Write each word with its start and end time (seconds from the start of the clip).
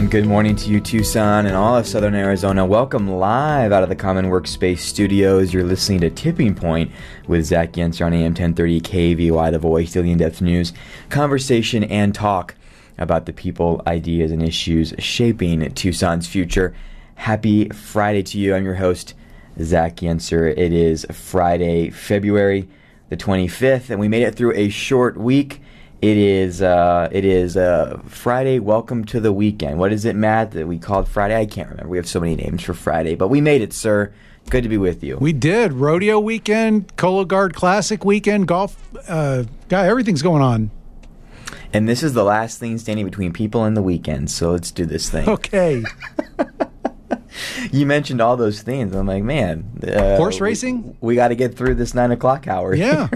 And 0.00 0.10
good 0.10 0.24
morning 0.24 0.56
to 0.56 0.70
you, 0.70 0.80
Tucson 0.80 1.44
and 1.44 1.54
all 1.54 1.76
of 1.76 1.86
Southern 1.86 2.14
Arizona. 2.14 2.64
Welcome 2.64 3.06
live 3.06 3.70
out 3.70 3.82
of 3.82 3.90
the 3.90 3.94
Common 3.94 4.30
Workspace 4.30 4.78
Studios. 4.78 5.52
You're 5.52 5.62
listening 5.62 6.00
to 6.00 6.08
Tipping 6.08 6.54
Point 6.54 6.90
with 7.26 7.44
Zach 7.44 7.72
Yentzer 7.72 8.06
on 8.06 8.14
AM 8.14 8.32
1030 8.32 8.80
KVOI, 8.80 9.50
the 9.50 9.58
voice, 9.58 9.92
daily 9.92 10.10
in-depth 10.10 10.40
news, 10.40 10.72
conversation, 11.10 11.84
and 11.84 12.14
talk 12.14 12.54
about 12.96 13.26
the 13.26 13.34
people, 13.34 13.82
ideas, 13.86 14.32
and 14.32 14.42
issues 14.42 14.94
shaping 14.98 15.70
Tucson's 15.74 16.26
future. 16.26 16.74
Happy 17.16 17.68
Friday 17.68 18.22
to 18.22 18.38
you. 18.38 18.54
I'm 18.54 18.64
your 18.64 18.76
host, 18.76 19.12
Zach 19.60 19.96
Yentzer. 19.96 20.50
It 20.50 20.72
is 20.72 21.04
Friday, 21.12 21.90
February 21.90 22.70
the 23.10 23.18
25th, 23.18 23.90
and 23.90 24.00
we 24.00 24.08
made 24.08 24.22
it 24.22 24.34
through 24.34 24.54
a 24.54 24.70
short 24.70 25.18
week. 25.18 25.60
It 26.02 26.16
is 26.16 26.62
uh, 26.62 27.10
it 27.12 27.26
is 27.26 27.58
uh, 27.58 28.00
Friday. 28.06 28.58
Welcome 28.58 29.04
to 29.06 29.20
the 29.20 29.34
weekend. 29.34 29.78
What 29.78 29.92
is 29.92 30.06
it, 30.06 30.16
Matt? 30.16 30.52
That 30.52 30.66
we 30.66 30.78
called 30.78 31.06
Friday? 31.06 31.36
I 31.38 31.44
can't 31.44 31.68
remember. 31.68 31.90
We 31.90 31.98
have 31.98 32.08
so 32.08 32.20
many 32.20 32.36
names 32.36 32.62
for 32.62 32.72
Friday, 32.72 33.16
but 33.16 33.28
we 33.28 33.42
made 33.42 33.60
it, 33.60 33.74
sir. 33.74 34.10
Good 34.48 34.62
to 34.62 34.70
be 34.70 34.78
with 34.78 35.04
you. 35.04 35.18
We 35.18 35.34
did 35.34 35.74
rodeo 35.74 36.18
weekend, 36.18 36.96
Cologuard 36.96 37.52
Classic 37.52 38.02
weekend, 38.02 38.48
golf. 38.48 38.78
Uh, 39.06 39.44
yeah, 39.68 39.82
everything's 39.82 40.22
going 40.22 40.40
on. 40.40 40.70
And 41.74 41.86
this 41.86 42.02
is 42.02 42.14
the 42.14 42.24
last 42.24 42.58
thing 42.58 42.78
standing 42.78 43.04
between 43.04 43.34
people 43.34 43.64
and 43.64 43.76
the 43.76 43.82
weekend. 43.82 44.30
So 44.30 44.52
let's 44.52 44.70
do 44.70 44.86
this 44.86 45.10
thing. 45.10 45.28
Okay. 45.28 45.84
you 47.72 47.84
mentioned 47.84 48.22
all 48.22 48.38
those 48.38 48.62
things. 48.62 48.94
I'm 48.96 49.06
like, 49.06 49.22
man, 49.22 49.70
uh, 49.86 50.16
horse 50.16 50.40
racing. 50.40 50.96
We, 51.02 51.08
we 51.08 51.14
got 51.14 51.28
to 51.28 51.34
get 51.34 51.58
through 51.58 51.74
this 51.74 51.92
nine 51.92 52.10
o'clock 52.10 52.48
hour. 52.48 52.74
Yeah. 52.74 53.08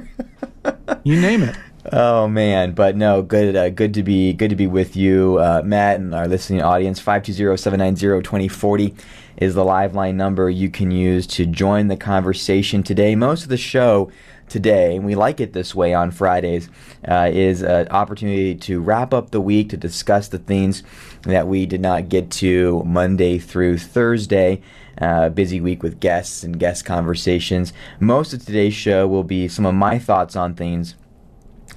you 1.03 1.19
name 1.19 1.45
it. 1.45 1.56
Oh 1.93 2.29
man, 2.29 2.73
but 2.73 2.97
no, 2.97 3.20
good, 3.20 3.55
uh, 3.55 3.69
good 3.69 3.92
to 3.92 4.02
be, 4.02 4.33
good 4.33 4.48
to 4.48 4.56
be 4.56 4.67
with 4.67 4.97
you, 4.97 5.39
uh, 5.39 5.61
Matt, 5.62 6.00
and 6.00 6.14
our 6.14 6.27
listening 6.27 6.62
audience. 6.62 6.98
520-790-2040 7.03 8.97
is 9.36 9.55
the 9.55 9.67
live 9.67 9.95
line 9.95 10.17
number 10.17 10.48
you 10.48 10.70
can 10.70 10.91
use 10.91 11.27
to 11.27 11.45
join 11.45 11.89
the 11.89 11.97
conversation 11.98 12.83
today. 12.83 13.14
Most 13.14 13.42
of 13.42 13.50
the 13.50 13.58
show 13.58 14.11
today, 14.48 14.97
and 14.97 15.05
we 15.05 15.14
like 15.14 15.41
it 15.41 15.53
this 15.53 15.75
way 15.75 15.92
on 15.92 16.11
Fridays, 16.11 16.70
uh, 17.06 17.28
is 17.31 17.61
an 17.61 17.89
opportunity 17.89 18.55
to 18.55 18.80
wrap 18.80 19.12
up 19.12 19.30
the 19.30 19.42
week 19.42 19.69
to 19.69 19.77
discuss 19.77 20.28
the 20.28 20.39
things 20.39 20.83
that 21.25 21.47
we 21.47 21.67
did 21.67 21.83
not 21.83 22.08
get 22.08 22.30
to 22.30 22.83
Monday 22.86 23.39
through 23.39 23.77
Thursday. 23.77 24.62
Uh, 24.97 25.28
busy 25.28 25.61
week 25.61 25.83
with 25.83 26.01
guests 26.01 26.42
and 26.45 26.58
guest 26.58 26.86
conversations. 26.86 27.75
Most 28.01 28.33
of 28.33 28.42
today's 28.42 28.73
show 28.73 29.06
will 29.06 29.25
be 29.25 29.48
some 29.48 29.67
of 29.67 29.75
my 29.75 29.98
thoughts 29.98 30.34
on 30.34 30.55
things. 30.55 30.95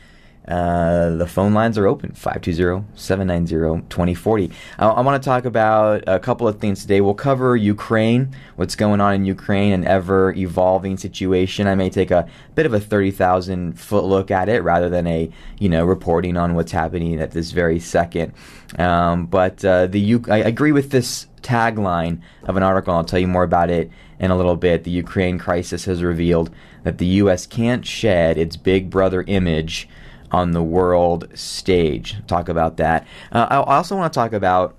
Uh, 0.47 1.15
the 1.15 1.25
phone 1.25 1.55
lines 1.55 1.75
are 1.75 1.87
open 1.87 2.11
520-790-2040 2.11 4.51
I, 4.77 4.87
I 4.87 5.01
want 5.01 5.19
to 5.21 5.25
talk 5.25 5.45
about 5.45 6.03
a 6.05 6.19
couple 6.19 6.47
of 6.47 6.59
things 6.59 6.83
today. 6.83 7.01
We'll 7.01 7.15
cover 7.15 7.55
ukraine 7.55 8.35
what's 8.55 8.75
going 8.75 9.01
on 9.01 9.15
in 9.15 9.25
ukraine 9.25 9.73
an 9.73 9.85
ever 9.85 10.33
evolving 10.33 10.97
situation. 10.97 11.65
I 11.67 11.73
may 11.73 11.89
take 11.89 12.11
a 12.11 12.29
bit 12.53 12.67
of 12.67 12.75
a 12.75 12.79
30000 12.79 13.79
foot 13.79 14.03
look 14.03 14.29
at 14.29 14.47
it 14.47 14.61
rather 14.61 14.87
than 14.87 15.07
a 15.07 15.31
you 15.57 15.67
know 15.67 15.83
reporting 15.83 16.37
on 16.37 16.53
what's 16.53 16.71
happening 16.71 17.19
at 17.19 17.31
this 17.31 17.49
very 17.51 17.79
second. 17.79 18.31
Um, 18.77 19.25
but 19.25 19.65
uh, 19.65 19.87
the 19.87 19.99
U- 19.99 20.25
I 20.29 20.37
agree 20.37 20.71
with 20.71 20.91
this 20.91 21.25
tagline 21.41 22.21
of 22.43 22.55
an 22.57 22.63
article 22.63 22.91
i'll 22.91 23.03
tell 23.03 23.19
you 23.19 23.27
more 23.27 23.43
about 23.43 23.69
it 23.69 23.91
in 24.19 24.31
a 24.31 24.37
little 24.37 24.55
bit. 24.55 24.83
The 24.83 24.91
ukraine 24.91 25.37
crisis 25.37 25.85
has 25.85 26.03
revealed 26.03 26.49
that 26.83 26.99
the 26.99 27.07
us 27.07 27.45
can't 27.45 27.85
shed 27.85 28.37
its 28.37 28.55
big 28.55 28.89
brother 28.89 29.23
image 29.27 29.89
on 30.35 30.51
the 30.51 30.61
world 30.61 31.29
stage. 31.33 32.17
Talk 32.27 32.49
about 32.49 32.75
that. 32.75 33.07
Uh, 33.31 33.47
I 33.49 33.55
also 33.55 33.95
want 33.95 34.11
to 34.11 34.19
talk 34.19 34.33
about, 34.33 34.75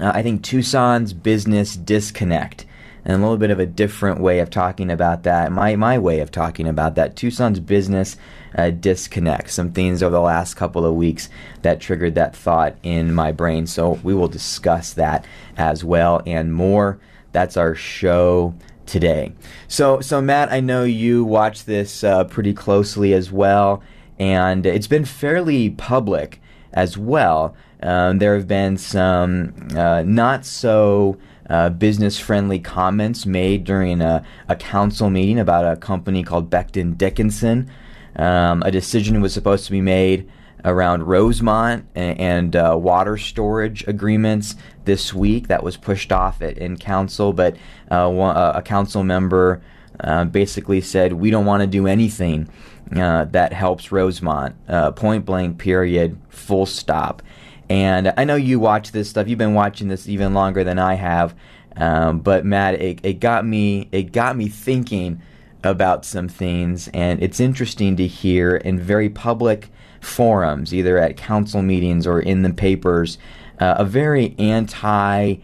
uh, 0.00 0.10
I 0.12 0.20
think, 0.20 0.42
Tucson's 0.42 1.12
business 1.12 1.76
disconnect. 1.76 2.66
And 3.04 3.14
a 3.14 3.18
little 3.18 3.36
bit 3.36 3.50
of 3.50 3.60
a 3.60 3.66
different 3.66 4.18
way 4.18 4.40
of 4.40 4.50
talking 4.50 4.90
about 4.90 5.22
that. 5.22 5.52
My, 5.52 5.76
my 5.76 5.96
way 5.98 6.18
of 6.18 6.32
talking 6.32 6.66
about 6.66 6.96
that. 6.96 7.14
Tucson's 7.14 7.60
business 7.60 8.16
uh, 8.56 8.70
disconnect. 8.70 9.50
Some 9.50 9.70
things 9.70 10.02
over 10.02 10.10
the 10.12 10.20
last 10.20 10.54
couple 10.54 10.84
of 10.84 10.94
weeks 10.94 11.28
that 11.62 11.80
triggered 11.80 12.16
that 12.16 12.34
thought 12.34 12.76
in 12.82 13.14
my 13.14 13.30
brain. 13.30 13.68
So 13.68 14.00
we 14.02 14.12
will 14.12 14.26
discuss 14.26 14.94
that 14.94 15.24
as 15.56 15.84
well 15.84 16.20
and 16.26 16.52
more. 16.52 16.98
That's 17.30 17.56
our 17.56 17.76
show 17.76 18.54
today. 18.86 19.34
So, 19.68 20.00
so 20.00 20.20
Matt, 20.20 20.50
I 20.50 20.58
know 20.58 20.82
you 20.82 21.24
watch 21.24 21.64
this 21.64 22.02
uh, 22.02 22.24
pretty 22.24 22.54
closely 22.54 23.12
as 23.12 23.30
well 23.30 23.82
and 24.18 24.66
it's 24.66 24.86
been 24.86 25.04
fairly 25.04 25.70
public 25.70 26.40
as 26.72 26.98
well. 26.98 27.54
Um, 27.82 28.18
there 28.18 28.34
have 28.34 28.48
been 28.48 28.76
some 28.76 29.54
uh, 29.76 30.02
not 30.06 30.44
so 30.44 31.18
uh, 31.50 31.70
business 31.70 32.18
friendly 32.18 32.58
comments 32.58 33.26
made 33.26 33.64
during 33.64 34.00
a, 34.00 34.24
a, 34.48 34.56
council 34.56 35.10
meeting 35.10 35.38
about 35.38 35.70
a 35.70 35.76
company 35.76 36.22
called 36.22 36.48
Becton 36.48 36.96
Dickinson. 36.96 37.70
Um, 38.16 38.62
a 38.62 38.70
decision 38.70 39.20
was 39.20 39.34
supposed 39.34 39.66
to 39.66 39.72
be 39.72 39.82
made 39.82 40.30
around 40.64 41.02
Rosemont 41.02 41.86
and, 41.94 42.18
and 42.18 42.56
uh, 42.56 42.78
water 42.80 43.18
storage 43.18 43.86
agreements 43.86 44.54
this 44.86 45.12
week. 45.12 45.48
That 45.48 45.62
was 45.62 45.76
pushed 45.76 46.12
off 46.12 46.40
at, 46.40 46.56
in 46.56 46.78
council, 46.78 47.34
but 47.34 47.56
uh, 47.90 48.10
one, 48.10 48.34
a 48.36 48.62
council 48.62 49.04
member 49.04 49.60
uh, 50.00 50.24
basically 50.24 50.80
said, 50.80 51.12
We 51.12 51.30
don't 51.30 51.44
want 51.44 51.60
to 51.60 51.66
do 51.66 51.86
anything 51.86 52.48
uh, 52.94 53.24
that 53.26 53.52
helps 53.52 53.92
Rosemont. 53.92 54.54
Uh, 54.68 54.90
point 54.92 55.24
blank, 55.24 55.58
period, 55.58 56.18
full 56.28 56.66
stop. 56.66 57.22
And 57.68 58.12
I 58.16 58.24
know 58.24 58.36
you 58.36 58.60
watch 58.60 58.92
this 58.92 59.08
stuff. 59.08 59.28
You've 59.28 59.38
been 59.38 59.54
watching 59.54 59.88
this 59.88 60.08
even 60.08 60.34
longer 60.34 60.64
than 60.64 60.78
I 60.78 60.94
have. 60.94 61.34
Um, 61.76 62.20
but 62.20 62.44
Matt, 62.44 62.74
it, 62.74 63.00
it 63.02 63.20
got 63.20 63.46
me. 63.46 63.88
It 63.90 64.12
got 64.12 64.36
me 64.36 64.48
thinking 64.48 65.20
about 65.64 66.04
some 66.04 66.28
things, 66.28 66.88
and 66.88 67.22
it's 67.22 67.40
interesting 67.40 67.96
to 67.96 68.06
hear 68.06 68.54
in 68.54 68.78
very 68.78 69.08
public 69.08 69.70
forums, 70.00 70.74
either 70.74 70.98
at 70.98 71.16
council 71.16 71.62
meetings 71.62 72.06
or 72.06 72.20
in 72.20 72.42
the 72.42 72.52
papers, 72.52 73.16
uh, 73.58 73.76
a 73.78 73.84
very 73.84 74.34
anti-business 74.38 75.38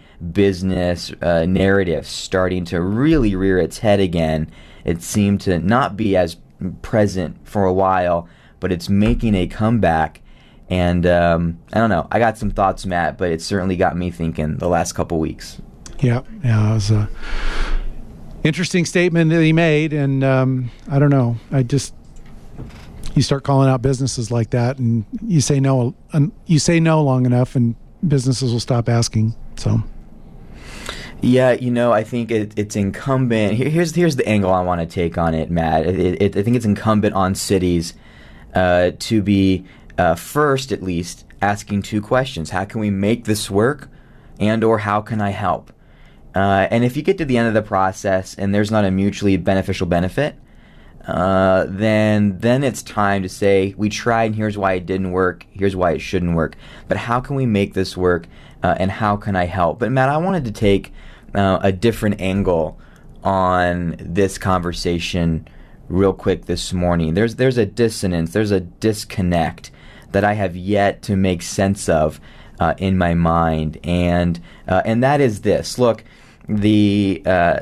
uh, 1.22 1.46
narrative 1.46 2.06
starting 2.06 2.66
to 2.66 2.82
really 2.82 3.34
rear 3.34 3.58
its 3.58 3.78
head 3.78 3.98
again. 3.98 4.50
It 4.84 5.02
seemed 5.02 5.40
to 5.42 5.58
not 5.58 5.96
be 5.96 6.16
as 6.16 6.36
present 6.82 7.36
for 7.46 7.64
a 7.64 7.72
while, 7.72 8.28
but 8.60 8.72
it's 8.72 8.88
making 8.88 9.34
a 9.34 9.46
comeback. 9.46 10.20
And 10.68 11.04
um, 11.06 11.58
I 11.72 11.78
don't 11.78 11.90
know. 11.90 12.06
I 12.10 12.18
got 12.18 12.38
some 12.38 12.50
thoughts, 12.50 12.86
Matt, 12.86 13.18
but 13.18 13.30
it 13.30 13.42
certainly 13.42 13.76
got 13.76 13.96
me 13.96 14.10
thinking 14.10 14.58
the 14.58 14.68
last 14.68 14.92
couple 14.92 15.18
weeks. 15.18 15.60
Yeah, 15.98 16.22
yeah, 16.44 16.70
it 16.70 16.74
was 16.74 16.90
a 16.90 17.08
interesting 18.44 18.84
statement 18.84 19.30
that 19.30 19.42
he 19.42 19.52
made, 19.52 19.92
and 19.92 20.24
um, 20.24 20.70
I 20.88 20.98
don't 20.98 21.10
know. 21.10 21.36
I 21.50 21.62
just 21.62 21.94
you 23.14 23.22
start 23.22 23.42
calling 23.42 23.68
out 23.68 23.82
businesses 23.82 24.30
like 24.30 24.50
that, 24.50 24.78
and 24.78 25.04
you 25.26 25.40
say 25.40 25.60
no, 25.60 25.94
you 26.46 26.58
say 26.58 26.80
no 26.80 27.02
long 27.02 27.26
enough, 27.26 27.56
and 27.56 27.74
businesses 28.06 28.52
will 28.52 28.60
stop 28.60 28.88
asking. 28.88 29.34
So. 29.56 29.82
Yeah, 31.22 31.52
you 31.52 31.70
know, 31.70 31.92
I 31.92 32.02
think 32.02 32.30
it, 32.30 32.52
it's 32.56 32.76
incumbent. 32.76 33.54
Here, 33.54 33.68
here's 33.68 33.94
here's 33.94 34.16
the 34.16 34.26
angle 34.26 34.52
I 34.52 34.62
want 34.62 34.80
to 34.80 34.86
take 34.86 35.18
on 35.18 35.34
it, 35.34 35.50
Matt. 35.50 35.86
It, 35.86 36.22
it, 36.22 36.36
I 36.36 36.42
think 36.42 36.56
it's 36.56 36.64
incumbent 36.64 37.14
on 37.14 37.34
cities 37.34 37.92
uh, 38.54 38.92
to 38.98 39.20
be 39.20 39.66
uh, 39.98 40.14
first, 40.14 40.72
at 40.72 40.82
least, 40.82 41.26
asking 41.42 41.82
two 41.82 42.00
questions: 42.00 42.50
How 42.50 42.64
can 42.64 42.80
we 42.80 42.88
make 42.88 43.26
this 43.26 43.50
work, 43.50 43.90
and 44.38 44.64
or 44.64 44.78
how 44.78 45.02
can 45.02 45.20
I 45.20 45.30
help? 45.30 45.72
Uh, 46.34 46.68
and 46.70 46.84
if 46.84 46.96
you 46.96 47.02
get 47.02 47.18
to 47.18 47.24
the 47.24 47.36
end 47.36 47.48
of 47.48 47.54
the 47.54 47.62
process 47.62 48.34
and 48.36 48.54
there's 48.54 48.70
not 48.70 48.84
a 48.84 48.90
mutually 48.90 49.36
beneficial 49.36 49.86
benefit, 49.86 50.36
uh, 51.06 51.66
then 51.68 52.38
then 52.38 52.64
it's 52.64 52.82
time 52.82 53.22
to 53.22 53.28
say 53.28 53.74
we 53.76 53.90
tried 53.90 54.26
and 54.26 54.36
here's 54.36 54.56
why 54.56 54.74
it 54.74 54.86
didn't 54.86 55.12
work. 55.12 55.44
Here's 55.50 55.76
why 55.76 55.92
it 55.92 56.00
shouldn't 56.00 56.34
work. 56.34 56.56
But 56.88 56.96
how 56.96 57.20
can 57.20 57.36
we 57.36 57.44
make 57.44 57.74
this 57.74 57.94
work? 57.94 58.26
Uh, 58.62 58.74
and 58.78 58.90
how 58.90 59.16
can 59.16 59.36
I 59.36 59.46
help? 59.46 59.78
But 59.78 59.90
Matt, 59.90 60.08
I 60.08 60.18
wanted 60.18 60.44
to 60.44 60.52
take 60.52 60.92
uh, 61.34 61.58
a 61.62 61.72
different 61.72 62.20
angle 62.20 62.78
on 63.22 63.96
this 63.98 64.38
conversation 64.38 65.46
real 65.88 66.12
quick 66.12 66.46
this 66.46 66.72
morning. 66.72 67.14
There's 67.14 67.36
there's 67.36 67.58
a 67.58 67.66
dissonance, 67.66 68.32
there's 68.32 68.50
a 68.50 68.60
disconnect 68.60 69.70
that 70.12 70.24
I 70.24 70.34
have 70.34 70.56
yet 70.56 71.02
to 71.02 71.16
make 71.16 71.42
sense 71.42 71.88
of 71.88 72.20
uh, 72.58 72.74
in 72.78 72.98
my 72.98 73.14
mind, 73.14 73.78
and 73.84 74.40
uh, 74.68 74.82
and 74.84 75.02
that 75.02 75.20
is 75.20 75.42
this. 75.42 75.78
Look, 75.78 76.04
the 76.48 77.22
uh, 77.26 77.60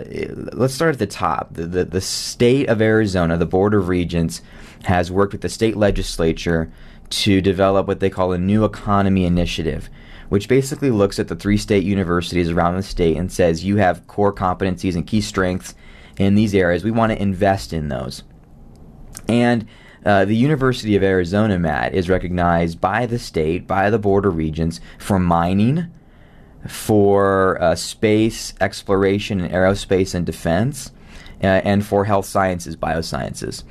let's 0.52 0.74
start 0.74 0.94
at 0.94 0.98
the 0.98 1.06
top. 1.06 1.54
The, 1.54 1.66
the 1.66 1.84
the 1.84 2.00
state 2.00 2.68
of 2.68 2.80
Arizona, 2.80 3.36
the 3.36 3.46
Board 3.46 3.74
of 3.74 3.88
Regents, 3.88 4.42
has 4.84 5.10
worked 5.10 5.32
with 5.32 5.42
the 5.42 5.48
state 5.48 5.76
legislature 5.76 6.70
to 7.10 7.40
develop 7.40 7.86
what 7.86 8.00
they 8.00 8.10
call 8.10 8.32
a 8.32 8.38
new 8.38 8.64
economy 8.64 9.24
initiative 9.24 9.88
which 10.28 10.48
basically 10.48 10.90
looks 10.90 11.18
at 11.18 11.28
the 11.28 11.36
three 11.36 11.56
state 11.56 11.84
universities 11.84 12.50
around 12.50 12.76
the 12.76 12.82
state 12.82 13.16
and 13.16 13.32
says 13.32 13.64
you 13.64 13.76
have 13.76 14.06
core 14.06 14.32
competencies 14.32 14.94
and 14.94 15.06
key 15.06 15.20
strengths 15.20 15.74
in 16.18 16.34
these 16.34 16.54
areas. 16.54 16.84
We 16.84 16.90
want 16.90 17.12
to 17.12 17.22
invest 17.22 17.72
in 17.72 17.88
those. 17.88 18.22
And 19.28 19.66
uh, 20.04 20.24
the 20.24 20.36
University 20.36 20.96
of 20.96 21.02
Arizona, 21.02 21.58
Matt, 21.58 21.94
is 21.94 22.08
recognized 22.08 22.80
by 22.80 23.06
the 23.06 23.18
state, 23.18 23.66
by 23.66 23.90
the 23.90 23.98
Board 23.98 24.24
of 24.24 24.36
Regents, 24.36 24.80
for 24.98 25.18
mining, 25.18 25.90
for 26.66 27.60
uh, 27.62 27.74
space 27.74 28.54
exploration 28.60 29.40
and 29.40 29.52
aerospace 29.52 30.14
and 30.14 30.24
defense, 30.24 30.92
uh, 31.42 31.46
and 31.46 31.84
for 31.84 32.04
health 32.04 32.26
sciences, 32.26 32.76
biosciences. 32.76 33.64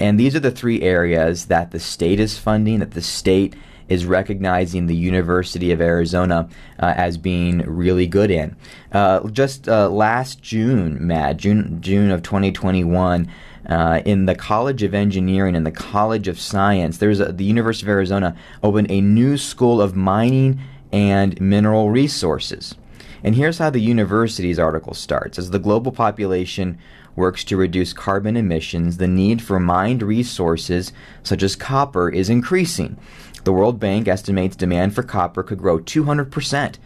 And 0.00 0.18
these 0.18 0.34
are 0.34 0.40
the 0.40 0.50
three 0.50 0.82
areas 0.82 1.46
that 1.46 1.70
the 1.70 1.80
state 1.80 2.20
is 2.20 2.38
funding, 2.38 2.80
that 2.80 2.92
the 2.92 3.02
state 3.02 3.54
is 3.88 4.06
recognizing 4.06 4.86
the 4.86 4.96
University 4.96 5.72
of 5.72 5.80
Arizona 5.80 6.48
uh, 6.78 6.94
as 6.96 7.18
being 7.18 7.58
really 7.60 8.06
good 8.06 8.30
in. 8.30 8.56
Uh, 8.92 9.28
just 9.28 9.68
uh, 9.68 9.88
last 9.88 10.42
June, 10.42 11.06
Matt, 11.06 11.36
June 11.36 11.80
June 11.80 12.10
of 12.10 12.22
2021. 12.22 13.28
Uh, 13.66 14.02
in 14.04 14.26
the 14.26 14.34
College 14.34 14.82
of 14.82 14.92
Engineering 14.92 15.56
and 15.56 15.66
the 15.66 15.72
College 15.72 16.28
of 16.28 16.38
Science, 16.38 16.98
there's 16.98 17.18
a, 17.18 17.32
the 17.32 17.44
University 17.44 17.86
of 17.86 17.88
Arizona 17.88 18.36
opened 18.62 18.90
a 18.90 19.00
new 19.00 19.38
school 19.38 19.80
of 19.80 19.96
mining 19.96 20.60
and 20.92 21.40
mineral 21.40 21.88
resources. 21.88 22.74
And 23.22 23.34
here's 23.34 23.56
how 23.56 23.70
the 23.70 23.80
university's 23.80 24.58
article 24.58 24.92
starts: 24.92 25.38
As 25.38 25.50
the 25.50 25.58
global 25.58 25.92
population 25.92 26.78
works 27.16 27.44
to 27.44 27.56
reduce 27.56 27.92
carbon 27.92 28.36
emissions, 28.36 28.96
the 28.96 29.08
need 29.08 29.40
for 29.40 29.58
mined 29.60 30.02
resources 30.02 30.92
such 31.22 31.42
as 31.42 31.56
copper 31.56 32.10
is 32.10 32.28
increasing. 32.28 32.96
The 33.44 33.52
World 33.52 33.78
Bank 33.78 34.08
estimates 34.08 34.56
demand 34.56 34.94
for 34.94 35.02
copper 35.02 35.42
could 35.42 35.58
grow 35.58 35.78
200% 35.78 36.76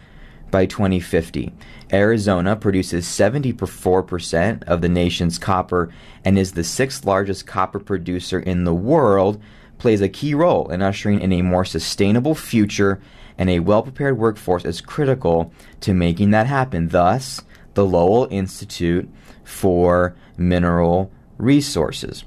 by 0.50 0.66
2050. 0.66 1.52
Arizona 1.92 2.56
produces 2.56 3.06
74% 3.06 4.64
of 4.64 4.80
the 4.80 4.88
nation's 4.88 5.38
copper 5.38 5.92
and 6.24 6.36
is 6.36 6.52
the 6.52 6.64
sixth 6.64 7.04
largest 7.04 7.46
copper 7.46 7.78
producer 7.78 8.40
in 8.40 8.64
the 8.64 8.74
world, 8.74 9.40
plays 9.78 10.00
a 10.00 10.08
key 10.08 10.34
role 10.34 10.68
in 10.70 10.82
ushering 10.82 11.20
in 11.20 11.32
a 11.32 11.42
more 11.42 11.64
sustainable 11.64 12.34
future, 12.34 13.00
and 13.36 13.48
a 13.48 13.60
well 13.60 13.82
prepared 13.82 14.18
workforce 14.18 14.64
is 14.64 14.80
critical 14.80 15.52
to 15.80 15.94
making 15.94 16.32
that 16.32 16.48
happen. 16.48 16.88
Thus, 16.88 17.40
the 17.74 17.86
Lowell 17.86 18.26
Institute 18.32 19.08
for 19.44 20.16
Mineral 20.36 21.12
Resources. 21.36 22.24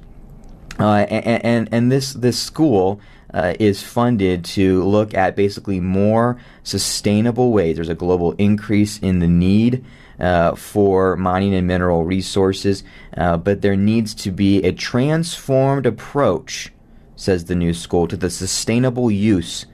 Uh, 0.79 1.05
and, 1.09 1.45
and, 1.45 1.69
and 1.73 1.91
this, 1.91 2.13
this 2.13 2.39
school 2.39 3.01
uh, 3.33 3.53
is 3.59 3.81
funded 3.81 4.43
to 4.43 4.83
look 4.83 5.13
at 5.13 5.35
basically 5.35 5.79
more 5.79 6.37
sustainable 6.63 7.51
ways. 7.51 7.75
There's 7.75 7.89
a 7.89 7.95
global 7.95 8.33
increase 8.33 8.99
in 8.99 9.19
the 9.19 9.27
need 9.27 9.83
uh, 10.19 10.55
for 10.55 11.15
mining 11.15 11.53
and 11.53 11.67
mineral 11.67 12.03
resources, 12.03 12.83
uh, 13.17 13.37
but 13.37 13.61
there 13.61 13.75
needs 13.75 14.13
to 14.15 14.31
be 14.31 14.63
a 14.63 14.71
transformed 14.71 15.85
approach, 15.85 16.71
says 17.15 17.45
the 17.45 17.55
new 17.55 17.73
school, 17.73 18.07
to 18.07 18.17
the 18.17 18.29
sustainable 18.29 19.09
use 19.09 19.65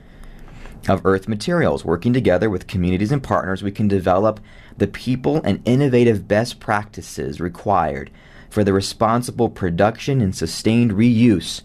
of 0.88 1.06
earth 1.06 1.27
materials. 1.27 1.83
Working 1.83 2.13
together 2.13 2.50
with 2.50 2.68
communities 2.68 3.12
and 3.12 3.21
partners, 3.21 3.63
we 3.63 3.71
can 3.71 3.88
develop 3.88 4.39
the 4.77 4.88
people 4.88 5.42
and 5.44 5.62
innovative 5.65 6.27
best 6.27 6.59
practices 6.59 7.42
required 7.42 8.09
for 8.50 8.63
the 8.63 8.74
responsible 8.74 9.50
production 9.50 10.21
and 10.21 10.36
sustained 10.36 10.92
reuse 10.92 11.62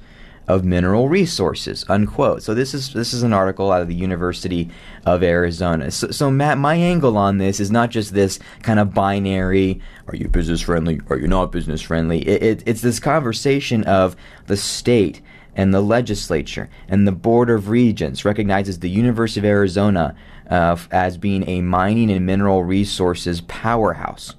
of 0.48 0.64
mineral 0.64 1.08
resources 1.08 1.84
unquote. 1.88 2.42
So 2.42 2.54
this 2.54 2.74
is 2.74 2.92
this 2.92 3.12
is 3.12 3.22
an 3.22 3.32
article 3.32 3.70
out 3.70 3.82
of 3.82 3.88
the 3.88 3.94
university 3.94 4.68
of 5.06 5.22
arizona. 5.22 5.90
So, 5.90 6.10
so 6.10 6.30
matt 6.30 6.58
my 6.58 6.74
angle 6.74 7.16
on 7.16 7.38
this 7.38 7.60
is 7.60 7.70
not 7.70 7.90
just 7.90 8.12
this 8.14 8.38
kind 8.62 8.78
of 8.78 8.92
binary 8.92 9.80
are 10.08 10.16
you 10.16 10.28
business 10.28 10.60
friendly 10.60 11.00
are 11.08 11.18
you 11.18 11.28
not 11.28 11.52
business 11.52 11.80
friendly? 11.80 12.20
It, 12.26 12.42
it, 12.42 12.62
it's 12.66 12.80
this 12.80 13.00
conversation 13.00 13.84
of 13.84 14.16
the 14.46 14.56
state 14.56 15.20
and 15.54 15.72
the 15.72 15.82
legislature 15.82 16.70
and 16.88 17.06
the 17.06 17.12
board 17.12 17.50
of 17.50 17.68
regents 17.68 18.24
recognizes 18.24 18.78
the 18.78 18.90
university 18.90 19.40
of 19.40 19.44
arizona 19.44 20.16
uh, 20.50 20.76
as 20.90 21.16
being 21.16 21.48
a 21.48 21.60
mining 21.62 22.10
and 22.10 22.26
mineral 22.26 22.64
resources 22.64 23.40
powerhouse. 23.42 24.34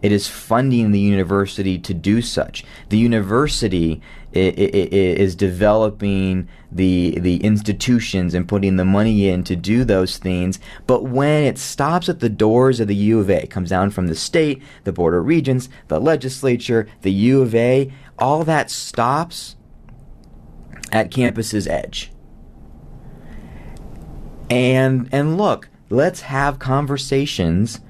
It 0.00 0.12
is 0.12 0.28
funding 0.28 0.92
the 0.92 1.00
university 1.00 1.78
to 1.80 1.92
do 1.92 2.22
such. 2.22 2.64
The 2.88 2.98
university 2.98 4.00
is 4.32 5.34
developing 5.34 6.48
the 6.70 7.18
the 7.18 7.42
institutions 7.42 8.34
and 8.34 8.46
putting 8.46 8.76
the 8.76 8.84
money 8.84 9.28
in 9.28 9.42
to 9.44 9.56
do 9.56 9.84
those 9.84 10.18
things. 10.18 10.58
But 10.86 11.04
when 11.04 11.44
it 11.44 11.58
stops 11.58 12.08
at 12.08 12.20
the 12.20 12.28
doors 12.28 12.80
of 12.80 12.88
the 12.88 12.94
U 12.94 13.20
of 13.20 13.30
A, 13.30 13.42
it 13.42 13.50
comes 13.50 13.70
down 13.70 13.90
from 13.90 14.06
the 14.06 14.14
state, 14.14 14.62
the 14.84 14.92
board 14.92 15.14
of 15.14 15.24
regents, 15.24 15.68
the 15.88 16.00
legislature, 16.00 16.86
the 17.02 17.12
U 17.12 17.42
of 17.42 17.54
A, 17.54 17.92
all 18.18 18.44
that 18.44 18.70
stops 18.70 19.56
at 20.92 21.10
campus's 21.10 21.66
edge. 21.66 22.12
And 24.50 25.08
and 25.10 25.38
look, 25.38 25.68
let's 25.88 26.22
have 26.22 26.58
conversations 26.58 27.80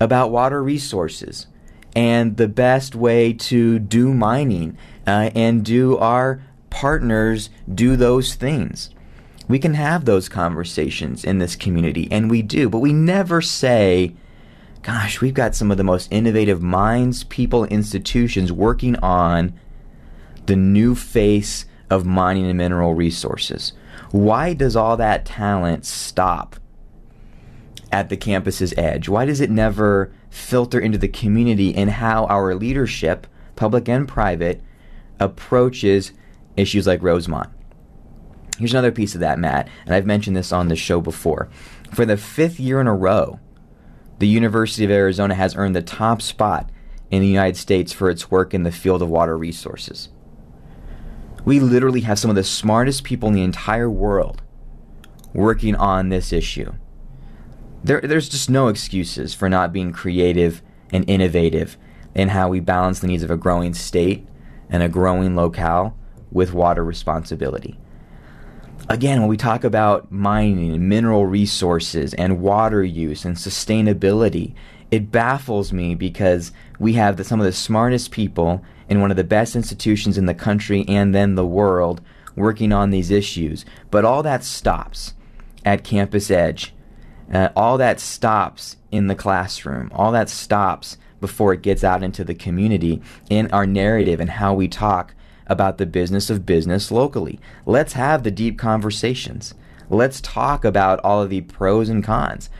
about 0.00 0.30
water 0.30 0.62
resources 0.62 1.46
and 1.94 2.36
the 2.36 2.48
best 2.48 2.94
way 2.94 3.32
to 3.32 3.78
do 3.78 4.14
mining 4.14 4.76
uh, 5.06 5.30
and 5.34 5.64
do 5.64 5.96
our 5.98 6.42
partners 6.70 7.50
do 7.72 7.96
those 7.96 8.34
things. 8.34 8.90
We 9.48 9.58
can 9.58 9.74
have 9.74 10.04
those 10.04 10.28
conversations 10.28 11.24
in 11.24 11.38
this 11.38 11.56
community, 11.56 12.08
and 12.10 12.30
we 12.30 12.42
do, 12.42 12.68
but 12.68 12.78
we 12.78 12.92
never 12.92 13.42
say, 13.42 14.14
gosh, 14.82 15.20
we've 15.20 15.34
got 15.34 15.54
some 15.54 15.70
of 15.70 15.76
the 15.76 15.84
most 15.84 16.10
innovative 16.10 16.62
minds, 16.62 17.24
people, 17.24 17.64
institutions 17.66 18.52
working 18.52 18.96
on 18.96 19.52
the 20.46 20.56
new 20.56 20.94
face 20.94 21.66
of 21.90 22.06
mining 22.06 22.46
and 22.46 22.58
mineral 22.58 22.94
resources. 22.94 23.72
Why 24.10 24.54
does 24.54 24.76
all 24.76 24.96
that 24.96 25.26
talent 25.26 25.84
stop 25.84 26.56
at 27.90 28.08
the 28.08 28.16
campus's 28.16 28.72
edge? 28.76 29.08
Why 29.08 29.24
does 29.24 29.40
it 29.40 29.50
never 29.50 30.12
filter 30.30 30.80
into 30.80 30.98
the 30.98 31.08
community 31.08 31.74
and 31.74 31.90
how 31.90 32.26
our 32.26 32.54
leadership, 32.54 33.26
public 33.56 33.88
and 33.88 34.08
private, 34.08 34.62
approaches 35.22 36.12
issues 36.56 36.86
like 36.86 37.02
Rosemont. 37.02 37.50
Here's 38.58 38.72
another 38.72 38.92
piece 38.92 39.14
of 39.14 39.20
that, 39.20 39.38
Matt, 39.38 39.68
and 39.86 39.94
I've 39.94 40.06
mentioned 40.06 40.36
this 40.36 40.52
on 40.52 40.68
the 40.68 40.76
show 40.76 41.00
before. 41.00 41.48
For 41.92 42.04
the 42.04 42.16
fifth 42.16 42.60
year 42.60 42.80
in 42.80 42.86
a 42.86 42.94
row, 42.94 43.40
the 44.18 44.28
University 44.28 44.84
of 44.84 44.90
Arizona 44.90 45.34
has 45.34 45.56
earned 45.56 45.74
the 45.74 45.82
top 45.82 46.20
spot 46.22 46.70
in 47.10 47.22
the 47.22 47.28
United 47.28 47.56
States 47.56 47.92
for 47.92 48.10
its 48.10 48.30
work 48.30 48.54
in 48.54 48.62
the 48.62 48.72
field 48.72 49.02
of 49.02 49.08
water 49.08 49.36
resources. 49.36 50.10
We 51.44 51.60
literally 51.60 52.02
have 52.02 52.18
some 52.18 52.30
of 52.30 52.36
the 52.36 52.44
smartest 52.44 53.04
people 53.04 53.28
in 53.28 53.34
the 53.34 53.42
entire 53.42 53.90
world 53.90 54.42
working 55.32 55.74
on 55.74 56.08
this 56.08 56.32
issue. 56.32 56.72
There, 57.82 58.00
there's 58.00 58.28
just 58.28 58.48
no 58.48 58.68
excuses 58.68 59.34
for 59.34 59.48
not 59.48 59.72
being 59.72 59.92
creative 59.92 60.62
and 60.92 61.08
innovative 61.08 61.76
in 62.14 62.28
how 62.28 62.48
we 62.48 62.60
balance 62.60 63.00
the 63.00 63.08
needs 63.08 63.22
of 63.22 63.30
a 63.30 63.36
growing 63.36 63.74
state 63.74 64.26
and 64.72 64.82
a 64.82 64.88
growing 64.88 65.36
locale 65.36 65.96
with 66.32 66.52
water 66.52 66.82
responsibility. 66.82 67.78
Again, 68.88 69.20
when 69.20 69.28
we 69.28 69.36
talk 69.36 69.62
about 69.62 70.10
mining 70.10 70.72
and 70.72 70.88
mineral 70.88 71.26
resources 71.26 72.14
and 72.14 72.40
water 72.40 72.82
use 72.82 73.24
and 73.24 73.36
sustainability, 73.36 74.54
it 74.90 75.12
baffles 75.12 75.72
me 75.72 75.94
because 75.94 76.50
we 76.80 76.94
have 76.94 77.16
the, 77.16 77.24
some 77.24 77.38
of 77.38 77.46
the 77.46 77.52
smartest 77.52 78.10
people 78.10 78.64
in 78.88 79.00
one 79.00 79.10
of 79.10 79.16
the 79.16 79.24
best 79.24 79.54
institutions 79.54 80.18
in 80.18 80.26
the 80.26 80.34
country 80.34 80.84
and 80.88 81.14
then 81.14 81.36
the 81.36 81.46
world 81.46 82.00
working 82.34 82.72
on 82.72 82.90
these 82.90 83.10
issues. 83.10 83.64
But 83.90 84.04
all 84.04 84.22
that 84.24 84.42
stops 84.42 85.14
at 85.64 85.84
Campus 85.84 86.30
Edge. 86.30 86.74
Uh, 87.32 87.50
all 87.54 87.78
that 87.78 88.00
stops 88.00 88.76
in 88.90 89.06
the 89.06 89.14
classroom. 89.14 89.90
All 89.94 90.12
that 90.12 90.28
stops 90.28 90.98
before 91.22 91.54
it 91.54 91.62
gets 91.62 91.82
out 91.82 92.02
into 92.02 92.22
the 92.22 92.34
community 92.34 93.00
in 93.30 93.50
our 93.50 93.64
narrative 93.64 94.20
and 94.20 94.28
how 94.28 94.52
we 94.52 94.68
talk 94.68 95.14
about 95.46 95.78
the 95.78 95.86
business 95.86 96.28
of 96.28 96.44
business 96.44 96.90
locally. 96.90 97.40
Let's 97.64 97.94
have 97.94 98.22
the 98.22 98.30
deep 98.30 98.58
conversations. 98.58 99.54
Let's 99.88 100.20
talk 100.20 100.66
about 100.66 101.00
all 101.00 101.22
of 101.22 101.30
the 101.30 101.40
pros 101.40 101.88
and 101.88 102.04
cons. 102.04 102.50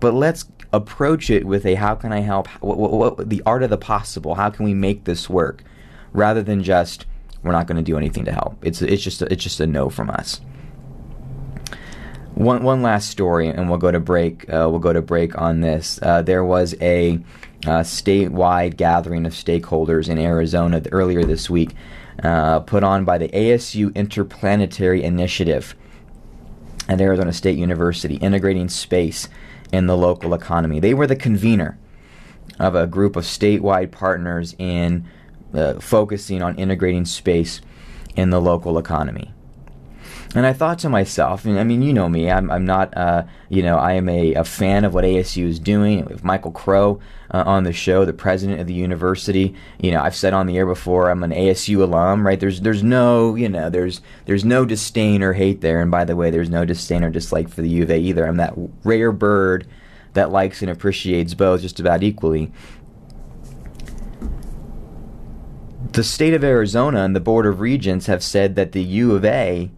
But 0.00 0.12
let's 0.12 0.44
approach 0.72 1.30
it 1.30 1.46
with 1.46 1.64
a 1.64 1.76
how 1.76 1.94
can 1.94 2.12
I 2.12 2.20
help? 2.20 2.46
What, 2.60 2.78
what, 2.78 2.92
what, 2.92 3.30
the 3.30 3.42
art 3.46 3.62
of 3.62 3.70
the 3.70 3.78
possible. 3.78 4.34
How 4.34 4.50
can 4.50 4.64
we 4.64 4.74
make 4.74 5.04
this 5.04 5.30
work? 5.30 5.64
Rather 6.12 6.42
than 6.42 6.62
just 6.62 7.06
we're 7.42 7.52
not 7.52 7.66
going 7.66 7.76
to 7.76 7.82
do 7.82 7.96
anything 7.96 8.24
to 8.24 8.32
help. 8.32 8.58
It's 8.62 8.82
it's 8.82 9.02
just 9.02 9.22
a, 9.22 9.32
it's 9.32 9.42
just 9.42 9.60
a 9.60 9.66
no 9.66 9.88
from 9.88 10.10
us. 10.10 10.40
One 12.34 12.62
one 12.62 12.82
last 12.82 13.10
story, 13.10 13.48
and 13.48 13.68
we'll 13.68 13.78
go 13.78 13.90
to 13.90 14.00
break. 14.00 14.44
Uh, 14.48 14.68
we'll 14.70 14.78
go 14.78 14.92
to 14.92 15.02
break 15.02 15.36
on 15.38 15.60
this. 15.60 15.98
Uh, 16.02 16.22
there 16.22 16.44
was 16.44 16.74
a 16.80 17.20
uh, 17.66 17.80
statewide 17.80 18.76
gathering 18.76 19.26
of 19.26 19.32
stakeholders 19.32 20.08
in 20.08 20.18
Arizona 20.18 20.82
earlier 20.92 21.24
this 21.24 21.50
week, 21.50 21.74
uh, 22.22 22.60
put 22.60 22.84
on 22.84 23.04
by 23.04 23.18
the 23.18 23.28
ASU 23.28 23.94
Interplanetary 23.94 25.02
Initiative 25.02 25.74
at 26.88 27.00
Arizona 27.00 27.32
State 27.32 27.58
University, 27.58 28.16
integrating 28.16 28.68
space 28.68 29.28
in 29.72 29.86
the 29.86 29.96
local 29.96 30.34
economy. 30.34 30.80
They 30.80 30.94
were 30.94 31.06
the 31.06 31.16
convener 31.16 31.78
of 32.58 32.74
a 32.74 32.86
group 32.86 33.16
of 33.16 33.24
statewide 33.24 33.90
partners 33.90 34.54
in 34.58 35.06
uh, 35.54 35.74
focusing 35.74 36.42
on 36.42 36.56
integrating 36.56 37.04
space 37.04 37.60
in 38.16 38.30
the 38.30 38.40
local 38.40 38.78
economy. 38.78 39.32
And 40.34 40.44
I 40.44 40.52
thought 40.52 40.78
to 40.80 40.90
myself, 40.90 41.46
and 41.46 41.58
I 41.58 41.64
mean, 41.64 41.80
you 41.80 41.94
know 41.94 42.08
me, 42.08 42.30
I'm, 42.30 42.50
I'm 42.50 42.66
not, 42.66 42.94
uh, 42.94 43.24
you 43.48 43.62
know, 43.62 43.78
I 43.78 43.94
am 43.94 44.10
a, 44.10 44.34
a, 44.34 44.44
fan 44.44 44.84
of 44.84 44.92
what 44.92 45.04
ASU 45.04 45.46
is 45.46 45.58
doing. 45.58 46.04
With 46.04 46.22
Michael 46.22 46.50
Crow 46.50 47.00
uh, 47.32 47.44
on 47.46 47.64
the 47.64 47.72
show, 47.72 48.04
the 48.04 48.12
president 48.12 48.60
of 48.60 48.66
the 48.66 48.74
university, 48.74 49.54
you 49.80 49.90
know, 49.90 50.02
I've 50.02 50.14
said 50.14 50.34
on 50.34 50.46
the 50.46 50.58
air 50.58 50.66
before, 50.66 51.08
I'm 51.08 51.22
an 51.22 51.30
ASU 51.30 51.80
alum, 51.80 52.26
right? 52.26 52.38
There's, 52.38 52.60
there's 52.60 52.82
no, 52.82 53.36
you 53.36 53.48
know, 53.48 53.70
there's, 53.70 54.02
there's 54.26 54.44
no 54.44 54.66
disdain 54.66 55.22
or 55.22 55.32
hate 55.32 55.62
there. 55.62 55.80
And 55.80 55.90
by 55.90 56.04
the 56.04 56.14
way, 56.14 56.30
there's 56.30 56.50
no 56.50 56.66
disdain 56.66 57.02
or 57.02 57.10
dislike 57.10 57.48
for 57.48 57.62
the 57.62 57.70
U 57.70 57.84
of 57.84 57.90
A 57.90 57.98
either. 57.98 58.26
I'm 58.26 58.36
that 58.36 58.52
rare 58.84 59.12
bird 59.12 59.66
that 60.12 60.30
likes 60.30 60.60
and 60.60 60.70
appreciates 60.70 61.32
both 61.32 61.62
just 61.62 61.80
about 61.80 62.02
equally. 62.02 62.52
The 65.92 66.04
state 66.04 66.34
of 66.34 66.44
Arizona 66.44 67.02
and 67.02 67.16
the 67.16 67.20
Board 67.20 67.46
of 67.46 67.60
Regents 67.60 68.06
have 68.06 68.22
said 68.22 68.56
that 68.56 68.72
the 68.72 68.82
U 68.82 69.14
of 69.14 69.24
A 69.24 69.70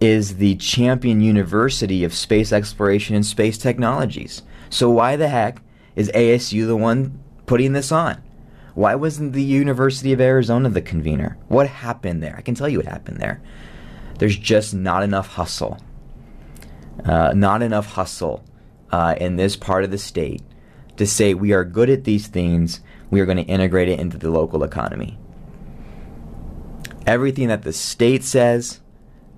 is 0.00 0.36
the 0.36 0.56
champion 0.56 1.20
university 1.20 2.04
of 2.04 2.14
space 2.14 2.52
exploration 2.52 3.14
and 3.14 3.24
space 3.24 3.58
technologies. 3.58 4.42
So 4.70 4.90
why 4.90 5.16
the 5.16 5.28
heck 5.28 5.60
is 5.94 6.10
ASU 6.14 6.66
the 6.66 6.76
one 6.76 7.18
putting 7.46 7.72
this 7.72 7.92
on? 7.92 8.22
Why 8.74 8.96
wasn't 8.96 9.32
the 9.32 9.42
University 9.42 10.12
of 10.12 10.20
Arizona 10.20 10.68
the 10.68 10.82
convener? 10.82 11.38
What 11.48 11.68
happened 11.68 12.22
there? 12.22 12.34
I 12.36 12.40
can 12.40 12.56
tell 12.56 12.68
you 12.68 12.78
what 12.78 12.86
happened 12.86 13.18
there. 13.18 13.40
There's 14.18 14.36
just 14.36 14.74
not 14.74 15.02
enough 15.02 15.28
hustle. 15.28 15.78
Uh, 17.04 17.32
not 17.34 17.62
enough 17.62 17.92
hustle 17.92 18.44
uh, 18.90 19.14
in 19.20 19.36
this 19.36 19.56
part 19.56 19.84
of 19.84 19.90
the 19.90 19.98
state 19.98 20.42
to 20.96 21.06
say 21.06 21.34
we 21.34 21.52
are 21.52 21.64
good 21.64 21.90
at 21.90 22.04
these 22.04 22.26
things, 22.26 22.80
we 23.10 23.20
are 23.20 23.26
going 23.26 23.36
to 23.36 23.44
integrate 23.44 23.88
it 23.88 23.98
into 23.98 24.16
the 24.16 24.30
local 24.30 24.62
economy. 24.62 25.18
Everything 27.06 27.48
that 27.48 27.62
the 27.62 27.72
state 27.72 28.24
says 28.24 28.80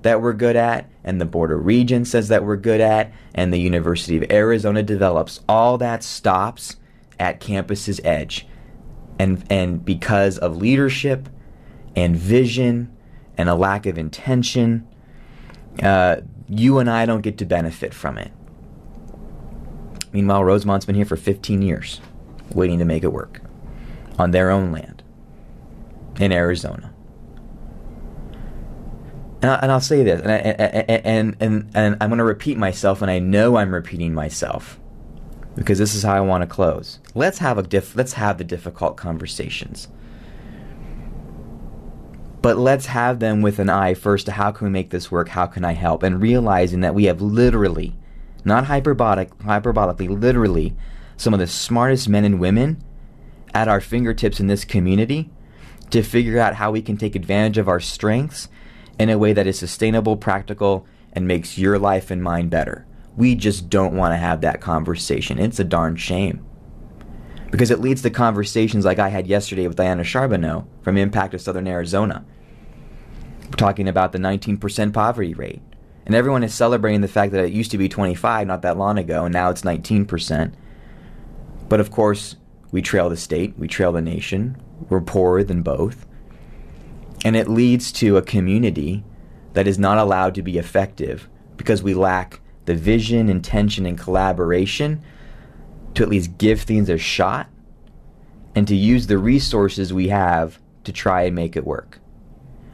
that 0.07 0.23
we're 0.23 0.33
good 0.33 0.57
at, 0.57 0.89
and 1.05 1.21
the 1.21 1.27
Board 1.27 1.51
of 1.51 1.67
Regents 1.67 2.11
says 2.11 2.29
that 2.29 2.45
we're 2.45 2.57
good 2.57 2.81
at, 2.81 3.13
and 3.35 3.53
the 3.53 3.59
University 3.59 4.17
of 4.17 4.31
Arizona 4.31 4.83
develops, 4.83 5.41
all 5.49 5.79
that 5.79 6.05
stops 6.05 6.77
at 7.19 7.41
campus's 7.41 8.01
edge. 8.05 8.47
And, 9.19 9.45
and 9.51 9.85
because 9.85 10.39
of 10.39 10.57
leadership 10.57 11.29
and 11.97 12.17
vision 12.17 12.97
and 13.37 13.49
a 13.49 13.55
lack 13.55 13.87
of 13.87 13.99
intention, 13.99 14.87
uh, 15.83 16.17
you 16.49 16.79
and 16.79 16.89
I 16.89 17.05
don't 17.05 17.23
get 17.23 17.39
to 17.39 17.45
benefit 17.45 17.93
from 17.93 18.17
it. 18.17 18.31
Meanwhile, 20.13 20.45
Rosemont's 20.45 20.87
been 20.87 20.95
here 20.95 21.05
for 21.05 21.17
15 21.17 21.63
years, 21.63 22.01
waiting 22.55 22.79
to 22.79 22.85
make 22.85 23.03
it 23.03 23.13
work 23.13 23.41
on 24.19 24.31
their 24.31 24.51
own 24.51 24.71
land 24.73 25.03
in 26.21 26.33
Arizona. 26.33 26.93
And, 29.55 29.71
I, 29.71 29.75
will 29.75 29.81
say 29.81 30.03
this, 30.03 30.21
and, 30.21 30.31
I, 30.31 30.37
and, 30.37 31.37
and, 31.41 31.71
and 31.75 31.97
I'm 32.01 32.09
going 32.09 32.19
to 32.19 32.25
repeat 32.25 32.59
myself, 32.59 33.03
and 33.03 33.11
I 33.11 33.19
know 33.19 33.57
I'm 33.57 33.73
repeating 33.73 34.15
myself 34.15 34.81
because 35.55 35.79
this 35.79 35.95
is 35.95 36.03
how 36.03 36.15
I 36.15 36.21
want 36.21 36.43
to 36.43 36.47
close. 36.47 36.99
Let's 37.15 37.39
have 37.39 37.59
a 37.59 37.63
diff- 37.63 37.97
let's 37.97 38.15
have 38.15 38.39
the 38.39 38.45
difficult 38.45 38.97
conversations. 38.97 39.89
But 42.43 42.59
let's 42.59 42.87
have 42.87 43.19
them 43.19 43.43
with 43.43 43.59
an 43.59 43.71
eye 43.71 43.95
first 43.95 44.27
to 44.27 44.33
how 44.33 44.53
can 44.53 44.67
we 44.67 44.71
make 44.71 44.91
this 44.91 45.11
work? 45.11 45.31
How 45.31 45.47
can 45.47 45.65
I 45.65 45.73
help? 45.73 46.03
And 46.03 46.21
realizing 46.21 46.81
that 46.81 46.95
we 46.95 47.05
have 47.05 47.21
literally 47.21 47.97
not 48.45 48.67
hyperbolic, 48.67 49.37
hyperbolically, 49.39 50.09
literally, 50.09 50.77
some 51.17 51.35
of 51.35 51.41
the 51.41 51.47
smartest 51.47 52.09
men 52.09 52.25
and 52.25 52.39
women 52.39 52.83
at 53.53 53.67
our 53.67 53.81
fingertips 53.81 54.39
in 54.39 54.47
this 54.47 54.65
community 54.65 55.31
to 55.91 56.03
figure 56.03 56.39
out 56.39 56.55
how 56.55 56.71
we 56.71 56.83
can 56.83 56.97
take 56.97 57.17
advantage 57.17 57.59
of 57.59 57.69
our 57.69 57.81
strengths 57.81 58.49
in 58.99 59.11
a 59.11 59.19
way 59.19 59.33
that 59.33 59.47
is 59.47 59.59
sustainable, 59.59 60.17
practical, 60.17 60.87
and 61.13 61.27
makes 61.27 61.59
your 61.59 61.79
life 61.79 62.11
and 62.11 62.23
mine 62.23 62.49
better. 62.49 62.87
We 63.17 63.35
just 63.35 63.71
don't 63.71 63.97
want 63.97 64.13
to 64.13 64.19
have 64.19 64.41
that 64.43 64.61
conversation. 64.61 65.39
It's 65.39 65.59
a 65.59 65.65
darn 65.65 65.97
shame. 65.97 66.45
Because 67.51 67.71
it 67.71 67.81
leads 67.81 68.03
to 68.03 68.11
conversations 68.11 68.85
like 68.85 68.99
I 68.99 69.09
had 69.09 69.27
yesterday 69.27 69.67
with 69.67 69.77
Diana 69.77 70.05
Charbonneau 70.05 70.67
from 70.83 70.97
Impact 70.97 71.33
of 71.35 71.41
Southern 71.41 71.69
Arizona, 71.69 72.25
talking 73.57 73.89
about 73.89 74.13
the 74.13 74.19
19% 74.19 74.93
poverty 74.93 75.33
rate 75.33 75.63
and 76.07 76.15
everyone 76.15 76.45
is 76.45 76.55
celebrating 76.55 77.01
the 77.01 77.09
fact 77.09 77.33
that 77.33 77.45
it 77.45 77.53
used 77.53 77.73
to 77.73 77.79
be 77.79 77.89
25 77.89 78.47
not 78.47 78.63
that 78.63 78.79
long 78.79 78.97
ago, 78.97 79.25
and 79.25 79.33
now 79.33 79.51
it's 79.51 79.63
19%. 79.63 80.55
But 81.69 81.81
of 81.81 81.91
course, 81.91 82.37
we 82.71 82.81
trail 82.81 83.11
the 83.11 83.17
state, 83.17 83.59
we 83.59 83.67
trail 83.67 83.91
the 83.91 84.01
nation, 84.01 84.57
we're 84.89 85.01
poorer 85.01 85.43
than 85.43 85.63
both. 85.63 86.07
And 87.25 87.35
it 87.35 87.49
leads 87.49 87.91
to 87.93 88.17
a 88.17 88.23
community 88.23 89.05
that 89.55 89.67
is 89.67 89.79
not 89.79 89.99
allowed 89.99 90.35
to 90.35 90.43
be 90.43 90.59
effective 90.59 91.29
because 91.57 91.83
we 91.83 91.95
lack 91.95 92.41
the 92.67 92.75
vision, 92.75 93.29
intention, 93.29 93.87
and 93.87 93.99
collaboration 93.99 95.03
to 95.95 96.03
at 96.03 96.09
least 96.09 96.37
give 96.39 96.61
things 96.61 96.89
a 96.89 96.99
shot 96.99 97.49
and 98.55 98.69
to 98.69 98.77
use 98.77 99.07
the 99.07 99.19
resources 99.19 99.93
we 99.93 100.09
have 100.09 100.61
to 100.85 100.93
try 100.93 101.23
and 101.23 101.35
make 101.35 101.57
it 101.57 101.67
work. 101.67 101.99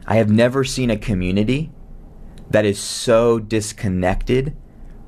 I 0.05 0.15
have 0.15 0.29
never 0.29 0.63
seen 0.63 0.89
a 0.89 0.97
community 0.97 1.71
that 2.49 2.65
is 2.65 2.79
so 2.79 3.39
disconnected 3.39 4.55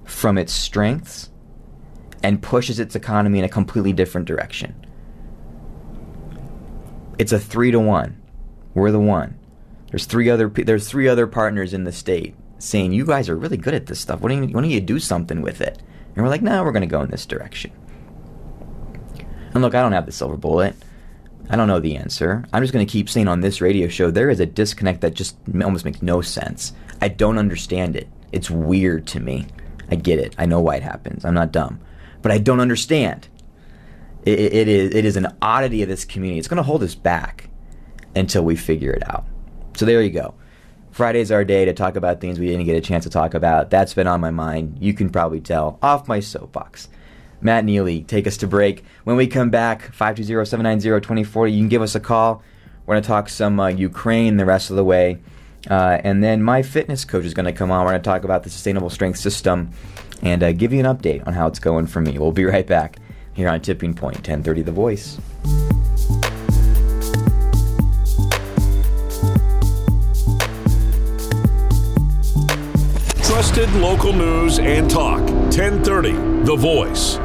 from 0.06 0.38
its 0.38 0.54
strengths 0.54 1.30
and 2.24 2.42
pushes 2.42 2.80
its 2.80 2.96
economy 2.96 3.40
in 3.40 3.46
a 3.46 3.50
completely 3.50 3.94
different 3.94 4.28
direction. 4.28 4.86
It's 7.18 7.32
a 7.32 7.40
three 7.40 7.72
to 7.72 7.80
one. 7.80 8.22
We're 8.76 8.92
the 8.92 9.00
one. 9.00 9.40
There's 9.90 10.06
three 10.06 10.30
other 10.30 10.50
there's 10.50 10.88
three 10.88 11.08
other 11.08 11.26
partners 11.26 11.74
in 11.74 11.86
the 11.86 11.92
state 11.92 12.36
saying 12.60 12.92
you 12.92 13.06
guys 13.06 13.30
are 13.30 13.36
really 13.36 13.58
good 13.58 13.74
at 13.74 13.88
this 13.88 14.00
stuff. 14.00 14.22
Why 14.22 14.30
don't 14.30 14.50
you, 14.50 14.54
why 14.54 14.62
don't 14.62 14.70
you 14.70 14.82
do 14.82 15.00
something 15.00 15.42
with 15.42 15.62
it? 15.62 15.82
And 16.16 16.24
we're 16.24 16.30
like, 16.30 16.42
no, 16.42 16.64
we're 16.64 16.72
going 16.72 16.82
to 16.82 16.88
go 16.88 17.02
in 17.02 17.10
this 17.10 17.26
direction. 17.26 17.72
And 19.54 19.62
look, 19.62 19.74
I 19.74 19.82
don't 19.82 19.94
have 19.94 20.06
the 20.06 20.12
silver 20.12 20.38
bullet. 20.38 20.76
I 21.50 21.56
don't 21.56 21.68
know 21.68 21.80
the 21.80 21.96
answer. 21.96 22.44
I'm 22.52 22.64
just 22.64 22.74
going 22.74 22.86
to 22.86 22.92
keep 22.92 23.10
saying 23.10 23.28
on 23.28 23.40
this 23.40 23.62
radio 23.62 23.88
show 23.88 24.12
there 24.12 24.30
is 24.30 24.40
a 24.40 24.46
disconnect 24.46 25.02
that 25.02 25.14
just 25.14 25.38
almost 25.64 25.86
makes 25.86 26.02
no 26.02 26.22
sense. 26.22 26.74
I 27.02 27.08
don't 27.08 27.38
understand 27.38 27.96
it. 27.96 28.10
It's 28.32 28.50
weird 28.50 29.08
to 29.08 29.20
me. 29.20 29.48
I 29.90 29.96
get 29.96 30.20
it. 30.20 30.36
I 30.38 30.46
know 30.46 30.60
why 30.60 30.78
it 30.78 30.84
happens. 30.84 31.24
I'm 31.24 31.34
not 31.34 31.52
dumb. 31.52 31.80
But 32.22 32.32
I 32.32 32.40
don't 32.40 32.60
understand. 32.60 33.28
It, 34.24 34.40
it, 34.40 34.54
it 34.54 34.68
is, 34.68 34.96
it 34.96 35.06
is 35.06 35.16
an 35.16 35.28
oddity 35.42 35.84
of 35.84 35.90
this 35.90 36.04
community. 36.04 36.40
It's 36.40 36.48
going 36.48 36.58
to 36.58 36.64
hold 36.64 36.84
us 36.84 36.96
back 36.96 37.50
until 38.16 38.44
we 38.44 38.56
figure 38.56 38.92
it 38.92 39.08
out. 39.10 39.26
So 39.76 39.86
there 39.86 40.02
you 40.02 40.10
go. 40.10 40.34
Friday's 40.92 41.30
our 41.30 41.44
day 41.44 41.66
to 41.66 41.74
talk 41.74 41.98
about 41.98 42.22
things 42.22 42.40
we 42.40 42.48
didn't 42.48 42.66
get 42.66 42.78
a 42.78 42.82
chance 42.82 43.04
to 43.04 43.10
talk 43.10 43.34
about. 43.34 43.70
That's 43.70 43.94
been 43.94 44.08
on 44.08 44.22
my 44.22 44.32
mind. 44.32 44.78
You 44.80 44.94
can 44.94 45.10
probably 45.10 45.42
tell 45.42 45.78
off 45.82 46.08
my 46.08 46.22
soapbox. 46.22 46.88
Matt 47.42 47.66
Neely, 47.66 48.04
take 48.04 48.26
us 48.28 48.38
to 48.38 48.48
break. 48.48 48.86
When 49.04 49.18
we 49.18 49.28
come 49.28 49.50
back, 49.50 49.94
520-790-2040, 49.94 51.52
you 51.52 51.60
can 51.60 51.68
give 51.68 51.82
us 51.82 51.96
a 51.96 52.00
call. 52.00 52.42
We're 52.86 52.96
going 52.96 53.04
to 53.04 53.08
talk 53.08 53.28
some 53.28 53.60
uh, 53.60 53.68
Ukraine 53.68 54.38
the 54.38 54.46
rest 54.46 54.70
of 54.70 54.78
the 54.78 54.86
way. 54.86 55.20
Uh, 55.70 56.00
and 56.04 56.24
then 56.24 56.42
my 56.42 56.62
fitness 56.62 57.04
coach 57.04 57.26
is 57.26 57.34
going 57.34 57.46
to 57.46 57.52
come 57.52 57.72
on. 57.72 57.84
We're 57.84 57.92
going 57.92 58.02
to 58.02 58.10
talk 58.10 58.24
about 58.24 58.44
the 58.44 58.50
sustainable 58.50 58.90
strength 58.90 59.20
system 59.20 59.72
and 60.22 60.44
uh, 60.44 60.54
give 60.54 60.72
you 60.72 60.80
an 60.80 60.86
update 60.86 61.26
on 61.28 61.34
how 61.34 61.48
it's 61.48 61.60
going 61.60 61.88
for 61.88 62.02
me. 62.02 62.18
We'll 62.18 62.32
be 62.32 62.46
right 62.46 62.66
back 62.66 62.98
here 63.34 63.50
on 63.50 63.60
Tipping 63.62 63.94
Point 63.94 64.16
1030 64.18 64.62
The 64.62 64.72
Voice. 64.72 65.18
Trusted 73.36 73.70
local 73.74 74.14
news 74.14 74.60
and 74.60 74.90
talk 74.90 75.20
1030 75.20 76.46
The 76.46 76.56
Voice. 76.56 77.25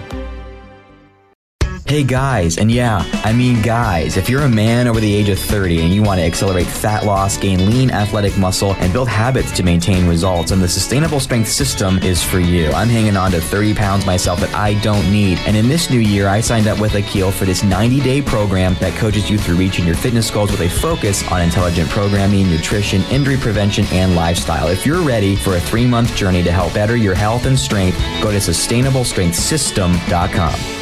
Hey 1.91 2.03
guys, 2.03 2.57
and 2.57 2.71
yeah, 2.71 3.03
I 3.25 3.33
mean 3.33 3.61
guys, 3.61 4.15
if 4.15 4.29
you're 4.29 4.43
a 4.43 4.49
man 4.49 4.87
over 4.87 5.01
the 5.01 5.13
age 5.13 5.27
of 5.27 5.37
30 5.37 5.81
and 5.81 5.93
you 5.93 6.01
want 6.01 6.21
to 6.21 6.25
accelerate 6.25 6.65
fat 6.65 7.03
loss, 7.03 7.37
gain 7.37 7.69
lean 7.69 7.91
athletic 7.91 8.37
muscle, 8.37 8.75
and 8.75 8.93
build 8.93 9.09
habits 9.09 9.51
to 9.57 9.61
maintain 9.61 10.07
results, 10.07 10.51
then 10.51 10.61
the 10.61 10.69
Sustainable 10.69 11.19
Strength 11.19 11.49
System 11.49 11.97
is 11.97 12.23
for 12.23 12.39
you. 12.39 12.71
I'm 12.71 12.87
hanging 12.87 13.17
on 13.17 13.31
to 13.31 13.41
30 13.41 13.73
pounds 13.73 14.05
myself 14.05 14.39
that 14.39 14.55
I 14.55 14.75
don't 14.75 15.11
need. 15.11 15.37
And 15.39 15.57
in 15.57 15.67
this 15.67 15.89
new 15.89 15.99
year, 15.99 16.29
I 16.29 16.39
signed 16.39 16.67
up 16.67 16.79
with 16.79 16.95
Akil 16.95 17.29
for 17.29 17.43
this 17.43 17.61
90 17.61 17.99
day 17.99 18.21
program 18.21 18.75
that 18.75 18.97
coaches 18.97 19.29
you 19.29 19.37
through 19.37 19.57
reaching 19.57 19.85
your 19.85 19.97
fitness 19.97 20.31
goals 20.31 20.49
with 20.49 20.61
a 20.61 20.69
focus 20.69 21.29
on 21.29 21.41
intelligent 21.41 21.89
programming, 21.89 22.49
nutrition, 22.49 23.01
injury 23.11 23.35
prevention, 23.35 23.83
and 23.91 24.15
lifestyle. 24.15 24.69
If 24.69 24.85
you're 24.85 25.01
ready 25.01 25.35
for 25.35 25.57
a 25.57 25.59
three 25.59 25.87
month 25.87 26.15
journey 26.15 26.41
to 26.43 26.53
help 26.53 26.73
better 26.73 26.95
your 26.95 27.15
health 27.15 27.47
and 27.47 27.59
strength, 27.59 27.97
go 28.23 28.31
to 28.31 28.37
sustainablestrengthsystem.com. 28.37 30.80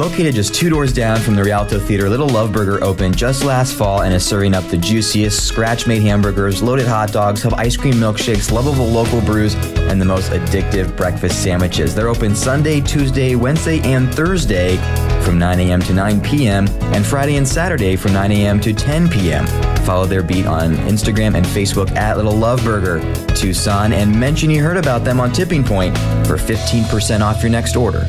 Located 0.00 0.34
just 0.34 0.54
two 0.54 0.70
doors 0.70 0.94
down 0.94 1.20
from 1.20 1.34
the 1.34 1.44
Rialto 1.44 1.78
Theater, 1.78 2.08
Little 2.08 2.26
Love 2.26 2.54
Burger 2.54 2.82
opened 2.82 3.18
just 3.18 3.44
last 3.44 3.74
fall 3.74 4.00
and 4.00 4.14
is 4.14 4.24
serving 4.24 4.54
up 4.54 4.64
the 4.68 4.78
juiciest 4.78 5.46
scratch 5.46 5.86
made 5.86 6.00
hamburgers, 6.00 6.62
loaded 6.62 6.86
hot 6.86 7.12
dogs, 7.12 7.42
have 7.42 7.52
ice 7.52 7.76
cream 7.76 7.92
milkshakes, 7.92 8.50
lovable 8.50 8.86
local 8.86 9.20
brews, 9.20 9.54
and 9.90 10.00
the 10.00 10.06
most 10.06 10.32
addictive 10.32 10.96
breakfast 10.96 11.42
sandwiches. 11.42 11.94
They're 11.94 12.08
open 12.08 12.34
Sunday, 12.34 12.80
Tuesday, 12.80 13.34
Wednesday, 13.34 13.78
and 13.80 14.10
Thursday 14.14 14.78
from 15.22 15.38
9 15.38 15.60
a.m. 15.60 15.82
to 15.82 15.92
9 15.92 16.22
p.m., 16.22 16.66
and 16.94 17.04
Friday 17.04 17.36
and 17.36 17.46
Saturday 17.46 17.94
from 17.94 18.14
9 18.14 18.32
a.m. 18.32 18.58
to 18.60 18.72
10 18.72 19.10
p.m. 19.10 19.46
Follow 19.84 20.06
their 20.06 20.22
beat 20.22 20.46
on 20.46 20.76
Instagram 20.76 21.34
and 21.34 21.44
Facebook 21.44 21.94
at 21.94 22.16
Little 22.16 22.32
Love 22.32 22.64
Burger 22.64 23.00
Tucson 23.34 23.92
and 23.92 24.18
mention 24.18 24.48
you 24.48 24.62
heard 24.62 24.78
about 24.78 25.04
them 25.04 25.20
on 25.20 25.30
Tipping 25.30 25.62
Point 25.62 25.94
for 26.26 26.38
15% 26.38 27.20
off 27.20 27.42
your 27.42 27.50
next 27.50 27.76
order. 27.76 28.08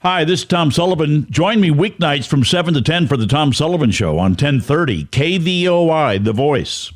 Hi, 0.00 0.24
this 0.24 0.40
is 0.40 0.46
Tom 0.46 0.70
Sullivan. 0.70 1.26
Join 1.30 1.58
me 1.58 1.70
weeknights 1.70 2.26
from 2.28 2.44
7 2.44 2.74
to 2.74 2.82
10 2.82 3.06
for 3.06 3.16
the 3.16 3.26
Tom 3.26 3.54
Sullivan 3.54 3.90
Show 3.90 4.18
on 4.18 4.32
1030 4.32 5.06
KVOI, 5.06 6.22
The 6.22 6.34
Voice. 6.34 6.92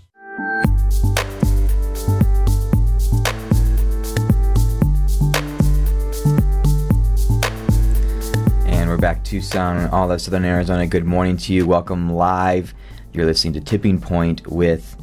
And 8.66 8.90
we're 8.90 8.98
back 8.98 9.24
Tucson 9.24 9.78
and 9.78 9.90
all 9.90 10.12
of 10.12 10.20
Southern 10.20 10.44
Arizona. 10.44 10.86
Good 10.86 11.06
morning 11.06 11.38
to 11.38 11.54
you. 11.54 11.66
Welcome 11.66 12.12
live. 12.12 12.74
You're 13.14 13.24
listening 13.24 13.54
to 13.54 13.60
Tipping 13.62 13.98
Point 13.98 14.46
with 14.46 14.94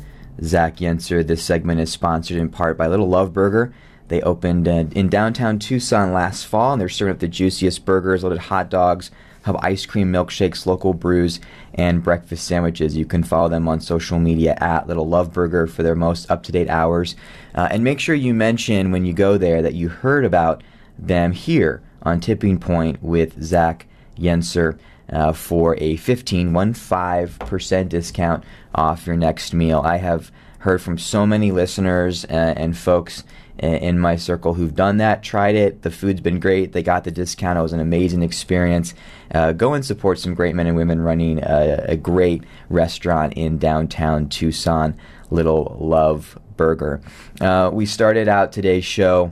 Zach 0.43 0.77
Yentzer. 0.77 1.25
This 1.25 1.43
segment 1.43 1.79
is 1.79 1.91
sponsored 1.91 2.37
in 2.37 2.49
part 2.49 2.77
by 2.77 2.85
Little 2.85 3.09
Love 3.09 3.33
Burger. 3.33 3.73
They 4.07 4.21
opened 4.21 4.67
uh, 4.67 4.85
in 4.95 5.09
downtown 5.09 5.59
Tucson 5.59 6.13
last 6.13 6.45
fall, 6.45 6.73
and 6.73 6.81
they're 6.81 6.89
serving 6.89 7.13
up 7.13 7.19
the 7.19 7.27
juiciest 7.27 7.85
burgers, 7.85 8.23
loaded 8.23 8.39
hot 8.39 8.69
dogs, 8.69 9.11
have 9.43 9.55
ice 9.57 9.85
cream 9.85 10.11
milkshakes, 10.11 10.65
local 10.65 10.93
brews, 10.93 11.39
and 11.73 12.03
breakfast 12.03 12.45
sandwiches. 12.45 12.97
You 12.97 13.05
can 13.05 13.23
follow 13.23 13.49
them 13.49 13.67
on 13.67 13.79
social 13.79 14.19
media 14.19 14.57
at 14.59 14.87
Little 14.87 15.07
Love 15.07 15.33
Burger 15.33 15.67
for 15.67 15.83
their 15.83 15.95
most 15.95 16.29
up 16.29 16.43
to 16.43 16.51
date 16.51 16.69
hours. 16.69 17.15
Uh, 17.55 17.67
and 17.71 17.83
make 17.83 17.99
sure 17.99 18.15
you 18.15 18.33
mention 18.33 18.91
when 18.91 19.05
you 19.05 19.13
go 19.13 19.37
there 19.37 19.61
that 19.61 19.73
you 19.73 19.89
heard 19.89 20.25
about 20.25 20.63
them 20.97 21.31
here 21.31 21.81
on 22.03 22.19
Tipping 22.19 22.59
Point 22.59 23.01
with 23.01 23.41
Zach 23.43 23.87
Yentzer. 24.17 24.77
Uh, 25.09 25.31
for 25.31 25.77
a 25.77 25.95
15, 25.95 26.51
15% 26.51 27.87
discount 27.87 28.43
off 28.75 29.07
your 29.07 29.15
next 29.15 29.53
meal. 29.53 29.79
I 29.85 29.95
have 29.95 30.33
heard 30.59 30.81
from 30.81 30.97
so 30.97 31.25
many 31.25 31.49
listeners 31.49 32.25
uh, 32.25 32.53
and 32.57 32.77
folks 32.77 33.23
in 33.59 33.99
my 33.99 34.15
circle 34.15 34.53
who've 34.53 34.75
done 34.75 34.97
that, 34.97 35.23
tried 35.23 35.55
it. 35.55 35.81
The 35.81 35.91
food's 35.91 36.21
been 36.21 36.39
great. 36.39 36.73
They 36.73 36.83
got 36.83 37.03
the 37.03 37.11
discount. 37.11 37.57
It 37.57 37.61
was 37.61 37.73
an 37.73 37.79
amazing 37.79 38.21
experience. 38.21 38.93
Uh, 39.33 39.51
go 39.51 39.73
and 39.73 39.85
support 39.85 40.19
some 40.19 40.33
great 40.33 40.55
men 40.55 40.67
and 40.67 40.75
women 40.75 41.01
running 41.01 41.39
a, 41.39 41.85
a 41.89 41.95
great 41.95 42.43
restaurant 42.69 43.33
in 43.33 43.57
downtown 43.57 44.29
Tucson, 44.29 44.95
Little 45.31 45.75
Love 45.79 46.37
Burger. 46.55 47.01
Uh, 47.41 47.69
we 47.73 47.85
started 47.85 48.27
out 48.27 48.51
today's 48.51 48.85
show 48.85 49.31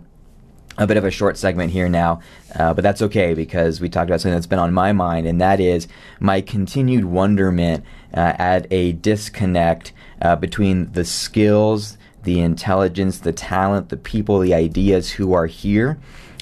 a 0.77 0.85
bit 0.85 0.97
of 0.97 1.05
a 1.05 1.11
short 1.11 1.37
segment 1.37 1.71
here 1.71 1.87
now, 1.87 2.19
uh, 2.55 2.73
but 2.73 2.83
that's 2.83 3.01
okay 3.01 3.33
because 3.33 3.79
we 3.79 3.87
talked 3.87 4.09
about 4.09 4.19
something 4.19 4.35
that's 4.35 4.47
been 4.47 4.59
on 4.59 4.73
my 4.73 4.91
mind, 4.91 5.25
and 5.25 5.39
that 5.39 5.59
is 5.59 5.87
my 6.19 6.41
continued 6.41 7.05
wonderment 7.05 7.83
uh, 8.13 8.33
at 8.37 8.67
a 8.71 8.91
disconnect 8.93 9.93
uh, 10.21 10.35
between 10.35 10.91
the 10.91 11.05
skills 11.05 11.97
the 12.25 12.41
intelligence, 12.41 13.19
the 13.19 13.31
talent, 13.31 13.89
the 13.89 13.97
people, 13.97 14.39
the 14.39 14.53
ideas 14.53 15.11
who 15.11 15.33
are 15.33 15.45
here 15.45 15.97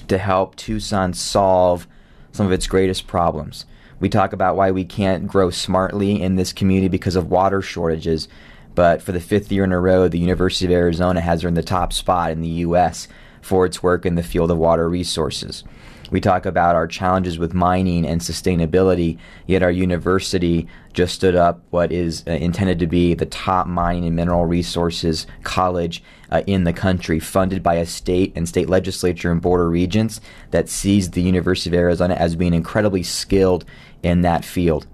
to 0.08 0.18
help 0.18 0.56
Tucson 0.56 1.14
solve 1.14 1.88
some 2.32 2.46
of 2.46 2.52
its 2.52 2.68
greatest 2.68 3.06
problems. 3.06 3.66
We 4.00 4.10
talk 4.10 4.34
about 4.34 4.56
why 4.56 4.72
we 4.72 4.84
can't 4.84 5.28
grow 5.28 5.50
smartly 5.50 6.22
in 6.22 6.36
this 6.36 6.52
community 6.52 6.90
because 6.90 7.16
of 7.16 7.30
water 7.30 7.62
shortages. 7.62 8.28
But 8.76 9.02
for 9.02 9.12
the 9.12 9.20
fifth 9.20 9.52
year 9.52 9.64
in 9.64 9.72
a 9.72 9.80
row, 9.80 10.08
the 10.08 10.20
University 10.20 10.66
of 10.66 10.72
Arizona 10.72 11.22
has 11.22 11.46
earned 11.46 11.56
the 11.56 11.64
top 11.64 11.94
spot 11.94 12.32
in 12.32 12.42
the 12.42 12.48
U.S. 12.48 13.08
for 13.42 13.66
its 13.66 13.84
work 13.84 14.06
in 14.06 14.16
the 14.16 14.24
field 14.24 14.52
of 14.52 14.58
water 14.58 14.90
resources. 14.90 15.64
We 16.12 16.20
talk 16.22 16.46
about 16.46 16.76
our 16.76 16.88
challenges 16.88 17.40
with 17.40 17.54
mining 17.54 18.06
and 18.06 18.22
sustainability, 18.22 19.18
yet 19.48 19.64
our 19.64 19.72
university 19.72 20.68
just 20.94 21.16
stood 21.16 21.36
up 21.36 21.62
what 21.70 21.92
is 21.92 22.24
uh, 22.28 22.32
intended 22.32 22.80
to 22.80 22.88
be 22.88 23.14
the 23.14 23.26
top 23.26 23.68
mining 23.68 24.06
and 24.06 24.16
mineral 24.16 24.46
resources 24.46 25.26
college 25.44 26.04
uh, 26.30 26.44
in 26.46 26.66
the 26.66 26.74
country, 26.74 27.20
funded 27.20 27.64
by 27.64 27.76
a 27.76 27.86
state 27.86 28.34
and 28.36 28.48
state 28.48 28.70
legislature 28.70 29.32
and 29.32 29.42
board 29.42 29.62
of 29.62 29.72
regents 29.72 30.20
that 30.52 30.70
sees 30.70 31.12
the 31.12 31.22
University 31.22 31.70
of 31.70 31.80
Arizona 31.80 32.16
as 32.16 32.36
being 32.36 32.54
incredibly 32.54 33.04
skilled 33.04 33.66
in 34.04 34.22
that 34.22 34.46
field. 34.46 34.86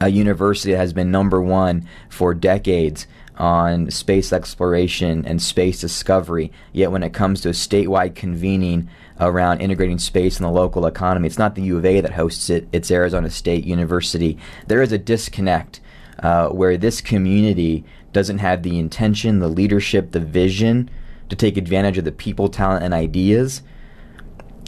A 0.00 0.08
university 0.08 0.72
that 0.72 0.78
has 0.78 0.92
been 0.92 1.12
number 1.12 1.40
one 1.40 1.88
for 2.08 2.34
decades 2.34 3.06
on 3.36 3.90
space 3.90 4.32
exploration 4.32 5.24
and 5.24 5.40
space 5.40 5.80
discovery. 5.80 6.52
Yet 6.72 6.90
when 6.90 7.02
it 7.02 7.14
comes 7.14 7.40
to 7.42 7.48
a 7.48 7.52
statewide 7.52 8.14
convening 8.14 8.88
around 9.28 9.60
integrating 9.60 9.98
space 9.98 10.38
in 10.38 10.44
the 10.44 10.50
local 10.50 10.86
economy, 10.86 11.26
it's 11.26 11.38
not 11.38 11.54
the 11.54 11.62
U 11.62 11.78
of 11.78 11.84
A 11.84 12.00
that 12.00 12.12
hosts 12.12 12.50
it, 12.50 12.68
it's 12.72 12.90
Arizona 12.90 13.30
State 13.30 13.64
University. 13.64 14.38
There 14.66 14.82
is 14.82 14.92
a 14.92 14.98
disconnect 14.98 15.80
uh, 16.22 16.48
where 16.48 16.76
this 16.76 17.00
community 17.00 17.84
doesn't 18.12 18.38
have 18.38 18.62
the 18.62 18.78
intention, 18.78 19.38
the 19.38 19.48
leadership, 19.48 20.12
the 20.12 20.20
vision 20.20 20.90
to 21.28 21.36
take 21.36 21.56
advantage 21.56 21.98
of 21.98 22.04
the 22.04 22.12
people, 22.12 22.48
talent, 22.48 22.84
and 22.84 22.92
ideas 22.92 23.62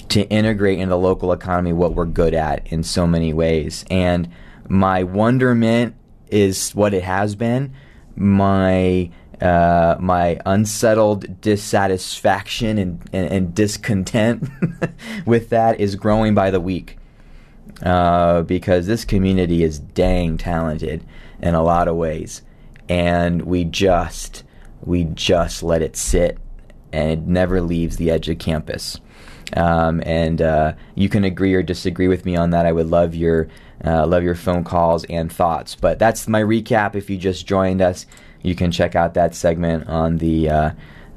to 0.08 0.22
integrate 0.28 0.78
in 0.78 0.88
the 0.88 0.98
local 0.98 1.32
economy 1.32 1.72
what 1.72 1.94
we're 1.94 2.06
good 2.06 2.34
at 2.34 2.66
in 2.68 2.82
so 2.82 3.06
many 3.06 3.32
ways. 3.32 3.84
And 3.90 4.30
my 4.68 5.02
wonderment 5.02 5.94
is 6.30 6.74
what 6.74 6.94
it 6.94 7.02
has 7.02 7.34
been 7.34 7.74
my 8.16 9.10
uh, 9.40 9.96
my 9.98 10.40
unsettled 10.46 11.40
dissatisfaction 11.40 12.78
and, 12.78 13.00
and, 13.12 13.32
and 13.32 13.54
discontent 13.54 14.48
with 15.26 15.50
that 15.50 15.80
is 15.80 15.96
growing 15.96 16.34
by 16.34 16.50
the 16.50 16.60
week. 16.60 16.98
Uh, 17.82 18.42
because 18.42 18.86
this 18.86 19.04
community 19.04 19.64
is 19.64 19.80
dang 19.80 20.38
talented 20.38 21.04
in 21.42 21.54
a 21.54 21.62
lot 21.62 21.88
of 21.88 21.96
ways, 21.96 22.42
and 22.88 23.42
we 23.42 23.64
just 23.64 24.44
we 24.80 25.04
just 25.04 25.62
let 25.62 25.82
it 25.82 25.96
sit, 25.96 26.38
and 26.92 27.10
it 27.10 27.20
never 27.22 27.60
leaves 27.60 27.96
the 27.96 28.10
edge 28.10 28.28
of 28.28 28.38
campus. 28.38 29.00
Um, 29.56 30.02
and 30.06 30.40
uh, 30.40 30.74
you 30.94 31.08
can 31.08 31.24
agree 31.24 31.54
or 31.54 31.62
disagree 31.62 32.08
with 32.08 32.24
me 32.24 32.36
on 32.36 32.50
that. 32.50 32.64
I 32.64 32.72
would 32.72 32.88
love 32.88 33.14
your 33.14 33.48
uh, 33.84 34.06
love 34.06 34.22
your 34.22 34.34
phone 34.34 34.64
calls 34.64 35.04
and 35.04 35.30
thoughts. 35.30 35.74
But 35.74 35.98
that's 35.98 36.28
my 36.28 36.40
recap. 36.40 36.94
If 36.94 37.10
you 37.10 37.16
just 37.16 37.46
joined 37.46 37.82
us, 37.82 38.06
you 38.44 38.54
can 38.54 38.70
check 38.70 38.94
out 38.94 39.14
that 39.14 39.34
segment 39.34 39.88
on 39.88 40.18
the 40.18 40.48
uh, 40.48 40.70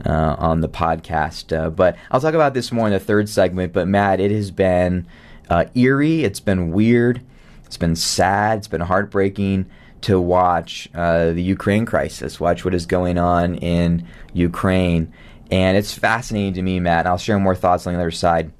uh, 0.04 0.36
on 0.40 0.62
the 0.62 0.70
podcast. 0.70 1.56
Uh, 1.56 1.70
but 1.70 1.96
I'll 2.10 2.22
talk 2.22 2.34
about 2.34 2.56
this 2.56 2.72
more 2.72 2.88
in 2.88 2.94
the 2.94 3.00
third 3.00 3.30
segment. 3.30 3.74
But 3.74 3.88
Matt, 3.88 4.20
it 4.20 4.32
has 4.32 4.50
been 4.50 5.06
uh, 5.50 5.66
eerie. 5.76 6.24
It's 6.24 6.40
been 6.40 6.72
weird. 6.72 7.22
It's 7.66 7.78
been 7.78 7.96
sad. 7.96 8.60
It's 8.60 8.68
been 8.68 8.82
heartbreaking 8.82 9.68
to 10.02 10.22
watch 10.22 10.90
uh, 10.96 11.32
the 11.32 11.44
Ukraine 11.44 11.86
crisis. 11.86 12.40
Watch 12.40 12.64
what 12.64 12.74
is 12.74 12.86
going 12.86 13.18
on 13.18 13.56
in 13.56 14.08
Ukraine, 14.34 15.12
and 15.52 15.76
it's 15.78 15.94
fascinating 15.94 16.54
to 16.54 16.62
me, 16.62 16.80
Matt. 16.80 17.06
I'll 17.06 17.18
share 17.18 17.38
more 17.40 17.56
thoughts 17.56 17.86
on 17.86 17.94
the 17.94 18.00
other 18.00 18.12
side. 18.12 18.52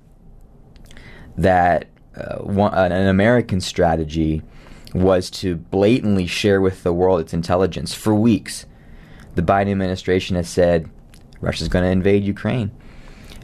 That 1.38 1.88
one, 2.40 2.74
an 2.74 3.08
American 3.08 3.62
strategy 3.62 4.42
was 4.98 5.30
to 5.30 5.56
blatantly 5.56 6.28
share 6.28 6.62
with 6.62 6.84
the 6.84 6.94
world 6.94 7.20
its 7.20 7.34
intelligence 7.34 7.94
for 7.94 8.14
weeks. 8.16 8.66
The 9.36 9.42
Biden 9.42 9.72
administration 9.72 10.36
has 10.36 10.50
said 10.50 10.90
Russia's 11.42 11.68
going 11.68 11.86
to 11.86 11.92
invade 11.92 12.24
Ukraine. 12.24 12.72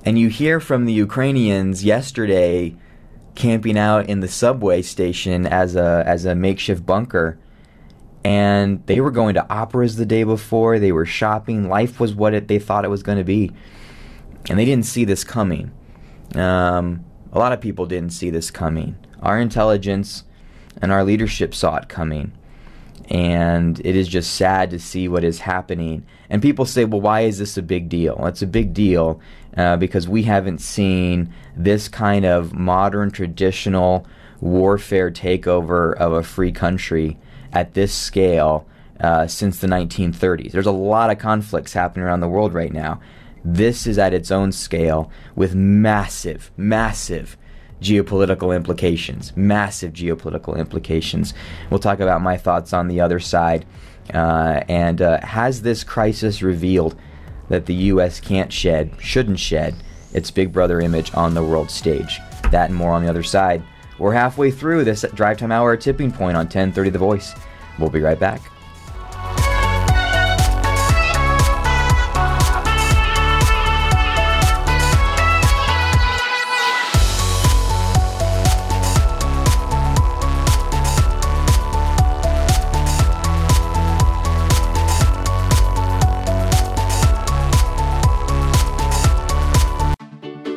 And 0.05 0.17
you 0.17 0.29
hear 0.29 0.59
from 0.59 0.85
the 0.85 0.93
Ukrainians 0.93 1.83
yesterday 1.83 2.75
camping 3.35 3.77
out 3.77 4.07
in 4.07 4.19
the 4.19 4.27
subway 4.27 4.81
station 4.81 5.47
as 5.47 5.75
a 5.75 6.03
as 6.05 6.25
a 6.25 6.35
makeshift 6.35 6.85
bunker 6.85 7.39
and 8.23 8.85
they 8.85 9.01
were 9.01 9.11
going 9.11 9.33
to 9.33 9.51
operas 9.51 9.95
the 9.95 10.05
day 10.05 10.23
before 10.23 10.79
they 10.79 10.91
were 10.91 11.05
shopping 11.05 11.67
life 11.67 11.99
was 11.99 12.13
what 12.13 12.33
it, 12.33 12.47
they 12.47 12.59
thought 12.59 12.85
it 12.85 12.89
was 12.89 13.01
going 13.01 13.17
to 13.17 13.23
be 13.23 13.51
and 14.49 14.59
they 14.59 14.65
didn't 14.65 14.85
see 14.85 15.03
this 15.03 15.23
coming 15.23 15.71
um, 16.35 17.03
a 17.31 17.39
lot 17.39 17.51
of 17.51 17.59
people 17.59 17.87
didn't 17.87 18.11
see 18.11 18.29
this 18.29 18.51
coming 18.51 18.95
our 19.21 19.39
intelligence 19.39 20.23
and 20.81 20.91
our 20.91 21.03
leadership 21.03 21.53
saw 21.53 21.77
it 21.77 21.89
coming. 21.89 22.31
And 23.09 23.79
it 23.85 23.95
is 23.95 24.07
just 24.07 24.35
sad 24.35 24.69
to 24.71 24.79
see 24.79 25.07
what 25.07 25.23
is 25.23 25.39
happening. 25.39 26.05
And 26.29 26.41
people 26.41 26.65
say, 26.65 26.85
well, 26.85 27.01
why 27.01 27.21
is 27.21 27.37
this 27.37 27.57
a 27.57 27.61
big 27.61 27.89
deal? 27.89 28.25
It's 28.25 28.41
a 28.41 28.47
big 28.47 28.73
deal 28.73 29.19
uh, 29.57 29.77
because 29.77 30.07
we 30.07 30.23
haven't 30.23 30.59
seen 30.59 31.33
this 31.55 31.89
kind 31.89 32.25
of 32.25 32.53
modern, 32.53 33.11
traditional 33.11 34.07
warfare 34.39 35.11
takeover 35.11 35.95
of 35.95 36.13
a 36.13 36.23
free 36.23 36.51
country 36.51 37.17
at 37.51 37.73
this 37.73 37.93
scale 37.93 38.65
uh, 38.99 39.27
since 39.27 39.59
the 39.59 39.67
1930s. 39.67 40.51
There's 40.51 40.65
a 40.65 40.71
lot 40.71 41.09
of 41.09 41.19
conflicts 41.19 41.73
happening 41.73 42.05
around 42.05 42.21
the 42.21 42.27
world 42.27 42.53
right 42.53 42.73
now. 42.73 42.99
This 43.43 43.85
is 43.85 43.97
at 43.97 44.13
its 44.13 44.31
own 44.31 44.51
scale 44.51 45.11
with 45.35 45.53
massive, 45.53 46.51
massive 46.55 47.37
geopolitical 47.83 48.55
implications, 48.55 49.35
massive 49.35 49.93
geopolitical 49.93 50.57
implications. 50.57 51.33
We'll 51.69 51.79
talk 51.79 51.99
about 51.99 52.21
my 52.21 52.37
thoughts 52.37 52.73
on 52.73 52.87
the 52.87 53.01
other 53.01 53.19
side. 53.19 53.65
Uh, 54.13 54.61
and 54.67 55.01
uh, 55.01 55.25
has 55.25 55.61
this 55.61 55.83
crisis 55.83 56.41
revealed 56.41 56.95
that 57.49 57.65
the 57.65 57.73
U.S. 57.73 58.19
can't 58.19 58.51
shed, 58.51 58.91
shouldn't 58.99 59.39
shed, 59.39 59.75
its 60.13 60.31
Big 60.31 60.51
Brother 60.51 60.81
image 60.81 61.13
on 61.13 61.33
the 61.33 61.43
world 61.43 61.69
stage? 61.69 62.19
That 62.51 62.69
and 62.69 62.75
more 62.75 62.91
on 62.91 63.03
the 63.03 63.09
other 63.09 63.23
side. 63.23 63.63
We're 63.99 64.13
halfway 64.13 64.51
through 64.51 64.83
this 64.83 65.05
drive 65.13 65.37
time 65.37 65.51
hour 65.51 65.77
tipping 65.77 66.11
point 66.11 66.35
on 66.35 66.45
1030 66.45 66.89
The 66.89 66.99
Voice. 66.99 67.33
We'll 67.79 67.89
be 67.89 68.01
right 68.01 68.19
back. 68.19 68.41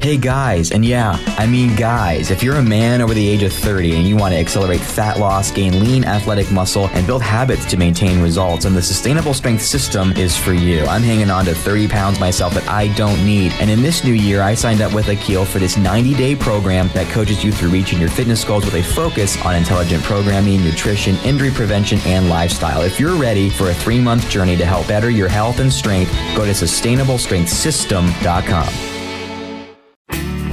Hey 0.00 0.16
guys, 0.16 0.70
and 0.70 0.84
yeah, 0.84 1.18
I 1.38 1.48
mean 1.48 1.74
guys, 1.74 2.30
if 2.30 2.40
you're 2.40 2.54
a 2.54 2.62
man 2.62 3.02
over 3.02 3.14
the 3.14 3.28
age 3.28 3.42
of 3.42 3.52
30 3.52 3.96
and 3.96 4.06
you 4.06 4.16
want 4.16 4.32
to 4.32 4.38
accelerate 4.38 4.78
fat 4.78 5.18
loss, 5.18 5.50
gain 5.50 5.80
lean 5.80 6.04
athletic 6.04 6.52
muscle, 6.52 6.88
and 6.92 7.04
build 7.04 7.20
habits 7.20 7.64
to 7.66 7.76
maintain 7.76 8.22
results, 8.22 8.62
then 8.62 8.74
the 8.74 8.82
Sustainable 8.82 9.34
Strength 9.34 9.62
System 9.62 10.12
is 10.12 10.36
for 10.36 10.52
you. 10.52 10.86
I'm 10.86 11.02
hanging 11.02 11.30
on 11.30 11.46
to 11.46 11.54
30 11.54 11.88
pounds 11.88 12.20
myself 12.20 12.54
that 12.54 12.68
I 12.68 12.94
don't 12.94 13.26
need. 13.26 13.50
And 13.54 13.68
in 13.68 13.82
this 13.82 14.04
new 14.04 14.12
year, 14.12 14.40
I 14.40 14.54
signed 14.54 14.82
up 14.82 14.94
with 14.94 15.08
Akil 15.08 15.44
for 15.44 15.58
this 15.58 15.76
90 15.76 16.14
day 16.14 16.36
program 16.36 16.88
that 16.94 17.08
coaches 17.08 17.42
you 17.42 17.50
through 17.50 17.70
reaching 17.70 17.98
your 17.98 18.08
fitness 18.08 18.44
goals 18.44 18.66
with 18.66 18.74
a 18.74 18.84
focus 18.84 19.36
on 19.44 19.56
intelligent 19.56 20.04
programming, 20.04 20.62
nutrition, 20.62 21.16
injury 21.24 21.50
prevention, 21.50 21.98
and 22.06 22.28
lifestyle. 22.28 22.82
If 22.82 23.00
you're 23.00 23.16
ready 23.16 23.50
for 23.50 23.70
a 23.70 23.74
three 23.74 24.00
month 24.00 24.30
journey 24.30 24.56
to 24.58 24.64
help 24.64 24.86
better 24.86 25.10
your 25.10 25.28
health 25.28 25.58
and 25.58 25.72
strength, 25.72 26.12
go 26.36 26.44
to 26.44 26.52
sustainablestrengthsystem.com. 26.52 28.87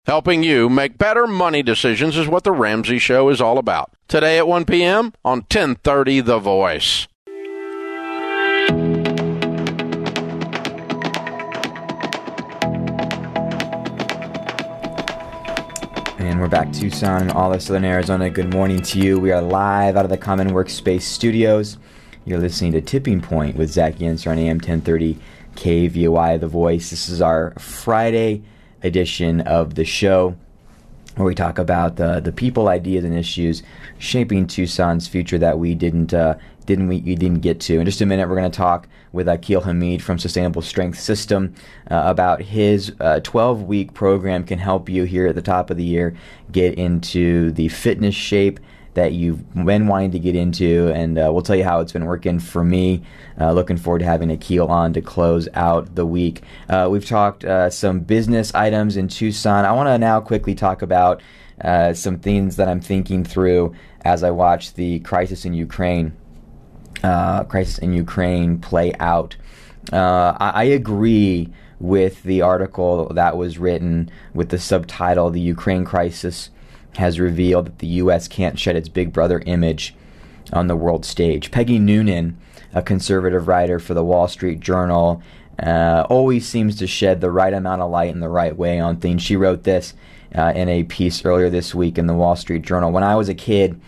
Helping 0.04 0.42
you 0.42 0.68
make 0.68 0.98
better 0.98 1.28
money 1.28 1.62
decisions 1.62 2.16
is 2.16 2.26
what 2.26 2.42
the 2.42 2.50
Ramsey 2.50 2.98
Show 2.98 3.28
is 3.28 3.40
all 3.40 3.56
about. 3.56 3.92
Today 4.08 4.36
at 4.36 4.48
1 4.48 4.64
p.m. 4.64 5.12
on 5.24 5.42
1030 5.42 6.20
The 6.22 6.40
Voice. 6.40 7.06
And 16.18 16.40
we're 16.40 16.48
back 16.48 16.72
Tucson 16.72 17.22
and 17.22 17.30
all 17.30 17.54
of 17.54 17.62
Southern 17.62 17.84
Arizona. 17.84 18.28
Good 18.28 18.52
morning 18.52 18.82
to 18.82 18.98
you. 18.98 19.20
We 19.20 19.30
are 19.30 19.40
live 19.40 19.96
out 19.96 20.04
of 20.04 20.10
the 20.10 20.18
Common 20.18 20.50
Workspace 20.50 21.02
studios. 21.02 21.78
You're 22.24 22.40
listening 22.40 22.72
to 22.72 22.80
Tipping 22.80 23.20
Point 23.20 23.54
with 23.54 23.70
Zach 23.70 23.94
Yentzer 23.94 24.32
on 24.32 24.38
AM 24.40 24.56
1030 24.56 25.16
KVOI 25.54 26.40
The 26.40 26.48
Voice. 26.48 26.90
This 26.90 27.08
is 27.08 27.22
our 27.22 27.52
Friday 27.60 28.42
edition 28.82 29.40
of 29.42 29.74
the 29.74 29.84
show 29.84 30.36
where 31.16 31.26
we 31.26 31.34
talk 31.34 31.58
about 31.58 31.96
the 31.96 32.20
the 32.20 32.32
people, 32.32 32.68
ideas, 32.68 33.04
and 33.04 33.16
issues 33.16 33.62
shaping 33.98 34.46
Tucson's 34.46 35.06
future 35.06 35.38
that 35.38 35.58
we 35.58 35.74
didn't 35.74 36.14
uh, 36.14 36.38
didn't 36.64 36.88
we, 36.88 37.00
we, 37.00 37.14
didn't 37.14 37.40
get 37.40 37.60
to. 37.60 37.78
In 37.78 37.84
just 37.84 38.00
a 38.00 38.06
minute, 38.06 38.28
we're 38.28 38.36
going 38.36 38.50
to 38.50 38.56
talk 38.56 38.88
with 39.12 39.28
Akil 39.28 39.60
Hamid 39.62 40.02
from 40.02 40.18
Sustainable 40.18 40.62
Strength 40.62 40.98
System 40.98 41.54
uh, 41.90 42.02
about 42.06 42.40
his 42.40 42.92
12 43.22 43.60
uh, 43.60 43.64
week 43.64 43.92
program 43.92 44.44
can 44.44 44.58
help 44.58 44.88
you 44.88 45.04
here 45.04 45.26
at 45.26 45.34
the 45.34 45.42
top 45.42 45.70
of 45.70 45.76
the 45.76 45.84
year 45.84 46.16
get 46.50 46.74
into 46.74 47.50
the 47.52 47.68
fitness 47.68 48.14
shape 48.14 48.58
that 48.94 49.12
you've 49.12 49.54
been 49.54 49.86
wanting 49.86 50.10
to 50.12 50.18
get 50.18 50.36
into, 50.36 50.92
and 50.94 51.18
uh, 51.18 51.30
we'll 51.32 51.42
tell 51.42 51.56
you 51.56 51.64
how 51.64 51.80
it's 51.80 51.92
been 51.92 52.04
working 52.04 52.38
for 52.38 52.62
me. 52.62 53.02
Uh, 53.40 53.52
looking 53.52 53.76
forward 53.76 54.00
to 54.00 54.04
having 54.04 54.30
Akil 54.30 54.68
on 54.68 54.92
to 54.92 55.00
close 55.00 55.48
out 55.54 55.94
the 55.94 56.04
week. 56.04 56.42
Uh, 56.68 56.88
we've 56.90 57.06
talked 57.06 57.44
uh, 57.44 57.70
some 57.70 58.00
business 58.00 58.54
items 58.54 58.96
in 58.96 59.08
Tucson. 59.08 59.64
I 59.64 59.72
want 59.72 59.88
to 59.88 59.98
now 59.98 60.20
quickly 60.20 60.54
talk 60.54 60.82
about 60.82 61.22
uh, 61.62 61.94
some 61.94 62.18
things 62.18 62.56
that 62.56 62.68
I'm 62.68 62.80
thinking 62.80 63.24
through 63.24 63.74
as 64.04 64.22
I 64.22 64.30
watch 64.30 64.74
the 64.74 65.00
crisis 65.00 65.44
in 65.44 65.54
Ukraine. 65.54 66.14
Uh, 67.02 67.44
crisis 67.44 67.78
in 67.78 67.92
Ukraine 67.94 68.58
play 68.58 68.92
out. 69.00 69.36
I, 69.92 70.52
I 70.54 70.64
agree 70.64 71.48
with 71.80 72.22
the 72.22 72.42
article 72.42 73.08
that 73.14 73.36
was 73.36 73.58
written 73.58 74.10
with 74.34 74.50
the 74.50 74.58
subtitle 74.58 75.30
"The 75.30 75.40
Ukraine 75.40 75.84
Crisis." 75.84 76.50
Has 76.96 77.18
revealed 77.18 77.66
that 77.66 77.78
the 77.78 77.86
U.S. 77.86 78.28
can't 78.28 78.58
shed 78.58 78.76
its 78.76 78.88
big 78.88 79.12
brother 79.12 79.42
image 79.46 79.94
on 80.52 80.66
the 80.66 80.76
world 80.76 81.04
stage. 81.04 81.50
Peggy 81.50 81.78
Noonan, 81.78 82.38
a 82.74 82.82
conservative 82.82 83.48
writer 83.48 83.78
for 83.78 83.94
the 83.94 84.04
Wall 84.04 84.28
Street 84.28 84.60
Journal, 84.60 85.22
uh, 85.62 86.06
always 86.08 86.46
seems 86.46 86.76
to 86.76 86.86
shed 86.86 87.20
the 87.20 87.30
right 87.30 87.52
amount 87.52 87.82
of 87.82 87.90
light 87.90 88.10
in 88.10 88.20
the 88.20 88.28
right 88.28 88.56
way 88.56 88.78
on 88.78 88.96
things. 88.96 89.22
She 89.22 89.36
wrote 89.36 89.64
this 89.64 89.94
uh, 90.34 90.52
in 90.54 90.68
a 90.68 90.84
piece 90.84 91.24
earlier 91.24 91.50
this 91.50 91.74
week 91.74 91.98
in 91.98 92.06
the 92.06 92.14
Wall 92.14 92.36
Street 92.36 92.62
Journal. 92.62 92.90
When 92.90 93.04
I 93.04 93.16
was 93.16 93.28
a 93.28 93.34
kid, 93.34 93.80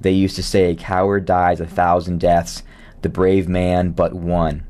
they 0.00 0.12
used 0.12 0.36
to 0.36 0.42
say, 0.42 0.70
A 0.70 0.74
coward 0.74 1.24
dies 1.24 1.60
a 1.60 1.66
thousand 1.66 2.20
deaths, 2.20 2.62
the 3.02 3.08
brave 3.08 3.48
man 3.48 3.90
but 3.90 4.12
one. 4.12 4.64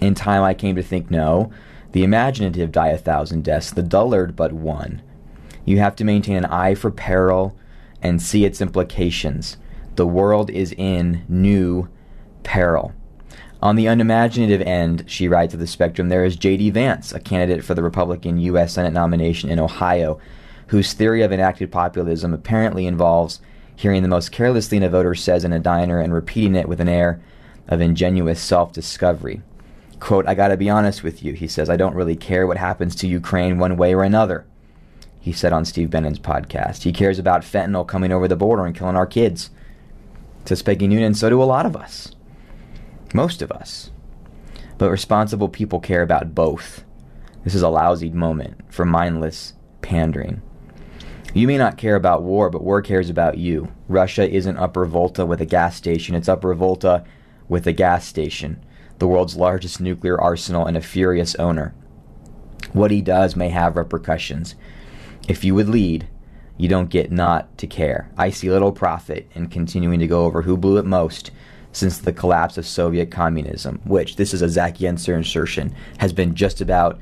In 0.00 0.14
time, 0.14 0.42
I 0.42 0.54
came 0.54 0.76
to 0.76 0.82
think, 0.82 1.10
no, 1.10 1.50
the 1.92 2.04
imaginative 2.04 2.72
die 2.72 2.88
a 2.88 2.98
thousand 2.98 3.44
deaths, 3.44 3.70
the 3.70 3.82
dullard 3.82 4.36
but 4.36 4.52
one. 4.52 5.02
You 5.64 5.78
have 5.78 5.96
to 5.96 6.04
maintain 6.04 6.36
an 6.36 6.44
eye 6.46 6.74
for 6.74 6.90
peril 6.90 7.56
and 8.02 8.20
see 8.20 8.44
its 8.44 8.60
implications. 8.60 9.56
The 9.96 10.06
world 10.06 10.50
is 10.50 10.72
in 10.72 11.24
new 11.28 11.88
peril. 12.42 12.92
On 13.62 13.76
the 13.76 13.86
unimaginative 13.86 14.60
end, 14.60 15.04
she 15.06 15.26
writes 15.26 15.54
of 15.54 15.60
the 15.60 15.66
spectrum, 15.66 16.10
there 16.10 16.24
is 16.24 16.36
J.D. 16.36 16.70
Vance, 16.70 17.12
a 17.12 17.20
candidate 17.20 17.64
for 17.64 17.74
the 17.74 17.82
Republican 17.82 18.38
U.S. 18.40 18.74
Senate 18.74 18.92
nomination 18.92 19.48
in 19.48 19.58
Ohio, 19.58 20.20
whose 20.66 20.92
theory 20.92 21.22
of 21.22 21.32
enacted 21.32 21.72
populism 21.72 22.34
apparently 22.34 22.86
involves 22.86 23.40
hearing 23.74 24.02
the 24.02 24.08
most 24.08 24.32
careless 24.32 24.68
thing 24.68 24.82
a 24.82 24.88
voter 24.90 25.14
says 25.14 25.44
in 25.44 25.52
a 25.52 25.58
diner 25.58 25.98
and 25.98 26.12
repeating 26.12 26.56
it 26.56 26.68
with 26.68 26.80
an 26.80 26.88
air 26.88 27.22
of 27.66 27.80
ingenuous 27.80 28.40
self 28.40 28.72
discovery. 28.72 29.40
Quote, 29.98 30.28
I 30.28 30.34
gotta 30.34 30.58
be 30.58 30.68
honest 30.68 31.02
with 31.02 31.22
you, 31.22 31.32
he 31.32 31.48
says, 31.48 31.70
I 31.70 31.76
don't 31.76 31.94
really 31.94 32.16
care 32.16 32.46
what 32.46 32.58
happens 32.58 32.94
to 32.96 33.08
Ukraine 33.08 33.58
one 33.58 33.78
way 33.78 33.94
or 33.94 34.02
another 34.02 34.44
he 35.24 35.32
said 35.32 35.54
on 35.54 35.64
Steve 35.64 35.88
Bannon's 35.88 36.18
podcast. 36.18 36.82
He 36.82 36.92
cares 36.92 37.18
about 37.18 37.40
fentanyl 37.40 37.88
coming 37.88 38.12
over 38.12 38.28
the 38.28 38.36
border 38.36 38.66
and 38.66 38.76
killing 38.76 38.94
our 38.94 39.06
kids. 39.06 39.48
Says 40.44 40.60
Peggy 40.60 40.86
Noonan, 40.86 41.14
so 41.14 41.30
do 41.30 41.42
a 41.42 41.44
lot 41.44 41.64
of 41.64 41.74
us. 41.74 42.14
Most 43.14 43.40
of 43.40 43.50
us. 43.50 43.90
But 44.76 44.90
responsible 44.90 45.48
people 45.48 45.80
care 45.80 46.02
about 46.02 46.34
both. 46.34 46.84
This 47.42 47.54
is 47.54 47.62
a 47.62 47.70
lousy 47.70 48.10
moment 48.10 48.70
for 48.70 48.84
mindless 48.84 49.54
pandering. 49.80 50.42
You 51.32 51.46
may 51.46 51.56
not 51.56 51.78
care 51.78 51.96
about 51.96 52.22
war, 52.22 52.50
but 52.50 52.62
war 52.62 52.82
cares 52.82 53.08
about 53.08 53.38
you. 53.38 53.72
Russia 53.88 54.30
isn't 54.30 54.58
Upper 54.58 54.84
Volta 54.84 55.24
with 55.24 55.40
a 55.40 55.46
gas 55.46 55.74
station, 55.74 56.14
it's 56.14 56.28
Upper 56.28 56.52
Volta 56.52 57.02
with 57.48 57.66
a 57.66 57.72
gas 57.72 58.04
station, 58.06 58.62
the 58.98 59.08
world's 59.08 59.36
largest 59.36 59.80
nuclear 59.80 60.20
arsenal 60.20 60.66
and 60.66 60.76
a 60.76 60.82
furious 60.82 61.34
owner. 61.36 61.74
What 62.74 62.90
he 62.90 63.00
does 63.00 63.36
may 63.36 63.48
have 63.48 63.78
repercussions. 63.78 64.54
If 65.26 65.44
you 65.44 65.54
would 65.54 65.68
lead, 65.68 66.08
you 66.56 66.68
don't 66.68 66.90
get 66.90 67.10
not 67.10 67.56
to 67.58 67.66
care. 67.66 68.10
I 68.16 68.30
see 68.30 68.50
little 68.50 68.72
profit 68.72 69.28
in 69.34 69.48
continuing 69.48 70.00
to 70.00 70.06
go 70.06 70.24
over 70.24 70.42
who 70.42 70.56
blew 70.56 70.76
it 70.76 70.84
most 70.84 71.30
since 71.72 71.98
the 71.98 72.12
collapse 72.12 72.56
of 72.56 72.66
Soviet 72.66 73.10
communism, 73.10 73.80
which, 73.84 74.16
this 74.16 74.32
is 74.32 74.42
a 74.42 74.48
Zach 74.48 74.76
Yentzer 74.76 75.16
insertion, 75.16 75.74
has 75.98 76.12
been 76.12 76.34
just 76.34 76.60
about 76.60 77.00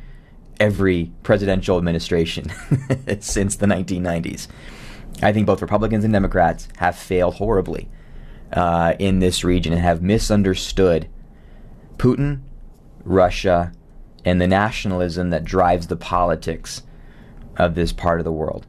every 0.58 1.10
presidential 1.22 1.76
administration 1.76 2.50
since 3.20 3.56
the 3.56 3.66
1990s. 3.66 4.48
I 5.22 5.32
think 5.32 5.46
both 5.46 5.60
Republicans 5.60 6.04
and 6.04 6.12
Democrats 6.12 6.68
have 6.76 6.96
failed 6.96 7.34
horribly 7.34 7.88
uh, 8.52 8.94
in 8.98 9.18
this 9.18 9.44
region 9.44 9.72
and 9.72 9.82
have 9.82 10.02
misunderstood 10.02 11.08
Putin, 11.98 12.40
Russia, 13.04 13.72
and 14.24 14.40
the 14.40 14.46
nationalism 14.46 15.30
that 15.30 15.44
drives 15.44 15.88
the 15.88 15.96
politics 15.96 16.82
of 17.56 17.74
this 17.74 17.92
part 17.92 18.20
of 18.20 18.24
the 18.24 18.32
world. 18.32 18.66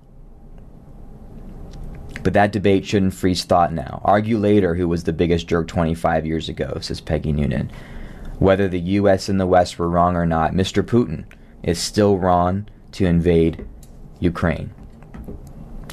But 2.23 2.33
that 2.33 2.51
debate 2.51 2.85
shouldn't 2.85 3.13
freeze 3.13 3.43
thought 3.43 3.73
now. 3.73 4.01
Argue 4.03 4.37
later 4.37 4.75
who 4.75 4.87
was 4.87 5.03
the 5.03 5.13
biggest 5.13 5.47
jerk 5.47 5.67
25 5.67 6.25
years 6.25 6.47
ago, 6.47 6.77
says 6.79 7.01
Peggy 7.01 7.33
Noonan. 7.33 7.69
Whether 8.39 8.67
the 8.67 8.79
U.S. 8.79 9.29
and 9.29 9.39
the 9.39 9.47
West 9.47 9.77
were 9.77 9.89
wrong 9.89 10.15
or 10.15 10.25
not, 10.25 10.53
Mr. 10.53 10.83
Putin 10.83 11.25
is 11.63 11.79
still 11.79 12.17
wrong 12.17 12.67
to 12.93 13.05
invade 13.05 13.67
Ukraine. 14.19 14.73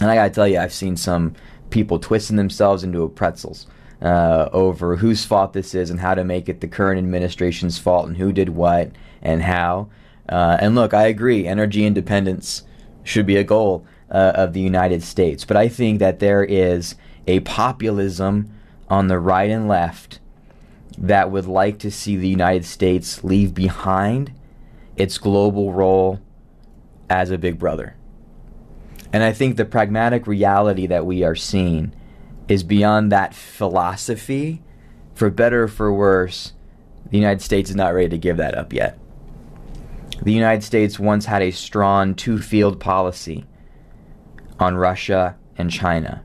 And 0.00 0.10
I 0.10 0.14
gotta 0.14 0.30
tell 0.30 0.48
you, 0.48 0.58
I've 0.58 0.72
seen 0.72 0.96
some 0.96 1.34
people 1.70 1.98
twisting 1.98 2.36
themselves 2.36 2.84
into 2.84 3.08
pretzels 3.10 3.66
uh, 4.00 4.48
over 4.52 4.96
whose 4.96 5.24
fault 5.24 5.52
this 5.52 5.74
is 5.74 5.90
and 5.90 6.00
how 6.00 6.14
to 6.14 6.24
make 6.24 6.48
it 6.48 6.60
the 6.60 6.68
current 6.68 6.98
administration's 6.98 7.78
fault 7.78 8.06
and 8.06 8.16
who 8.16 8.32
did 8.32 8.50
what 8.50 8.92
and 9.20 9.42
how. 9.42 9.88
Uh, 10.28 10.56
and 10.60 10.74
look, 10.74 10.94
I 10.94 11.06
agree, 11.06 11.46
energy 11.46 11.84
independence 11.84 12.62
should 13.10 13.26
be 13.26 13.36
a 13.36 13.44
goal 13.44 13.84
uh, 14.10 14.32
of 14.34 14.52
the 14.52 14.60
United 14.60 15.02
States. 15.02 15.44
But 15.44 15.56
I 15.56 15.68
think 15.68 15.98
that 15.98 16.20
there 16.20 16.44
is 16.44 16.94
a 17.26 17.40
populism 17.40 18.50
on 18.88 19.08
the 19.08 19.18
right 19.18 19.50
and 19.50 19.68
left 19.68 20.20
that 20.96 21.30
would 21.30 21.46
like 21.46 21.78
to 21.80 21.90
see 21.90 22.16
the 22.16 22.28
United 22.28 22.64
States 22.64 23.22
leave 23.24 23.54
behind 23.54 24.32
its 24.96 25.18
global 25.18 25.72
role 25.72 26.20
as 27.08 27.30
a 27.30 27.38
big 27.38 27.58
brother. 27.58 27.96
And 29.12 29.22
I 29.22 29.32
think 29.32 29.56
the 29.56 29.64
pragmatic 29.64 30.26
reality 30.26 30.86
that 30.86 31.06
we 31.06 31.24
are 31.24 31.34
seeing 31.34 31.92
is 32.48 32.62
beyond 32.62 33.10
that 33.10 33.34
philosophy. 33.34 34.62
For 35.14 35.30
better 35.30 35.64
or 35.64 35.68
for 35.68 35.92
worse, 35.92 36.52
the 37.10 37.18
United 37.18 37.42
States 37.42 37.70
is 37.70 37.76
not 37.76 37.94
ready 37.94 38.08
to 38.08 38.18
give 38.18 38.36
that 38.36 38.54
up 38.56 38.72
yet. 38.72 38.98
The 40.22 40.32
United 40.32 40.62
States 40.62 40.98
once 40.98 41.24
had 41.24 41.42
a 41.42 41.50
strong 41.50 42.14
two 42.14 42.38
field 42.38 42.78
policy 42.78 43.46
on 44.58 44.76
Russia 44.76 45.36
and 45.56 45.70
China. 45.70 46.22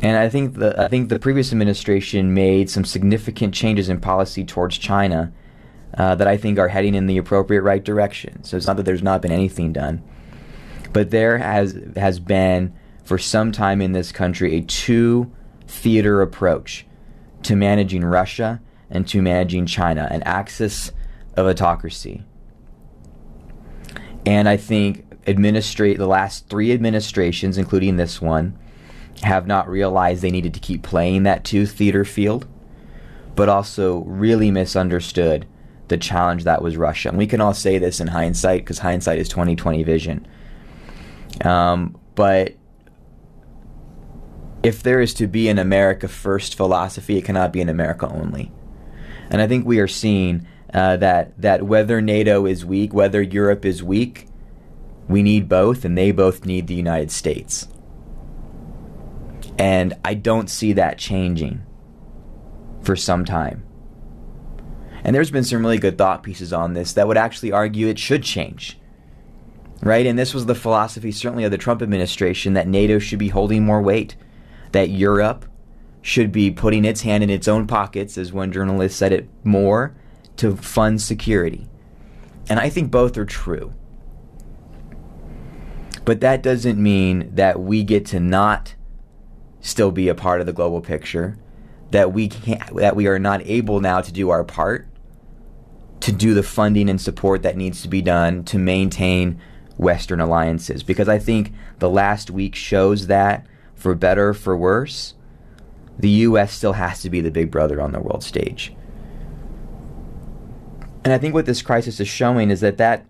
And 0.00 0.16
I 0.16 0.28
think 0.28 0.54
the 0.54 0.82
I 0.82 0.88
think 0.88 1.08
the 1.08 1.18
previous 1.18 1.52
administration 1.52 2.34
made 2.34 2.70
some 2.70 2.84
significant 2.84 3.54
changes 3.54 3.88
in 3.88 4.00
policy 4.00 4.44
towards 4.44 4.78
China 4.78 5.32
uh, 5.96 6.14
that 6.14 6.26
I 6.26 6.36
think 6.36 6.58
are 6.58 6.68
heading 6.68 6.94
in 6.94 7.06
the 7.06 7.18
appropriate 7.18 7.62
right 7.62 7.84
direction. 7.84 8.42
So 8.42 8.56
it's 8.56 8.66
not 8.66 8.76
that 8.78 8.84
there's 8.84 9.02
not 9.02 9.22
been 9.22 9.32
anything 9.32 9.72
done, 9.72 10.02
but 10.92 11.10
there 11.10 11.38
has 11.38 11.78
has 11.96 12.18
been 12.18 12.74
for 13.04 13.18
some 13.18 13.52
time 13.52 13.80
in 13.82 13.92
this 13.92 14.10
country 14.10 14.56
a 14.56 14.62
two 14.62 15.30
theater 15.66 16.22
approach 16.22 16.86
to 17.42 17.54
managing 17.54 18.04
Russia 18.04 18.60
and 18.90 19.06
to 19.08 19.22
managing 19.22 19.66
China, 19.66 20.08
an 20.10 20.22
axis 20.22 20.92
of 21.36 21.46
autocracy. 21.46 22.24
And 24.26 24.48
I 24.48 24.56
think 24.56 25.04
administrate 25.26 25.98
the 25.98 26.06
last 26.06 26.48
three 26.48 26.72
administrations, 26.72 27.58
including 27.58 27.96
this 27.96 28.20
one, 28.20 28.58
have 29.22 29.46
not 29.46 29.68
realized 29.68 30.22
they 30.22 30.30
needed 30.30 30.54
to 30.54 30.60
keep 30.60 30.82
playing 30.82 31.22
that 31.24 31.44
two 31.44 31.66
theater 31.66 32.04
field, 32.04 32.46
but 33.34 33.48
also 33.48 33.98
really 34.04 34.50
misunderstood 34.50 35.46
the 35.88 35.96
challenge 35.96 36.44
that 36.44 36.62
was 36.62 36.76
Russia. 36.76 37.08
And 37.08 37.18
we 37.18 37.26
can 37.26 37.40
all 37.40 37.54
say 37.54 37.78
this 37.78 38.00
in 38.00 38.08
hindsight 38.08 38.62
because 38.62 38.78
hindsight 38.78 39.18
is 39.18 39.28
2020 39.28 39.82
vision. 39.82 40.26
Um, 41.44 41.98
but 42.14 42.54
if 44.62 44.82
there 44.82 45.00
is 45.00 45.12
to 45.14 45.26
be 45.26 45.48
an 45.48 45.58
America 45.58 46.08
first 46.08 46.56
philosophy, 46.56 47.18
it 47.18 47.24
cannot 47.24 47.52
be 47.52 47.60
an 47.60 47.68
America 47.68 48.08
only. 48.08 48.52
And 49.30 49.40
I 49.40 49.46
think 49.46 49.66
we 49.66 49.80
are 49.80 49.88
seeing 49.88 50.46
uh, 50.74 50.96
that 50.96 51.40
that 51.40 51.64
whether 51.64 52.00
NATO 52.00 52.46
is 52.46 52.64
weak, 52.64 52.94
whether 52.94 53.20
Europe 53.20 53.64
is 53.64 53.82
weak, 53.82 54.28
we 55.08 55.22
need 55.22 55.48
both, 55.48 55.84
and 55.84 55.96
they 55.96 56.12
both 56.12 56.46
need 56.46 56.66
the 56.66 56.74
United 56.74 57.10
States. 57.10 57.68
And 59.58 59.94
I 60.04 60.14
don't 60.14 60.48
see 60.48 60.72
that 60.72 60.98
changing 60.98 61.62
for 62.80 62.96
some 62.96 63.24
time. 63.24 63.64
And 65.04 65.14
there's 65.14 65.30
been 65.30 65.44
some 65.44 65.60
really 65.60 65.78
good 65.78 65.98
thought 65.98 66.22
pieces 66.22 66.52
on 66.52 66.74
this 66.74 66.92
that 66.94 67.06
would 67.06 67.16
actually 67.16 67.52
argue 67.52 67.88
it 67.88 67.98
should 67.98 68.22
change. 68.22 68.78
Right? 69.82 70.06
And 70.06 70.18
this 70.18 70.32
was 70.32 70.46
the 70.46 70.54
philosophy, 70.54 71.10
certainly, 71.10 71.44
of 71.44 71.50
the 71.50 71.58
Trump 71.58 71.82
administration 71.82 72.54
that 72.54 72.68
NATO 72.68 72.98
should 72.98 73.18
be 73.18 73.28
holding 73.28 73.64
more 73.64 73.82
weight, 73.82 74.14
that 74.70 74.90
Europe 74.90 75.44
should 76.00 76.30
be 76.32 76.50
putting 76.50 76.84
its 76.84 77.02
hand 77.02 77.24
in 77.24 77.30
its 77.30 77.48
own 77.48 77.66
pockets, 77.66 78.16
as 78.16 78.32
one 78.32 78.52
journalist 78.52 78.96
said 78.96 79.12
it, 79.12 79.28
more 79.44 79.94
to 80.36 80.56
fund 80.56 81.00
security. 81.00 81.68
And 82.48 82.58
I 82.58 82.68
think 82.68 82.90
both 82.90 83.16
are 83.16 83.24
true. 83.24 83.72
But 86.04 86.20
that 86.20 86.42
doesn't 86.42 86.82
mean 86.82 87.30
that 87.34 87.60
we 87.60 87.84
get 87.84 88.06
to 88.06 88.20
not 88.20 88.74
still 89.60 89.92
be 89.92 90.08
a 90.08 90.14
part 90.14 90.40
of 90.40 90.46
the 90.46 90.52
global 90.52 90.80
picture, 90.80 91.38
that 91.92 92.12
we 92.12 92.28
can't, 92.28 92.76
that 92.76 92.96
we 92.96 93.06
are 93.06 93.18
not 93.18 93.40
able 93.46 93.80
now 93.80 94.00
to 94.00 94.12
do 94.12 94.30
our 94.30 94.42
part 94.42 94.88
to 96.02 96.12
do 96.12 96.34
the 96.34 96.42
funding 96.42 96.90
and 96.90 97.00
support 97.00 97.42
that 97.42 97.56
needs 97.56 97.80
to 97.82 97.88
be 97.88 98.02
done 98.02 98.42
to 98.42 98.58
maintain 98.58 99.40
Western 99.76 100.20
alliances. 100.20 100.82
Because 100.82 101.08
I 101.08 101.18
think 101.18 101.52
the 101.78 101.88
last 101.88 102.28
week 102.28 102.56
shows 102.56 103.06
that, 103.06 103.46
for 103.76 103.94
better 103.94 104.30
or 104.30 104.34
for 104.34 104.56
worse, 104.56 105.14
the 105.98 106.08
U.S. 106.08 106.52
still 106.52 106.72
has 106.72 107.02
to 107.02 107.10
be 107.10 107.20
the 107.20 107.30
big 107.30 107.52
brother 107.52 107.80
on 107.80 107.92
the 107.92 108.00
world 108.00 108.24
stage. 108.24 108.74
And 111.04 111.12
I 111.12 111.18
think 111.18 111.34
what 111.34 111.46
this 111.46 111.62
crisis 111.62 112.00
is 112.00 112.08
showing 112.08 112.50
is 112.50 112.60
that 112.60 112.78
that 112.78 113.06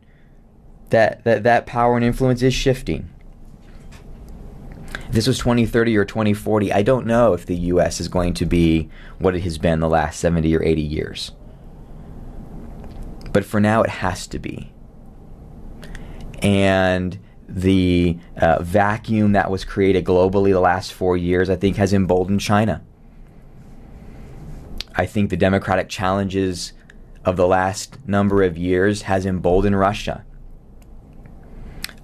that 0.91 1.25
that, 1.25 1.43
that 1.43 1.67
power 1.67 1.97
and 1.97 2.05
influence 2.05 2.43
is 2.43 2.55
shifting. 2.55 3.09
If 5.09 5.17
this 5.17 5.27
was 5.27 5.39
2030 5.39 5.97
or 5.97 6.05
2040, 6.05 6.73
I 6.73 6.83
don't 6.83 7.07
know 7.07 7.35
if 7.35 7.45
the 7.45 7.57
US 7.57 8.01
is 8.01 8.09
going 8.09 8.33
to 8.35 8.47
be 8.47 8.89
what 9.19 9.35
it 9.35 9.41
has 9.41 9.59
been 9.59 9.81
the 9.81 9.89
last 9.89 10.19
70 10.21 10.55
or 10.57 10.63
80 10.63 10.81
years. 10.81 11.33
But 13.31 13.45
for 13.45 13.61
now, 13.61 13.83
it 13.83 13.91
has 13.91 14.27
to 14.29 14.39
be. 14.39 14.73
And 16.41 17.19
the 17.49 18.19
uh, 18.37 18.63
vacuum 18.63 19.33
that 19.33 19.51
was 19.51 19.65
created 19.65 20.05
globally 20.05 20.53
the 20.53 20.61
last 20.61 20.93
four 20.93 21.17
years, 21.17 21.51
I 21.51 21.57
think, 21.57 21.77
has 21.77 21.93
emboldened 21.93 22.41
China. 22.41 22.83
I 24.95 25.07
think 25.07 25.31
the 25.31 25.37
democratic 25.37 25.89
challenges 25.89 26.73
of 27.25 27.37
the 27.37 27.47
last 27.47 27.99
number 28.07 28.43
of 28.43 28.59
years 28.59 29.03
has 29.03 29.27
emboldened 29.27 29.79
Russia. 29.79 30.25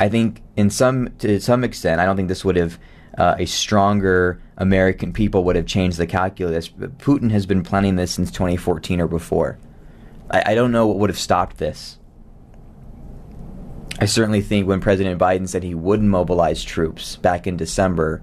I 0.00 0.08
think, 0.08 0.42
in 0.56 0.70
some 0.70 1.10
to 1.18 1.40
some 1.40 1.64
extent, 1.64 2.00
I 2.00 2.04
don't 2.04 2.16
think 2.16 2.28
this 2.28 2.44
would 2.44 2.56
have 2.56 2.78
uh, 3.16 3.34
a 3.38 3.46
stronger 3.46 4.40
American 4.56 5.12
people 5.12 5.42
would 5.44 5.56
have 5.56 5.66
changed 5.66 5.98
the 5.98 6.06
calculus. 6.06 6.68
But 6.68 6.98
Putin 6.98 7.30
has 7.32 7.46
been 7.46 7.64
planning 7.64 7.96
this 7.96 8.12
since 8.12 8.30
2014 8.30 9.00
or 9.00 9.08
before. 9.08 9.58
I, 10.30 10.52
I 10.52 10.54
don't 10.54 10.70
know 10.70 10.86
what 10.86 10.98
would 10.98 11.10
have 11.10 11.18
stopped 11.18 11.58
this. 11.58 11.98
I 14.00 14.04
certainly 14.04 14.40
think 14.40 14.68
when 14.68 14.80
President 14.80 15.20
Biden 15.20 15.48
said 15.48 15.64
he 15.64 15.74
wouldn't 15.74 16.08
mobilize 16.08 16.62
troops 16.62 17.16
back 17.16 17.48
in 17.48 17.56
December, 17.56 18.22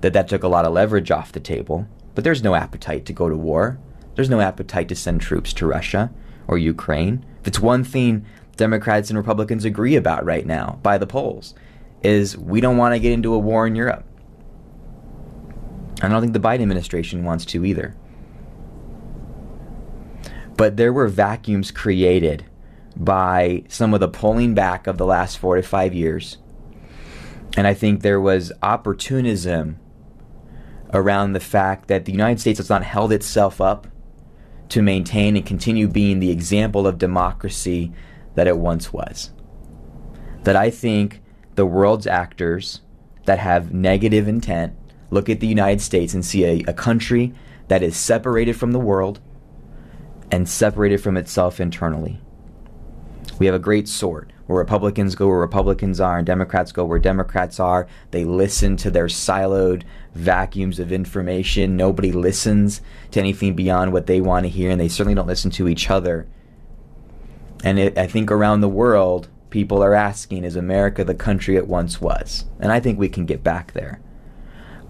that 0.00 0.14
that 0.14 0.28
took 0.28 0.42
a 0.42 0.48
lot 0.48 0.64
of 0.64 0.72
leverage 0.72 1.10
off 1.10 1.32
the 1.32 1.40
table. 1.40 1.86
But 2.14 2.24
there's 2.24 2.42
no 2.42 2.54
appetite 2.54 3.04
to 3.06 3.12
go 3.12 3.28
to 3.28 3.36
war. 3.36 3.78
There's 4.14 4.30
no 4.30 4.40
appetite 4.40 4.88
to 4.88 4.96
send 4.96 5.20
troops 5.20 5.52
to 5.54 5.66
Russia 5.66 6.10
or 6.48 6.58
Ukraine. 6.58 7.24
If 7.40 7.48
it's 7.48 7.60
one 7.60 7.84
thing 7.84 8.26
Democrats 8.56 9.10
and 9.10 9.16
Republicans 9.16 9.64
agree 9.64 9.96
about 9.96 10.24
right 10.24 10.46
now 10.46 10.78
by 10.82 10.98
the 10.98 11.06
polls, 11.06 11.54
is 12.02 12.36
we 12.36 12.60
don't 12.60 12.76
want 12.76 12.94
to 12.94 13.00
get 13.00 13.12
into 13.12 13.34
a 13.34 13.38
war 13.38 13.66
in 13.66 13.74
Europe. 13.74 14.04
I 16.02 16.08
don't 16.08 16.20
think 16.20 16.32
the 16.32 16.40
Biden 16.40 16.62
administration 16.62 17.24
wants 17.24 17.44
to 17.46 17.64
either. 17.64 17.94
But 20.56 20.76
there 20.76 20.92
were 20.92 21.08
vacuums 21.08 21.70
created 21.70 22.44
by 22.96 23.64
some 23.68 23.94
of 23.94 24.00
the 24.00 24.08
pulling 24.08 24.54
back 24.54 24.86
of 24.86 24.98
the 24.98 25.06
last 25.06 25.38
four 25.38 25.56
to 25.56 25.62
five 25.62 25.94
years. 25.94 26.38
And 27.56 27.66
I 27.66 27.74
think 27.74 28.02
there 28.02 28.20
was 28.20 28.52
opportunism 28.62 29.78
around 30.92 31.32
the 31.32 31.40
fact 31.40 31.88
that 31.88 32.04
the 32.04 32.12
United 32.12 32.40
States 32.40 32.58
has 32.58 32.68
not 32.68 32.82
held 32.82 33.12
itself 33.12 33.60
up 33.60 33.86
to 34.70 34.82
maintain 34.82 35.36
and 35.36 35.44
continue 35.44 35.88
being 35.88 36.20
the 36.20 36.30
example 36.30 36.86
of 36.86 36.98
democracy 36.98 37.92
that 38.34 38.46
it 38.46 38.56
once 38.56 38.92
was. 38.92 39.30
That 40.44 40.56
I 40.56 40.70
think 40.70 41.20
the 41.54 41.66
world's 41.66 42.06
actors 42.06 42.80
that 43.26 43.38
have 43.38 43.74
negative 43.74 44.26
intent 44.26 44.74
look 45.10 45.28
at 45.28 45.40
the 45.40 45.46
United 45.46 45.80
States 45.80 46.14
and 46.14 46.24
see 46.24 46.44
a, 46.44 46.64
a 46.68 46.72
country 46.72 47.34
that 47.68 47.82
is 47.82 47.96
separated 47.96 48.54
from 48.54 48.72
the 48.72 48.78
world 48.78 49.20
and 50.30 50.48
separated 50.48 51.02
from 51.02 51.16
itself 51.16 51.60
internally. 51.60 52.20
We 53.38 53.46
have 53.46 53.54
a 53.54 53.60
great 53.60 53.88
sword 53.88 54.32
where 54.50 54.58
Republicans 54.58 55.14
go 55.14 55.28
where 55.28 55.38
Republicans 55.38 56.00
are 56.00 56.18
and 56.18 56.26
Democrats 56.26 56.72
go 56.72 56.84
where 56.84 56.98
Democrats 56.98 57.60
are. 57.60 57.86
They 58.10 58.24
listen 58.24 58.76
to 58.78 58.90
their 58.90 59.06
siloed 59.06 59.84
vacuums 60.14 60.80
of 60.80 60.90
information. 60.90 61.76
Nobody 61.76 62.10
listens 62.10 62.82
to 63.12 63.20
anything 63.20 63.54
beyond 63.54 63.92
what 63.92 64.06
they 64.06 64.20
want 64.20 64.44
to 64.44 64.50
hear, 64.50 64.70
and 64.70 64.80
they 64.80 64.88
certainly 64.88 65.14
don't 65.14 65.28
listen 65.28 65.52
to 65.52 65.68
each 65.68 65.88
other. 65.88 66.26
And 67.62 67.78
it, 67.78 67.96
I 67.96 68.06
think 68.06 68.30
around 68.30 68.60
the 68.60 68.68
world, 68.68 69.28
people 69.50 69.82
are 69.84 69.94
asking, 69.94 70.44
is 70.44 70.56
America 70.56 71.04
the 71.04 71.14
country 71.14 71.56
it 71.56 71.68
once 71.68 72.00
was? 72.00 72.46
And 72.58 72.72
I 72.72 72.80
think 72.80 72.98
we 72.98 73.08
can 73.08 73.26
get 73.26 73.44
back 73.44 73.72
there. 73.72 74.00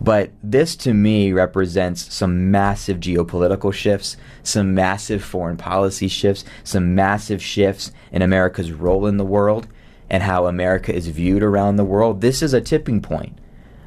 But 0.00 0.30
this 0.42 0.76
to 0.76 0.94
me 0.94 1.32
represents 1.32 2.12
some 2.12 2.50
massive 2.50 3.00
geopolitical 3.00 3.72
shifts, 3.72 4.16
some 4.42 4.74
massive 4.74 5.22
foreign 5.22 5.58
policy 5.58 6.08
shifts, 6.08 6.44
some 6.64 6.94
massive 6.94 7.42
shifts 7.42 7.92
in 8.10 8.22
America's 8.22 8.72
role 8.72 9.06
in 9.06 9.18
the 9.18 9.24
world 9.24 9.68
and 10.08 10.22
how 10.22 10.46
America 10.46 10.94
is 10.94 11.08
viewed 11.08 11.42
around 11.42 11.76
the 11.76 11.84
world. 11.84 12.22
This 12.22 12.42
is 12.42 12.54
a 12.54 12.60
tipping 12.62 13.02
point. 13.02 13.38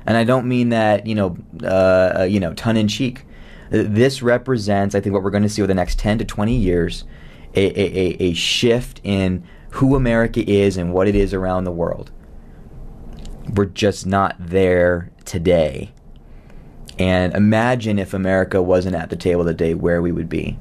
And 0.06 0.16
I 0.16 0.24
don't 0.24 0.48
mean 0.48 0.70
that, 0.70 1.08
you 1.08 1.16
know, 1.16 1.38
uh, 1.64 2.20
uh 2.20 2.24
you 2.24 2.40
know, 2.40 2.54
tongue 2.54 2.78
in 2.78 2.88
cheek. 2.88 3.26
This 3.70 4.22
represents, 4.22 4.94
I 4.94 5.00
think, 5.00 5.14
what 5.14 5.24
we're 5.24 5.32
going 5.32 5.44
to 5.44 5.50
see 5.50 5.64
over 5.64 5.68
the 5.68 5.74
next 5.74 5.98
10 5.98 6.20
to 6.20 6.26
20 6.26 6.56
years 6.56 7.06
a, 7.56 7.80
a, 7.80 8.30
a 8.30 8.34
shift 8.34 9.02
in 9.04 9.44
who 9.72 9.96
America 9.96 10.48
is 10.48 10.78
and 10.78 10.94
what 10.94 11.08
it 11.08 11.16
is 11.16 11.34
around 11.34 11.64
the 11.64 11.72
world. 11.72 12.12
We're 13.56 13.66
just 13.66 14.06
not 14.06 14.36
there 14.40 15.10
today. 15.26 15.92
And 17.00 17.34
imagine 17.34 18.00
if 18.00 18.14
America 18.14 18.62
wasn't 18.62 18.96
at 18.96 19.10
the 19.10 19.16
table 19.16 19.46
today, 19.46 19.74
where 19.74 20.02
we 20.02 20.12
would 20.12 20.30
be. 20.30 20.58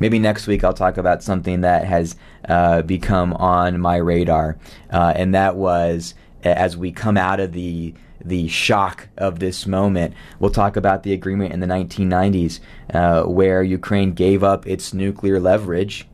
Maybe 0.00 0.18
next 0.18 0.46
week 0.46 0.64
I'll 0.64 0.74
talk 0.74 0.96
about 0.96 1.22
something 1.22 1.62
that 1.62 1.84
has 1.84 2.16
uh, 2.48 2.82
become 2.82 3.32
on 3.34 3.80
my 3.80 3.96
radar, 3.96 4.58
uh, 4.90 5.12
and 5.16 5.34
that 5.34 5.56
was 5.56 6.14
as 6.42 6.76
we 6.76 6.92
come 6.92 7.16
out 7.16 7.40
of 7.40 7.52
the 7.52 7.94
the 8.24 8.48
shock 8.48 9.08
of 9.18 9.38
this 9.38 9.66
moment. 9.66 10.14
We'll 10.38 10.50
talk 10.50 10.76
about 10.76 11.02
the 11.02 11.12
agreement 11.12 11.52
in 11.52 11.60
the 11.60 11.66
1990s 11.66 12.60
uh, 12.92 13.24
where 13.24 13.62
Ukraine 13.62 14.12
gave 14.12 14.42
up 14.42 14.66
its 14.66 14.94
nuclear 14.94 15.38
leverage 15.38 16.08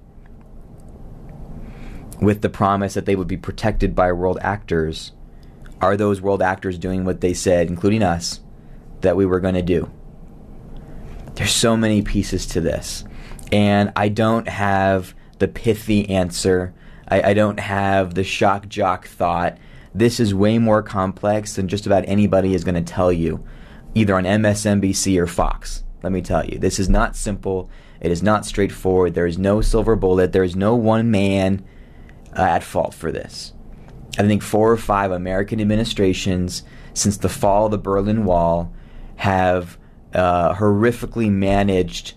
with 2.20 2.42
the 2.42 2.48
promise 2.48 2.94
that 2.94 3.06
they 3.06 3.14
would 3.14 3.28
be 3.28 3.36
protected 3.36 3.94
by 3.94 4.12
world 4.12 4.38
actors. 4.40 5.12
Are 5.80 5.96
those 5.96 6.20
world 6.20 6.42
actors 6.42 6.78
doing 6.78 7.04
what 7.04 7.20
they 7.20 7.32
said, 7.32 7.68
including 7.68 8.02
us, 8.02 8.40
that 9.02 9.16
we 9.16 9.26
were 9.26 9.40
going 9.40 9.54
to 9.54 9.62
do? 9.62 9.90
There's 11.34 11.52
so 11.52 11.76
many 11.76 12.02
pieces 12.02 12.46
to 12.46 12.60
this. 12.60 13.04
And 13.52 13.92
I 13.96 14.08
don't 14.08 14.48
have 14.48 15.14
the 15.38 15.48
pithy 15.48 16.08
answer. 16.08 16.74
I, 17.08 17.30
I 17.30 17.34
don't 17.34 17.58
have 17.58 18.14
the 18.14 18.24
shock 18.24 18.68
jock 18.68 19.06
thought. 19.06 19.58
This 19.94 20.20
is 20.20 20.34
way 20.34 20.58
more 20.58 20.82
complex 20.82 21.56
than 21.56 21.66
just 21.66 21.86
about 21.86 22.04
anybody 22.06 22.54
is 22.54 22.62
going 22.62 22.76
to 22.76 22.92
tell 22.92 23.12
you, 23.12 23.44
either 23.94 24.14
on 24.14 24.24
MSNBC 24.24 25.18
or 25.18 25.26
Fox. 25.26 25.84
Let 26.02 26.12
me 26.12 26.22
tell 26.22 26.44
you, 26.44 26.58
this 26.58 26.78
is 26.78 26.88
not 26.88 27.16
simple. 27.16 27.68
It 28.00 28.10
is 28.10 28.22
not 28.22 28.46
straightforward. 28.46 29.14
There 29.14 29.26
is 29.26 29.38
no 29.38 29.60
silver 29.60 29.96
bullet. 29.96 30.32
There 30.32 30.44
is 30.44 30.56
no 30.56 30.74
one 30.74 31.10
man 31.10 31.64
uh, 32.36 32.42
at 32.42 32.62
fault 32.62 32.94
for 32.94 33.10
this. 33.10 33.52
I 34.18 34.26
think 34.26 34.42
four 34.42 34.70
or 34.70 34.76
five 34.76 35.10
American 35.10 35.60
administrations 35.60 36.62
since 36.94 37.16
the 37.16 37.28
fall 37.28 37.66
of 37.66 37.72
the 37.72 37.78
Berlin 37.78 38.24
Wall 38.24 38.72
have 39.20 39.76
uh, 40.14 40.54
horrifically 40.54 41.30
managed 41.30 42.14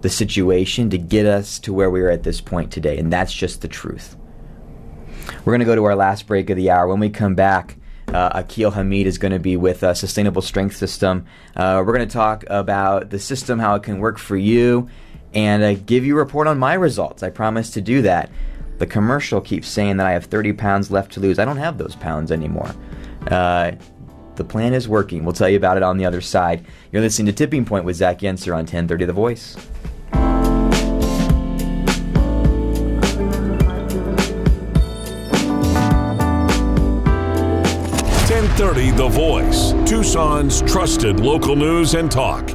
the 0.00 0.08
situation 0.08 0.88
to 0.88 0.96
get 0.96 1.26
us 1.26 1.58
to 1.58 1.72
where 1.72 1.90
we 1.90 2.00
are 2.02 2.08
at 2.08 2.22
this 2.22 2.40
point 2.40 2.70
today, 2.70 2.98
and 2.98 3.12
that's 3.12 3.32
just 3.32 3.62
the 3.62 3.68
truth. 3.68 4.16
We're 5.44 5.52
going 5.52 5.58
to 5.58 5.64
go 5.64 5.74
to 5.74 5.84
our 5.84 5.96
last 5.96 6.28
break 6.28 6.48
of 6.48 6.56
the 6.56 6.70
hour. 6.70 6.86
When 6.86 7.00
we 7.00 7.10
come 7.10 7.34
back, 7.34 7.76
uh, 8.06 8.30
Akil 8.32 8.70
Hamid 8.70 9.08
is 9.08 9.18
going 9.18 9.32
to 9.32 9.40
be 9.40 9.56
with 9.56 9.82
us, 9.82 9.98
Sustainable 9.98 10.40
Strength 10.40 10.76
System. 10.76 11.26
Uh, 11.56 11.82
we're 11.84 11.96
going 11.96 12.08
to 12.08 12.12
talk 12.12 12.44
about 12.46 13.10
the 13.10 13.18
system, 13.18 13.58
how 13.58 13.74
it 13.74 13.82
can 13.82 13.98
work 13.98 14.16
for 14.16 14.36
you, 14.36 14.88
and 15.34 15.64
uh, 15.64 15.74
give 15.74 16.04
you 16.04 16.14
a 16.14 16.18
report 16.18 16.46
on 16.46 16.60
my 16.60 16.74
results. 16.74 17.24
I 17.24 17.30
promise 17.30 17.70
to 17.70 17.80
do 17.80 18.02
that. 18.02 18.30
The 18.78 18.86
commercial 18.86 19.40
keeps 19.40 19.66
saying 19.66 19.96
that 19.96 20.06
I 20.06 20.12
have 20.12 20.26
30 20.26 20.52
pounds 20.52 20.92
left 20.92 21.10
to 21.14 21.20
lose. 21.20 21.40
I 21.40 21.44
don't 21.44 21.56
have 21.56 21.76
those 21.76 21.96
pounds 21.96 22.30
anymore. 22.30 22.72
The 24.40 24.44
plan 24.44 24.72
is 24.72 24.88
working. 24.88 25.22
We'll 25.26 25.34
tell 25.34 25.50
you 25.50 25.58
about 25.58 25.76
it 25.76 25.82
on 25.82 25.98
the 25.98 26.06
other 26.06 26.22
side. 26.22 26.64
You're 26.90 27.02
listening 27.02 27.26
to 27.26 27.32
Tipping 27.34 27.66
Point 27.66 27.84
with 27.84 27.96
Zach 27.96 28.20
Yentzer 28.20 28.52
on 28.52 28.60
1030 28.60 29.04
The 29.04 29.12
Voice. 29.12 29.54
Ten 38.26 38.48
thirty 38.56 38.90
The 38.92 39.08
Voice, 39.10 39.72
Tucson's 39.86 40.62
trusted 40.62 41.20
local 41.20 41.54
news 41.54 41.92
and 41.92 42.10
talk. 42.10 42.48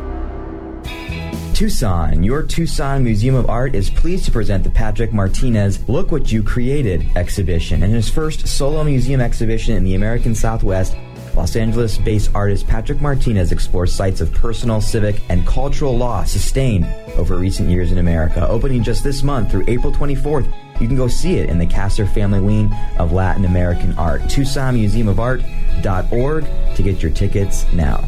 Tucson, 1.54 2.24
your 2.24 2.42
Tucson 2.42 3.04
Museum 3.04 3.36
of 3.36 3.48
Art 3.48 3.76
is 3.76 3.92
pleased 3.92 4.26
to 4.26 4.32
present 4.32 4.64
the 4.64 4.72
Patrick 4.72 5.14
Martinez 5.14 5.88
Look 5.88 6.12
What 6.12 6.32
You 6.32 6.42
Created 6.42 7.06
exhibition 7.16 7.84
and 7.84 7.94
his 7.94 8.10
first 8.10 8.48
solo 8.48 8.84
museum 8.84 9.22
exhibition 9.22 9.76
in 9.76 9.84
the 9.84 9.94
American 9.94 10.34
Southwest. 10.34 10.98
Los 11.36 11.56
Angeles 11.56 11.98
based 11.98 12.30
artist 12.34 12.68
Patrick 12.68 13.02
Martinez 13.02 13.52
explores 13.52 13.94
sites 13.94 14.22
of 14.22 14.32
personal, 14.34 14.80
civic, 14.80 15.22
and 15.30 15.46
cultural 15.46 15.98
loss 15.98 16.32
sustained 16.32 16.86
over 17.18 17.36
recent 17.38 17.70
years 17.70 17.92
in 17.92 17.98
America. 17.98 18.48
Opening 18.48 18.82
just 18.84 19.04
this 19.04 19.24
month 19.24 19.52
through 19.52 19.66
April 19.68 19.92
24th, 19.92 20.54
you 20.80 20.88
can 20.88 20.96
go 20.96 21.08
see 21.08 21.38
it 21.38 21.50
in 21.50 21.58
the 21.58 21.66
Kasser 21.66 22.06
Family 22.06 22.40
Wing 22.40 22.72
of 22.98 23.12
Latin 23.12 23.44
American 23.46 23.98
Art. 23.98 24.22
TucsonMuseumofArt.org 24.24 26.46
to 26.76 26.84
get 26.84 27.02
your 27.02 27.12
tickets 27.12 27.66
now. 27.74 28.08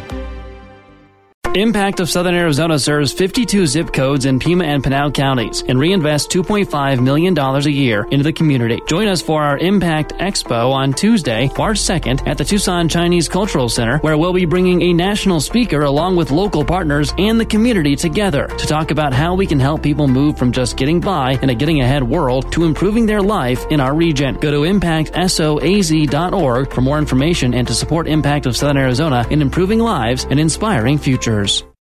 Impact 1.55 1.99
of 1.99 2.09
Southern 2.09 2.33
Arizona 2.33 2.79
serves 2.79 3.11
52 3.11 3.67
zip 3.67 3.91
codes 3.91 4.23
in 4.23 4.39
Pima 4.39 4.63
and 4.63 4.81
Pinal 4.81 5.11
counties 5.11 5.65
and 5.67 5.77
reinvests 5.77 6.29
$2.5 6.29 7.03
million 7.03 7.37
a 7.37 7.59
year 7.69 8.07
into 8.09 8.23
the 8.23 8.31
community. 8.31 8.81
Join 8.87 9.09
us 9.09 9.21
for 9.21 9.43
our 9.43 9.57
Impact 9.57 10.13
Expo 10.13 10.71
on 10.71 10.93
Tuesday, 10.93 11.51
March 11.57 11.77
2nd 11.77 12.25
at 12.25 12.37
the 12.37 12.45
Tucson 12.45 12.87
Chinese 12.87 13.27
Cultural 13.27 13.67
Center, 13.67 13.97
where 13.97 14.17
we'll 14.17 14.31
be 14.31 14.45
bringing 14.45 14.81
a 14.81 14.93
national 14.93 15.41
speaker 15.41 15.81
along 15.81 16.15
with 16.15 16.31
local 16.31 16.63
partners 16.63 17.13
and 17.17 17.37
the 17.37 17.45
community 17.45 17.97
together 17.97 18.47
to 18.47 18.65
talk 18.65 18.91
about 18.91 19.11
how 19.11 19.35
we 19.35 19.45
can 19.45 19.59
help 19.59 19.83
people 19.83 20.07
move 20.07 20.37
from 20.37 20.53
just 20.53 20.77
getting 20.77 21.01
by 21.01 21.37
in 21.41 21.49
a 21.49 21.55
getting 21.55 21.81
ahead 21.81 22.01
world 22.01 22.49
to 22.53 22.63
improving 22.63 23.05
their 23.05 23.21
life 23.21 23.65
in 23.69 23.81
our 23.81 23.93
region. 23.93 24.35
Go 24.35 24.51
to 24.51 24.61
impactsoaz.org 24.61 26.73
for 26.73 26.81
more 26.81 26.97
information 26.97 27.53
and 27.53 27.67
to 27.67 27.73
support 27.73 28.07
Impact 28.07 28.45
of 28.45 28.55
Southern 28.55 28.77
Arizona 28.77 29.27
in 29.29 29.41
improving 29.41 29.79
lives 29.79 30.25
and 30.29 30.39
inspiring 30.39 30.97
futures. 30.97 31.40
Matters 31.41 31.70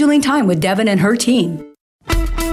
scheduling 0.00 0.22
time 0.22 0.46
with 0.46 0.60
Devin 0.60 0.88
and 0.88 1.00
her 1.00 1.14
team. 1.14 1.69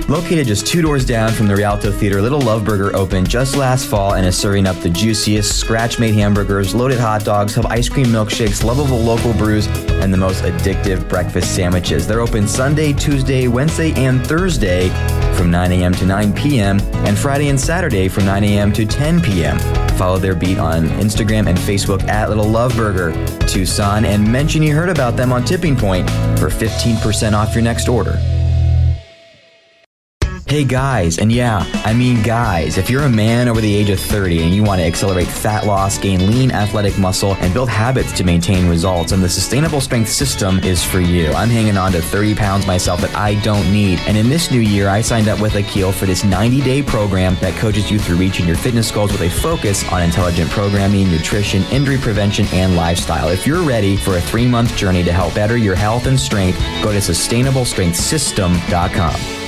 Located 0.09 0.47
just 0.47 0.65
two 0.65 0.81
doors 0.81 1.05
down 1.05 1.33
from 1.33 1.47
the 1.47 1.55
Rialto 1.55 1.91
Theater, 1.91 2.21
Little 2.21 2.39
Love 2.39 2.63
Burger 2.63 2.95
opened 2.95 3.29
just 3.29 3.57
last 3.57 3.87
fall 3.87 4.13
and 4.13 4.25
is 4.25 4.37
serving 4.37 4.65
up 4.65 4.77
the 4.77 4.89
juiciest 4.89 5.59
scratch 5.59 5.99
made 5.99 6.13
hamburgers, 6.13 6.73
loaded 6.73 6.97
hot 6.97 7.25
dogs, 7.25 7.53
have 7.55 7.65
ice 7.65 7.89
cream 7.89 8.05
milkshakes, 8.05 8.63
lovable 8.63 8.99
local 8.99 9.33
brews, 9.33 9.67
and 9.67 10.13
the 10.13 10.17
most 10.17 10.45
addictive 10.45 11.09
breakfast 11.09 11.53
sandwiches. 11.53 12.07
They're 12.07 12.21
open 12.21 12.47
Sunday, 12.47 12.93
Tuesday, 12.93 13.49
Wednesday, 13.49 13.91
and 13.95 14.25
Thursday 14.25 14.87
from 15.35 15.51
9 15.51 15.73
a.m. 15.73 15.93
to 15.95 16.05
9 16.05 16.33
p.m., 16.33 16.79
and 17.05 17.17
Friday 17.17 17.49
and 17.49 17.59
Saturday 17.59 18.07
from 18.07 18.23
9 18.23 18.45
a.m. 18.45 18.71
to 18.71 18.85
10 18.85 19.21
p.m. 19.21 19.59
Follow 19.97 20.19
their 20.19 20.35
beat 20.35 20.57
on 20.57 20.87
Instagram 21.01 21.49
and 21.49 21.57
Facebook 21.57 22.01
at 22.07 22.29
Little 22.29 22.47
Love 22.47 22.73
Burger 22.77 23.11
Tucson 23.45 24.05
and 24.05 24.25
mention 24.25 24.63
you 24.63 24.73
heard 24.73 24.89
about 24.89 25.17
them 25.17 25.33
on 25.33 25.43
Tipping 25.43 25.75
Point 25.75 26.09
for 26.39 26.47
15% 26.47 27.33
off 27.33 27.53
your 27.53 27.63
next 27.63 27.89
order. 27.89 28.17
Hey 30.49 30.63
guys, 30.63 31.17
and 31.17 31.29
yeah, 31.29 31.69
I 31.83 31.93
mean 31.93 32.23
guys, 32.23 32.77
if 32.77 32.89
you're 32.89 33.03
a 33.03 33.09
man 33.09 33.49
over 33.49 33.59
the 33.59 33.75
age 33.75 33.89
of 33.89 33.99
30 33.99 34.43
and 34.43 34.55
you 34.55 34.63
want 34.63 34.79
to 34.79 34.87
accelerate 34.87 35.27
fat 35.27 35.65
loss, 35.65 35.97
gain 35.97 36.25
lean 36.25 36.51
athletic 36.51 36.97
muscle, 36.97 37.35
and 37.41 37.53
build 37.53 37.67
habits 37.67 38.13
to 38.13 38.23
maintain 38.23 38.69
results, 38.69 39.11
and 39.11 39.21
the 39.21 39.27
Sustainable 39.27 39.81
Strength 39.81 40.07
System 40.07 40.59
is 40.59 40.81
for 40.81 41.01
you. 41.01 41.33
I'm 41.33 41.49
hanging 41.49 41.75
on 41.75 41.91
to 41.91 42.01
30 42.01 42.35
pounds 42.35 42.65
myself 42.65 43.01
that 43.01 43.13
I 43.13 43.35
don't 43.41 43.69
need. 43.73 43.99
And 44.07 44.15
in 44.15 44.29
this 44.29 44.49
new 44.49 44.61
year, 44.61 44.87
I 44.87 45.01
signed 45.01 45.27
up 45.27 45.41
with 45.41 45.55
Akil 45.55 45.91
for 45.91 46.05
this 46.05 46.23
90 46.23 46.61
day 46.61 46.81
program 46.81 47.35
that 47.41 47.55
coaches 47.55 47.91
you 47.91 47.99
through 47.99 48.15
reaching 48.15 48.47
your 48.47 48.55
fitness 48.55 48.89
goals 48.89 49.11
with 49.11 49.23
a 49.23 49.29
focus 49.29 49.83
on 49.91 50.01
intelligent 50.01 50.49
programming, 50.51 51.11
nutrition, 51.11 51.61
injury 51.73 51.97
prevention, 51.97 52.45
and 52.53 52.77
lifestyle. 52.77 53.27
If 53.27 53.45
you're 53.45 53.63
ready 53.63 53.97
for 53.97 54.15
a 54.15 54.21
three 54.21 54.47
month 54.47 54.77
journey 54.77 55.03
to 55.03 55.11
help 55.11 55.35
better 55.35 55.57
your 55.57 55.75
health 55.75 56.05
and 56.05 56.17
strength, 56.17 56.57
go 56.81 56.93
to 56.93 56.99
sustainablestrengthsystem.com. 56.99 59.46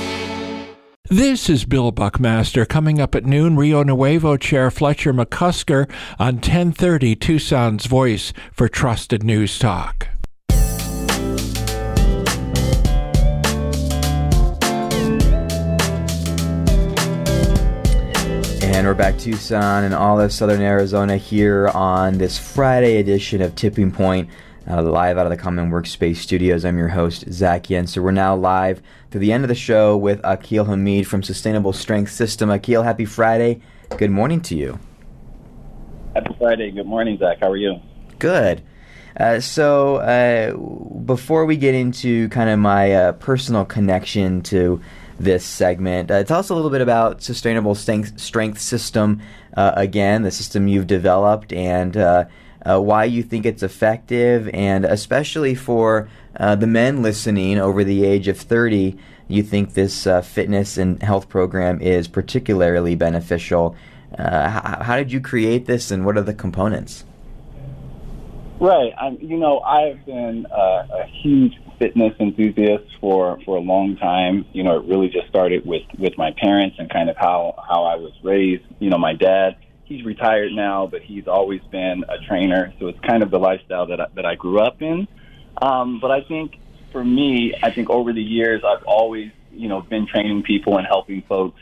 This 1.12 1.50
is 1.50 1.64
Bill 1.64 1.90
Buckmaster 1.90 2.64
coming 2.64 3.00
up 3.00 3.16
at 3.16 3.26
noon. 3.26 3.56
Rio 3.56 3.82
Nuevo 3.82 4.36
Chair 4.36 4.70
Fletcher 4.70 5.12
McCusker 5.12 5.90
on 6.20 6.34
1030 6.34 7.16
Tucson's 7.16 7.86
Voice 7.86 8.32
for 8.52 8.68
Trusted 8.68 9.24
News 9.24 9.58
Talk. 9.58 10.06
And 18.62 18.86
we're 18.86 18.94
back 18.94 19.18
Tucson 19.18 19.82
and 19.82 19.92
all 19.92 20.20
of 20.20 20.32
Southern 20.32 20.62
Arizona 20.62 21.16
here 21.16 21.72
on 21.74 22.18
this 22.18 22.38
Friday 22.38 22.98
edition 22.98 23.42
of 23.42 23.56
Tipping 23.56 23.90
Point, 23.90 24.30
uh, 24.70 24.80
live 24.80 25.18
out 25.18 25.26
of 25.26 25.30
the 25.30 25.36
Common 25.36 25.72
Workspace 25.72 26.18
Studios. 26.18 26.64
I'm 26.64 26.78
your 26.78 26.86
host, 26.86 27.24
Zach 27.32 27.68
Yen. 27.68 27.88
So 27.88 28.00
We're 28.00 28.12
now 28.12 28.36
live 28.36 28.80
to 29.10 29.18
the 29.18 29.32
end 29.32 29.44
of 29.44 29.48
the 29.48 29.54
show 29.54 29.96
with 29.96 30.20
Akil 30.24 30.64
Hamid 30.64 31.06
from 31.06 31.22
Sustainable 31.22 31.72
Strength 31.72 32.12
System. 32.12 32.50
Akil, 32.50 32.82
happy 32.82 33.04
Friday. 33.04 33.60
Good 33.96 34.10
morning 34.10 34.40
to 34.42 34.54
you. 34.54 34.78
Happy 36.14 36.34
Friday. 36.38 36.70
Good 36.70 36.86
morning, 36.86 37.18
Zach. 37.18 37.38
How 37.40 37.50
are 37.50 37.56
you? 37.56 37.80
Good. 38.18 38.62
Uh, 39.18 39.40
so, 39.40 39.96
uh, 39.96 40.56
before 41.00 41.44
we 41.44 41.56
get 41.56 41.74
into 41.74 42.28
kind 42.28 42.48
of 42.48 42.60
my 42.60 42.92
uh, 42.92 43.12
personal 43.12 43.64
connection 43.64 44.42
to 44.42 44.80
this 45.18 45.44
segment, 45.44 46.10
uh, 46.10 46.22
tell 46.22 46.38
us 46.38 46.48
a 46.48 46.54
little 46.54 46.70
bit 46.70 46.80
about 46.80 47.20
Sustainable 47.20 47.74
Strength, 47.74 48.20
strength 48.20 48.60
System, 48.60 49.20
uh, 49.56 49.72
again, 49.74 50.22
the 50.22 50.30
system 50.30 50.68
you've 50.68 50.86
developed, 50.86 51.52
and 51.52 51.96
uh, 51.96 52.26
why 52.64 53.04
you 53.04 53.24
think 53.24 53.44
it's 53.44 53.64
effective, 53.64 54.48
and 54.54 54.84
especially 54.84 55.56
for 55.56 56.08
Uh, 56.36 56.54
the 56.54 56.66
men 56.66 57.02
listening 57.02 57.58
over 57.58 57.82
the 57.84 58.04
age 58.04 58.28
of 58.28 58.38
30, 58.38 58.96
you 59.28 59.42
think 59.42 59.74
this 59.74 60.06
uh, 60.06 60.20
fitness 60.20 60.76
and 60.76 61.02
health 61.02 61.28
program 61.28 61.80
is 61.80 62.08
particularly 62.08 62.94
beneficial. 62.94 63.74
Uh, 64.16 64.48
how, 64.48 64.82
how 64.82 64.96
did 64.96 65.12
you 65.12 65.20
create 65.20 65.66
this, 65.66 65.90
and 65.90 66.04
what 66.04 66.16
are 66.16 66.22
the 66.22 66.34
components? 66.34 67.04
Right. 68.60 68.92
I'm, 69.00 69.18
you 69.20 69.38
know, 69.38 69.60
I've 69.60 70.04
been 70.04 70.46
uh, 70.46 70.86
a 70.92 71.06
huge 71.22 71.54
fitness 71.78 72.12
enthusiast 72.20 72.84
for 73.00 73.38
for 73.44 73.56
a 73.56 73.60
long 73.60 73.96
time. 73.96 74.44
You 74.52 74.62
know, 74.62 74.78
it 74.78 74.84
really 74.84 75.08
just 75.08 75.28
started 75.28 75.64
with 75.64 75.82
with 75.98 76.16
my 76.18 76.32
parents 76.32 76.76
and 76.78 76.90
kind 76.90 77.08
of 77.08 77.16
how 77.16 77.54
how 77.66 77.84
I 77.84 77.96
was 77.96 78.12
raised. 78.22 78.64
You 78.78 78.90
know, 78.90 78.98
my 78.98 79.14
dad, 79.14 79.56
he's 79.84 80.04
retired 80.04 80.52
now, 80.52 80.86
but 80.86 81.00
he's 81.02 81.26
always 81.26 81.62
been 81.70 82.04
a 82.08 82.18
trainer, 82.26 82.72
so 82.78 82.88
it's 82.88 83.00
kind 83.00 83.22
of 83.22 83.30
the 83.30 83.38
lifestyle 83.38 83.86
that 83.86 84.00
I, 84.00 84.06
that 84.14 84.26
I 84.26 84.34
grew 84.34 84.60
up 84.60 84.82
in. 84.82 85.08
Um, 85.60 86.00
but 86.00 86.10
I 86.10 86.22
think 86.22 86.58
for 86.92 87.04
me, 87.04 87.54
I 87.62 87.70
think 87.70 87.90
over 87.90 88.12
the 88.12 88.22
years, 88.22 88.62
I've 88.66 88.84
always 88.84 89.30
you 89.52 89.68
know 89.68 89.80
been 89.80 90.06
training 90.06 90.42
people 90.42 90.78
and 90.78 90.86
helping 90.86 91.22
folks. 91.22 91.60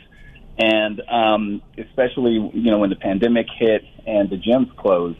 And 0.57 1.01
um, 1.09 1.61
especially, 1.77 2.33
you 2.33 2.69
know, 2.69 2.79
when 2.79 2.89
the 2.89 2.97
pandemic 2.97 3.47
hit 3.57 3.83
and 4.05 4.29
the 4.29 4.35
gyms 4.35 4.75
closed, 4.75 5.17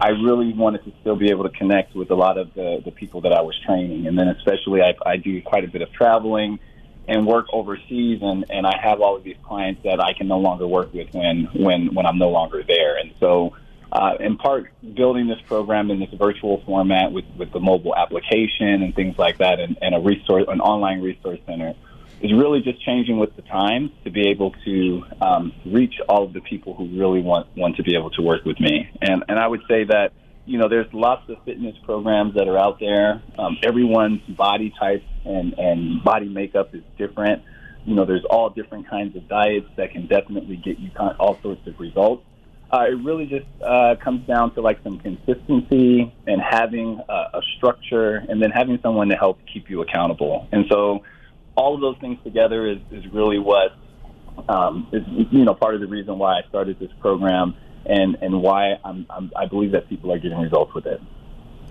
I 0.00 0.08
really 0.08 0.54
wanted 0.54 0.84
to 0.84 0.92
still 1.02 1.16
be 1.16 1.30
able 1.30 1.44
to 1.44 1.50
connect 1.50 1.94
with 1.94 2.10
a 2.10 2.14
lot 2.14 2.38
of 2.38 2.54
the, 2.54 2.80
the 2.82 2.90
people 2.90 3.20
that 3.22 3.32
I 3.32 3.42
was 3.42 3.54
training. 3.66 4.06
And 4.06 4.18
then 4.18 4.28
especially 4.28 4.80
I, 4.80 4.94
I 5.04 5.18
do 5.18 5.42
quite 5.42 5.64
a 5.64 5.68
bit 5.68 5.82
of 5.82 5.92
traveling 5.92 6.58
and 7.06 7.26
work 7.26 7.46
overseas 7.52 8.20
and, 8.22 8.46
and 8.48 8.66
I 8.66 8.78
have 8.82 9.02
all 9.02 9.16
of 9.16 9.24
these 9.24 9.36
clients 9.42 9.82
that 9.84 10.00
I 10.00 10.14
can 10.14 10.28
no 10.28 10.38
longer 10.38 10.66
work 10.66 10.94
with 10.94 11.08
when, 11.12 11.48
when, 11.54 11.94
when 11.94 12.06
I'm 12.06 12.18
no 12.18 12.30
longer 12.30 12.62
there. 12.66 12.96
And 12.96 13.12
so, 13.20 13.54
uh, 13.92 14.14
in 14.20 14.36
part, 14.36 14.70
building 14.94 15.26
this 15.26 15.40
program 15.46 15.90
in 15.90 15.98
this 15.98 16.10
virtual 16.16 16.62
format 16.64 17.12
with, 17.12 17.24
with 17.36 17.52
the 17.52 17.60
mobile 17.60 17.94
application 17.96 18.82
and 18.82 18.94
things 18.94 19.18
like 19.18 19.38
that 19.38 19.58
and, 19.58 19.78
and 19.82 19.94
a 19.94 20.00
resource, 20.00 20.44
an 20.48 20.60
online 20.60 21.00
resource 21.00 21.40
center 21.46 21.74
is 22.20 22.32
really 22.32 22.60
just 22.60 22.84
changing 22.84 23.18
with 23.18 23.34
the 23.36 23.42
times 23.42 23.90
to 24.04 24.10
be 24.10 24.28
able 24.28 24.52
to 24.64 25.02
um, 25.22 25.52
reach 25.64 25.94
all 26.08 26.24
of 26.24 26.32
the 26.32 26.40
people 26.40 26.74
who 26.74 26.86
really 26.98 27.22
want 27.22 27.48
want 27.56 27.76
to 27.76 27.82
be 27.82 27.96
able 27.96 28.10
to 28.10 28.22
work 28.22 28.44
with 28.44 28.60
me. 28.60 28.88
And 29.00 29.24
and 29.28 29.38
I 29.38 29.46
would 29.46 29.62
say 29.68 29.84
that 29.84 30.12
you 30.44 30.58
know 30.58 30.68
there's 30.68 30.92
lots 30.92 31.28
of 31.30 31.42
fitness 31.44 31.74
programs 31.84 32.34
that 32.34 32.46
are 32.46 32.58
out 32.58 32.78
there. 32.78 33.22
Um, 33.38 33.56
everyone's 33.62 34.20
body 34.28 34.72
type 34.78 35.02
and 35.24 35.54
and 35.58 36.04
body 36.04 36.28
makeup 36.28 36.74
is 36.74 36.82
different. 36.98 37.42
You 37.86 37.94
know, 37.94 38.04
there's 38.04 38.26
all 38.28 38.50
different 38.50 38.90
kinds 38.90 39.16
of 39.16 39.26
diets 39.26 39.66
that 39.76 39.92
can 39.92 40.06
definitely 40.06 40.56
get 40.56 40.78
you 40.78 40.90
all 41.18 41.38
sorts 41.42 41.66
of 41.66 41.80
results. 41.80 42.24
Uh, 42.72 42.84
it 42.84 43.04
really 43.04 43.26
just 43.26 43.46
uh, 43.66 43.96
comes 44.02 44.24
down 44.28 44.54
to 44.54 44.60
like 44.60 44.80
some 44.84 44.98
consistency 45.00 46.14
and 46.26 46.40
having 46.40 47.00
a, 47.08 47.40
structure, 47.56 48.22
and 48.28 48.40
then 48.40 48.50
having 48.50 48.78
someone 48.80 49.08
to 49.08 49.16
help 49.16 49.38
keep 49.52 49.68
you 49.68 49.82
accountable. 49.82 50.46
And 50.52 50.66
so 50.70 51.00
all 51.56 51.74
of 51.74 51.80
those 51.80 51.96
things 52.00 52.18
together 52.22 52.68
is, 52.68 52.78
is 52.92 53.04
really 53.12 53.38
what 53.38 53.72
um, 54.48 54.88
is 54.92 55.02
you 55.30 55.44
know 55.44 55.54
part 55.54 55.74
of 55.74 55.80
the 55.80 55.86
reason 55.86 56.18
why 56.18 56.38
I 56.38 56.42
started 56.48 56.78
this 56.78 56.90
program 57.00 57.54
and 57.86 58.16
and 58.20 58.40
why 58.40 58.78
I'm, 58.84 59.06
I'm, 59.10 59.30
I 59.36 59.46
believe 59.46 59.72
that 59.72 59.88
people 59.88 60.12
are 60.12 60.18
getting 60.18 60.38
results 60.38 60.72
with 60.74 60.86
it. 60.86 61.00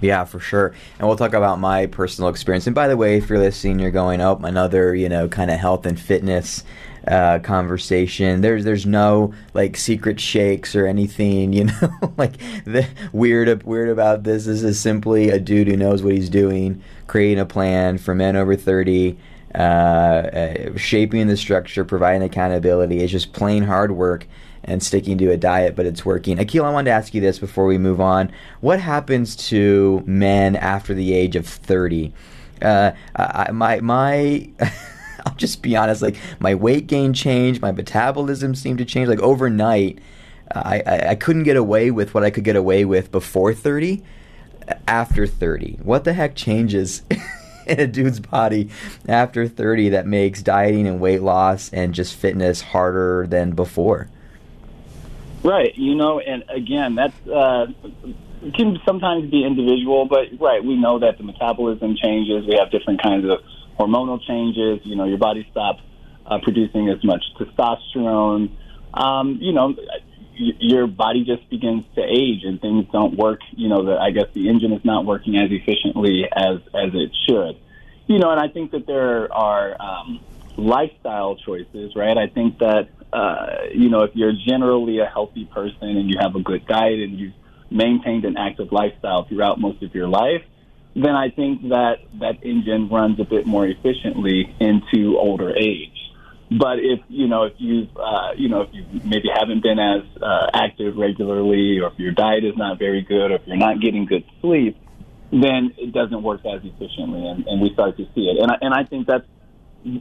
Yeah, 0.01 0.23
for 0.23 0.39
sure. 0.39 0.73
And 0.97 1.07
we'll 1.07 1.17
talk 1.17 1.33
about 1.33 1.59
my 1.59 1.85
personal 1.87 2.29
experience. 2.29 2.67
And 2.67 2.75
by 2.75 2.87
the 2.87 2.97
way, 2.97 3.17
if 3.17 3.29
you're 3.29 3.39
listening, 3.39 3.79
you're 3.79 3.91
going, 3.91 4.21
oh, 4.21 4.39
another, 4.43 4.95
you 4.95 5.09
know, 5.09 5.27
kind 5.27 5.51
of 5.51 5.59
health 5.59 5.85
and 5.85 5.99
fitness 5.99 6.63
uh, 7.07 7.39
conversation. 7.39 8.41
There's 8.41 8.63
there's 8.63 8.85
no 8.85 9.33
like 9.53 9.77
secret 9.77 10.19
shakes 10.19 10.75
or 10.75 10.85
anything, 10.85 11.53
you 11.53 11.65
know, 11.65 12.13
like 12.17 12.37
the 12.65 12.87
weird 13.11 13.63
weird 13.63 13.89
about 13.89 14.23
this. 14.23 14.45
This 14.45 14.63
is 14.63 14.79
simply 14.79 15.29
a 15.29 15.39
dude 15.39 15.67
who 15.67 15.77
knows 15.77 16.03
what 16.03 16.13
he's 16.13 16.29
doing, 16.29 16.81
creating 17.07 17.39
a 17.39 17.45
plan 17.45 17.97
for 17.97 18.15
men 18.15 18.35
over 18.35 18.55
30 18.55 19.17
uh, 19.55 19.57
uh, 19.57 20.77
shaping 20.77 21.27
the 21.27 21.35
structure, 21.35 21.83
providing 21.83 22.21
accountability. 22.21 22.99
It's 22.99 23.11
just 23.11 23.33
plain 23.33 23.63
hard 23.63 23.91
work 23.91 24.27
and 24.63 24.81
sticking 24.83 25.17
to 25.17 25.31
a 25.31 25.37
diet, 25.37 25.75
but 25.75 25.85
it's 25.85 26.05
working. 26.05 26.39
Akil, 26.39 26.65
I 26.65 26.71
wanted 26.71 26.89
to 26.89 26.95
ask 26.95 27.13
you 27.13 27.21
this 27.21 27.39
before 27.39 27.65
we 27.65 27.77
move 27.77 28.01
on. 28.01 28.31
What 28.61 28.79
happens 28.79 29.35
to 29.47 30.03
men 30.05 30.55
after 30.55 30.93
the 30.93 31.13
age 31.13 31.35
of 31.35 31.47
30? 31.47 32.13
Uh, 32.61 32.91
I, 33.15 33.51
my, 33.51 33.79
my, 33.79 34.49
I'll 35.25 35.35
just 35.35 35.61
be 35.61 35.75
honest, 35.75 36.01
like 36.01 36.17
my 36.39 36.55
weight 36.55 36.87
gain 36.87 37.13
changed, 37.13 37.61
my 37.61 37.71
metabolism 37.71 38.55
seemed 38.55 38.79
to 38.79 38.85
change. 38.85 39.09
Like 39.09 39.21
overnight, 39.21 39.99
I, 40.53 40.83
I, 40.85 41.09
I 41.09 41.15
couldn't 41.15 41.43
get 41.43 41.57
away 41.57 41.91
with 41.91 42.13
what 42.13 42.23
I 42.23 42.29
could 42.29 42.43
get 42.43 42.55
away 42.55 42.85
with 42.85 43.11
before 43.11 43.53
30 43.53 44.03
after 44.87 45.25
30. 45.25 45.79
What 45.83 46.03
the 46.03 46.13
heck 46.13 46.35
changes? 46.35 47.03
in 47.69 47.79
a 47.79 47.87
dude's 47.87 48.19
body 48.19 48.69
after 49.07 49.47
30 49.47 49.89
that 49.89 50.07
makes 50.07 50.41
dieting 50.41 50.87
and 50.87 50.99
weight 50.99 51.21
loss 51.21 51.69
and 51.71 51.93
just 51.93 52.15
fitness 52.15 52.61
harder 52.61 53.27
than 53.27 53.51
before. 53.51 54.09
Right. 55.43 55.75
You 55.75 55.95
know, 55.95 56.19
and 56.19 56.43
again, 56.49 56.95
that's 56.95 57.27
uh, 57.27 57.67
can 58.55 58.77
sometimes 58.85 59.29
be 59.29 59.43
individual, 59.45 60.05
but 60.05 60.27
right, 60.39 60.63
we 60.63 60.75
know 60.75 60.99
that 60.99 61.17
the 61.17 61.23
metabolism 61.23 61.95
changes. 62.01 62.45
We 62.47 62.57
have 62.57 62.71
different 62.71 63.01
kinds 63.01 63.25
of 63.25 63.39
hormonal 63.77 64.19
changes. 64.25 64.79
You 64.85 64.95
know, 64.95 65.05
your 65.05 65.17
body 65.17 65.47
stops 65.51 65.81
uh, 66.25 66.39
producing 66.43 66.89
as 66.89 67.03
much 67.03 67.23
testosterone. 67.39 68.55
Um, 68.93 69.37
you 69.41 69.53
know, 69.53 69.75
your 70.35 70.87
body 70.87 71.23
just 71.25 71.49
begins 71.49 71.83
to 71.95 72.01
age 72.01 72.43
and 72.43 72.59
things 72.61 72.85
don't 72.91 73.17
work. 73.17 73.39
You 73.51 73.67
know, 73.67 73.85
the, 73.85 73.97
I 73.97 74.11
guess 74.11 74.27
the 74.33 74.49
engine 74.49 74.71
is 74.73 74.83
not 74.85 75.05
working 75.05 75.37
as 75.37 75.49
efficiently 75.51 76.23
as 76.33 76.59
as 76.73 76.91
it 76.93 77.11
should. 77.27 77.59
You 78.07 78.19
know, 78.19 78.31
and 78.31 78.39
I 78.39 78.47
think 78.47 78.71
that 78.71 78.87
there 78.87 79.31
are 79.33 79.75
um, 79.81 80.19
lifestyle 80.57 81.35
choices, 81.35 81.95
right? 81.95 82.17
I 82.17 82.27
think 82.27 82.59
that 82.59 82.89
uh, 83.13 83.45
you 83.73 83.89
know 83.89 84.03
if 84.03 84.11
you're 84.13 84.33
generally 84.47 84.99
a 84.99 85.05
healthy 85.05 85.45
person 85.45 85.89
and 85.97 86.09
you 86.09 86.15
have 86.19 86.35
a 86.35 86.41
good 86.41 86.65
diet 86.67 86.99
and 86.99 87.19
you've 87.19 87.33
maintained 87.71 88.25
an 88.25 88.37
active 88.37 88.71
lifestyle 88.71 89.25
throughout 89.27 89.59
most 89.59 89.81
of 89.83 89.93
your 89.93 90.07
life, 90.07 90.41
then 90.95 91.15
I 91.15 91.29
think 91.29 91.69
that 91.69 91.97
that 92.19 92.43
engine 92.43 92.89
runs 92.89 93.19
a 93.19 93.23
bit 93.23 93.45
more 93.45 93.65
efficiently 93.65 94.55
into 94.59 95.17
older 95.17 95.55
age. 95.55 95.93
But 96.51 96.79
if 96.79 96.99
you 97.07 97.27
know 97.27 97.43
if 97.43 97.53
you 97.57 97.87
uh, 97.95 98.31
you 98.35 98.49
know 98.49 98.61
if 98.61 98.69
you 98.73 98.83
maybe 99.03 99.29
haven't 99.33 99.61
been 99.61 99.77
as 99.77 100.01
uh, 100.21 100.47
active 100.53 100.97
regularly, 100.97 101.79
or 101.79 101.89
if 101.89 101.99
your 101.99 102.11
diet 102.11 102.43
is 102.43 102.57
not 102.57 102.79
very 102.79 103.03
good, 103.03 103.31
or 103.31 103.35
if 103.35 103.41
you're 103.45 103.57
not 103.57 103.79
getting 103.79 104.05
good 104.05 104.23
sleep, 104.41 104.75
then 105.31 105.71
it 105.77 105.93
doesn't 105.93 106.23
work 106.23 106.41
as 106.45 106.61
efficiently, 106.63 107.27
and, 107.27 107.45
and 107.45 107.61
we 107.61 107.71
start 107.73 107.97
to 107.97 108.05
see 108.15 108.21
it. 108.21 108.41
And 108.41 108.51
I, 108.51 108.55
and 108.61 108.73
I 108.73 108.83
think 108.83 109.05
that's 109.05 109.27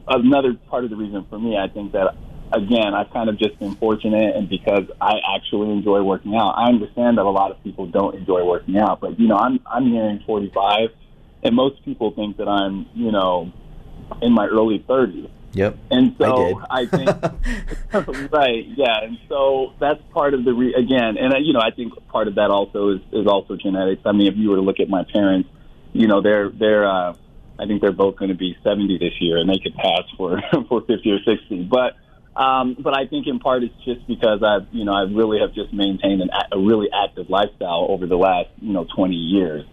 another 0.08 0.54
part 0.70 0.84
of 0.84 0.90
the 0.90 0.96
reason 0.96 1.26
for 1.28 1.38
me. 1.38 1.58
I 1.58 1.68
think 1.68 1.92
that 1.92 2.14
again, 2.52 2.94
I've 2.94 3.10
kind 3.10 3.28
of 3.28 3.38
just 3.38 3.58
been 3.58 3.74
fortunate, 3.76 4.36
and 4.36 4.48
because 4.48 4.84
I 5.00 5.14
actually 5.36 5.70
enjoy 5.70 6.02
working 6.02 6.34
out. 6.34 6.54
I 6.56 6.68
understand 6.68 7.18
that 7.18 7.24
a 7.24 7.30
lot 7.30 7.50
of 7.50 7.62
people 7.62 7.86
don't 7.86 8.14
enjoy 8.14 8.44
working 8.44 8.78
out, 8.78 9.00
but 9.00 9.18
you 9.18 9.28
know, 9.28 9.36
I'm 9.36 9.60
I'm 9.66 9.90
nearing 9.90 10.20
45, 10.26 10.90
and 11.44 11.54
most 11.54 11.84
people 11.84 12.12
think 12.12 12.38
that 12.38 12.48
I'm 12.48 12.86
you 12.94 13.12
know 13.12 13.52
in 14.22 14.32
my 14.32 14.46
early 14.46 14.84
30s. 14.88 15.30
Yep. 15.52 15.78
And 15.90 16.14
so 16.18 16.60
I, 16.70 16.82
I 16.82 16.86
think, 16.86 17.08
right, 18.32 18.66
yeah. 18.76 19.02
And 19.02 19.18
so 19.28 19.72
that's 19.80 20.00
part 20.12 20.34
of 20.34 20.44
the 20.44 20.52
re- 20.52 20.74
again, 20.74 21.16
and 21.18 21.34
uh, 21.34 21.38
you 21.38 21.52
know, 21.52 21.60
I 21.60 21.70
think 21.70 21.94
part 22.08 22.28
of 22.28 22.34
that 22.36 22.50
also 22.50 22.90
is 22.90 23.00
is 23.12 23.26
also 23.26 23.56
genetics. 23.56 24.02
I 24.04 24.12
mean, 24.12 24.28
if 24.28 24.36
you 24.36 24.50
were 24.50 24.56
to 24.56 24.62
look 24.62 24.80
at 24.80 24.88
my 24.88 25.04
parents, 25.10 25.48
you 25.92 26.06
know, 26.06 26.20
they're 26.20 26.50
they're 26.50 26.88
uh, 26.88 27.14
I 27.58 27.66
think 27.66 27.80
they're 27.80 27.92
both 27.92 28.16
going 28.16 28.30
to 28.30 28.36
be 28.36 28.56
70 28.62 28.98
this 28.98 29.14
year, 29.20 29.38
and 29.38 29.48
they 29.48 29.58
could 29.58 29.74
pass 29.74 30.02
for 30.16 30.40
for 30.68 30.82
50 30.82 31.10
or 31.10 31.18
60. 31.18 31.64
But 31.64 31.96
um, 32.38 32.76
but 32.78 32.96
I 32.96 33.06
think 33.06 33.26
in 33.26 33.40
part 33.40 33.64
it's 33.64 33.74
just 33.84 34.06
because 34.06 34.42
I 34.44 34.58
you 34.70 34.84
know 34.84 34.92
I 34.92 35.02
really 35.02 35.40
have 35.40 35.52
just 35.54 35.72
maintained 35.72 36.22
an, 36.22 36.30
a 36.52 36.58
really 36.58 36.88
active 36.92 37.28
lifestyle 37.28 37.86
over 37.90 38.06
the 38.06 38.16
last 38.16 38.48
you 38.60 38.72
know 38.72 38.86
20 38.94 39.14
years, 39.14 39.64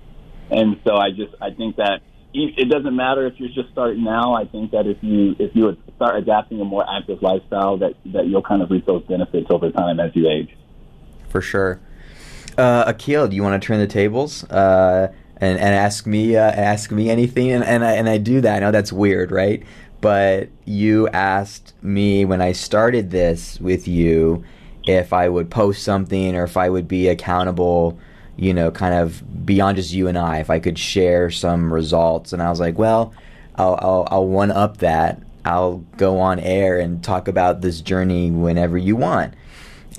and 0.49 0.79
so 0.83 0.95
I 0.95 1.11
just 1.11 1.35
I 1.39 1.51
think 1.51 1.75
that 1.75 2.01
it 2.33 2.69
doesn't 2.69 2.95
matter 2.95 3.25
if 3.27 3.39
you're 3.39 3.49
just 3.49 3.71
starting 3.71 4.03
now. 4.03 4.33
I 4.33 4.45
think 4.45 4.71
that 4.71 4.87
if 4.87 4.97
you 5.01 5.35
if 5.39 5.55
you 5.55 5.77
start 5.95 6.17
adapting 6.17 6.59
a 6.59 6.65
more 6.65 6.83
active 6.89 7.21
lifestyle, 7.21 7.77
that 7.77 7.93
that 8.07 8.25
you'll 8.25 8.41
kind 8.41 8.61
of 8.61 8.71
reap 8.71 8.85
those 8.85 9.03
benefits 9.03 9.47
over 9.49 9.71
time 9.71 9.99
as 9.99 10.15
you 10.15 10.27
age. 10.27 10.49
For 11.29 11.41
sure. 11.41 11.79
Uh, 12.57 12.85
Akil, 12.87 13.27
do 13.27 13.35
you 13.35 13.43
want 13.43 13.61
to 13.61 13.65
turn 13.65 13.79
the 13.79 13.87
tables 13.87 14.43
uh, 14.45 15.11
and, 15.37 15.59
and 15.59 15.75
ask 15.75 16.05
me 16.07 16.35
uh, 16.35 16.41
ask 16.41 16.91
me 16.91 17.09
anything? 17.09 17.51
And, 17.51 17.63
and 17.63 17.85
I 17.85 17.91
and 17.93 18.09
I 18.09 18.17
do 18.17 18.41
that. 18.41 18.57
I 18.57 18.59
know 18.59 18.71
that's 18.71 18.91
weird, 18.91 19.31
right? 19.31 19.63
But 20.05 20.49
you 20.65 21.07
asked 21.09 21.73
me 21.81 22.25
when 22.25 22.39
I 22.39 22.51
started 22.51 23.09
this 23.09 23.59
with 23.59 23.87
you 23.87 24.43
if 24.85 25.13
I 25.13 25.29
would 25.29 25.49
post 25.49 25.81
something 25.81 26.35
or 26.35 26.43
if 26.43 26.57
I 26.57 26.69
would 26.69 26.87
be 26.87 27.07
accountable 27.07 27.97
you 28.37 28.53
know, 28.53 28.71
kind 28.71 28.93
of 28.93 29.45
beyond 29.45 29.77
just 29.77 29.93
you 29.93 30.07
and 30.07 30.17
I, 30.17 30.39
if 30.39 30.49
I 30.49 30.59
could 30.59 30.77
share 30.77 31.31
some 31.31 31.73
results. 31.73 32.33
And 32.33 32.41
I 32.41 32.49
was 32.49 32.59
like, 32.59 32.77
well, 32.77 33.13
I'll, 33.55 33.77
I'll, 33.81 34.07
I'll 34.11 34.27
one 34.27 34.51
up 34.51 34.77
that. 34.77 35.21
I'll 35.45 35.77
go 35.97 36.19
on 36.19 36.39
air 36.39 36.79
and 36.79 37.03
talk 37.03 37.27
about 37.27 37.61
this 37.61 37.81
journey 37.81 38.31
whenever 38.31 38.77
you 38.77 38.95
want. 38.95 39.33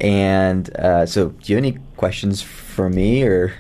And 0.01 0.69
uh, 0.77 1.07
so, 1.07 1.31
do 1.31 1.53
you 1.53 1.57
have 1.57 1.65
any 1.65 1.79
questions 1.97 2.43
for 2.43 2.91
me, 2.91 3.23
or 3.23 3.55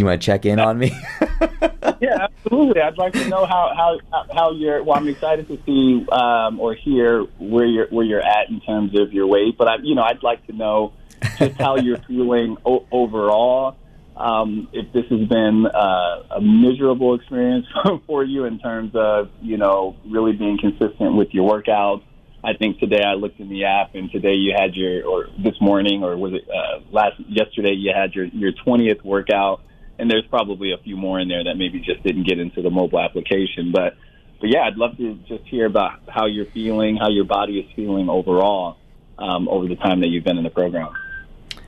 do 0.00 0.04
you 0.04 0.08
want 0.08 0.22
to 0.22 0.26
check 0.26 0.46
in 0.46 0.58
on 0.58 0.78
me? 0.78 0.88
yeah, 2.00 2.16
absolutely. 2.22 2.80
I'd 2.80 2.96
like 2.96 3.12
to 3.12 3.28
know 3.28 3.44
how 3.44 3.70
how 3.76 4.24
how 4.34 4.52
you're. 4.52 4.82
Well, 4.82 4.96
I'm 4.96 5.06
excited 5.08 5.46
to 5.48 5.58
see 5.66 6.06
um, 6.10 6.58
or 6.58 6.74
hear 6.74 7.24
where 7.38 7.66
you're 7.66 7.86
where 7.88 8.06
you're 8.06 8.22
at 8.22 8.48
in 8.48 8.62
terms 8.62 8.98
of 8.98 9.12
your 9.12 9.26
weight. 9.26 9.58
But 9.58 9.68
I, 9.68 9.76
you 9.82 9.94
know, 9.94 10.02
I'd 10.02 10.22
like 10.22 10.46
to 10.46 10.54
know 10.54 10.94
just 11.38 11.60
how 11.60 11.76
you're 11.76 11.98
feeling 12.08 12.56
o- 12.64 12.86
overall. 12.90 13.76
Um, 14.16 14.68
if 14.72 14.90
this 14.94 15.04
has 15.10 15.28
been 15.28 15.66
uh, 15.66 16.36
a 16.36 16.40
miserable 16.40 17.14
experience 17.14 17.66
for 18.06 18.24
you 18.24 18.44
in 18.46 18.58
terms 18.58 18.92
of 18.94 19.28
you 19.42 19.58
know 19.58 19.96
really 20.08 20.32
being 20.32 20.56
consistent 20.58 21.14
with 21.14 21.28
your 21.32 21.46
workouts. 21.46 22.04
I 22.42 22.54
think 22.54 22.78
today 22.78 23.02
I 23.06 23.16
looked 23.16 23.38
in 23.38 23.50
the 23.50 23.66
app, 23.66 23.94
and 23.94 24.10
today 24.10 24.32
you 24.32 24.54
had 24.58 24.74
your, 24.74 25.04
or 25.04 25.26
this 25.44 25.60
morning, 25.60 26.02
or 26.02 26.16
was 26.16 26.32
it 26.32 26.48
uh, 26.48 26.80
last 26.90 27.20
yesterday? 27.28 27.72
You 27.72 27.92
had 27.94 28.14
your 28.14 28.24
your 28.24 28.52
twentieth 28.64 29.04
workout, 29.04 29.60
and 30.00 30.10
there's 30.10 30.26
probably 30.26 30.72
a 30.72 30.78
few 30.78 30.96
more 30.96 31.20
in 31.20 31.28
there 31.28 31.44
that 31.44 31.56
maybe 31.56 31.78
just 31.80 32.02
didn't 32.02 32.26
get 32.26 32.38
into 32.38 32.62
the 32.62 32.70
mobile 32.70 32.98
application. 32.98 33.70
But 33.72 33.96
but 34.40 34.48
yeah, 34.48 34.62
I'd 34.62 34.76
love 34.76 34.96
to 34.96 35.14
just 35.28 35.44
hear 35.44 35.66
about 35.66 36.00
how 36.08 36.26
you're 36.26 36.46
feeling, 36.46 36.96
how 36.96 37.10
your 37.10 37.24
body 37.24 37.60
is 37.60 37.70
feeling 37.76 38.08
overall 38.08 38.78
um, 39.18 39.48
over 39.48 39.68
the 39.68 39.76
time 39.76 40.00
that 40.00 40.08
you've 40.08 40.24
been 40.24 40.38
in 40.38 40.44
the 40.44 40.50
program. 40.50 40.92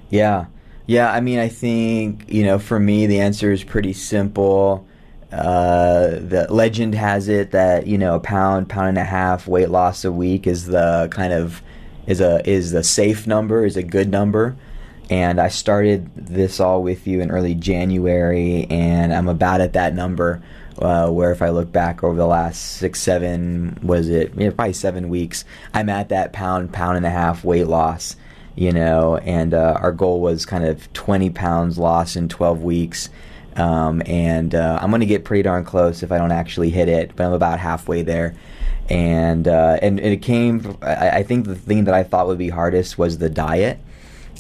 Yeah. 0.09 0.47
Yeah, 0.87 1.13
I 1.13 1.21
mean, 1.21 1.39
I 1.39 1.49
think, 1.49 2.25
you 2.29 2.45
know, 2.45 2.59
for 2.59 2.81
me, 2.81 3.07
the 3.07 3.21
answer 3.21 3.53
is 3.53 3.63
pretty 3.63 3.93
simple. 3.93 4.87
Uh, 5.31 6.19
the 6.19 6.47
legend 6.51 6.95
has 6.95 7.29
it 7.29 7.53
that, 7.53 7.87
you 7.87 7.99
know, 7.99 8.17
a 8.17 8.21
pound, 8.21 8.69
pound 8.69 8.89
and 8.89 8.99
a 8.99 9.05
half 9.05 9.47
weight 9.47 9.71
loss 9.71 10.05
a 10.05 10.11
week 10.11 10.47
is 10.47 10.67
the 10.67 11.09
kind 11.11 11.33
of, 11.33 11.63
is 12.07 12.21
a, 12.21 12.47
is 12.49 12.73
the 12.73 12.83
safe 12.83 13.27
number, 13.27 13.65
is 13.65 13.77
a 13.77 13.83
good 13.83 14.11
number. 14.11 14.57
And 15.13 15.39
I 15.39 15.49
started 15.49 16.11
this 16.17 16.59
all 16.59 16.83
with 16.83 17.07
you 17.07 17.21
in 17.21 17.31
early 17.31 17.55
January, 17.55 18.67
and 18.71 19.13
I'm 19.13 19.29
about 19.29 19.61
at 19.61 19.75
that 19.75 19.95
number. 19.95 20.43
Uh, 20.79 21.11
where 21.11 21.31
if 21.31 21.43
I 21.43 21.51
look 21.51 21.71
back 21.71 22.03
over 22.03 22.17
the 22.17 22.27
last 22.27 22.57
six, 22.79 22.99
seven, 22.99 23.79
was 23.83 24.09
it 24.09 24.33
yeah, 24.37 24.51
probably 24.51 24.73
seven 24.73 25.11
weeks, 25.11 25.45
I'm 25.75 25.91
at 25.91 26.09
that 26.09 26.33
pound, 26.33 26.73
pound 26.73 26.97
and 26.97 27.05
a 27.05 27.11
half 27.11 27.45
weight 27.45 27.67
loss 27.67 28.17
you 28.55 28.73
know, 28.73 29.17
and 29.17 29.55
uh, 29.55 29.79
our 29.81 29.93
goal 29.93 30.21
was 30.21 30.45
kind 30.45 30.65
of 30.65 30.93
20 30.93 31.31
pounds 31.31 31.79
lost 31.79 32.17
in 32.17 32.29
12 32.29 32.63
weeks. 32.63 33.09
Um, 33.57 34.03
and 34.07 34.55
uh, 34.55 34.79
I'm 34.81 34.91
going 34.91 35.01
to 35.01 35.07
get 35.07 35.25
pretty 35.25 35.43
darn 35.43 35.65
close 35.65 36.03
if 36.03 36.13
I 36.13 36.19
don't 36.19 36.33
actually 36.33 36.71
hit 36.71 36.89
it, 36.89 37.13
but 37.17 37.27
I'm 37.27 37.33
about 37.33 37.59
halfway 37.59 38.03
there. 38.03 38.35
And 38.89 39.47
uh, 39.47 39.79
and, 39.81 40.01
and, 40.01 40.13
it 40.13 40.23
came. 40.23 40.77
I, 40.83 41.11
I, 41.11 41.23
think 41.23 41.47
the 41.47 41.55
thing 41.55 41.85
that 41.85 41.95
I 41.95 42.03
thought 42.03 42.27
would 42.27 42.39
be 42.39 42.49
hardest 42.49 42.99
was 42.99 43.19
the 43.19 43.31
diet. 43.31 43.79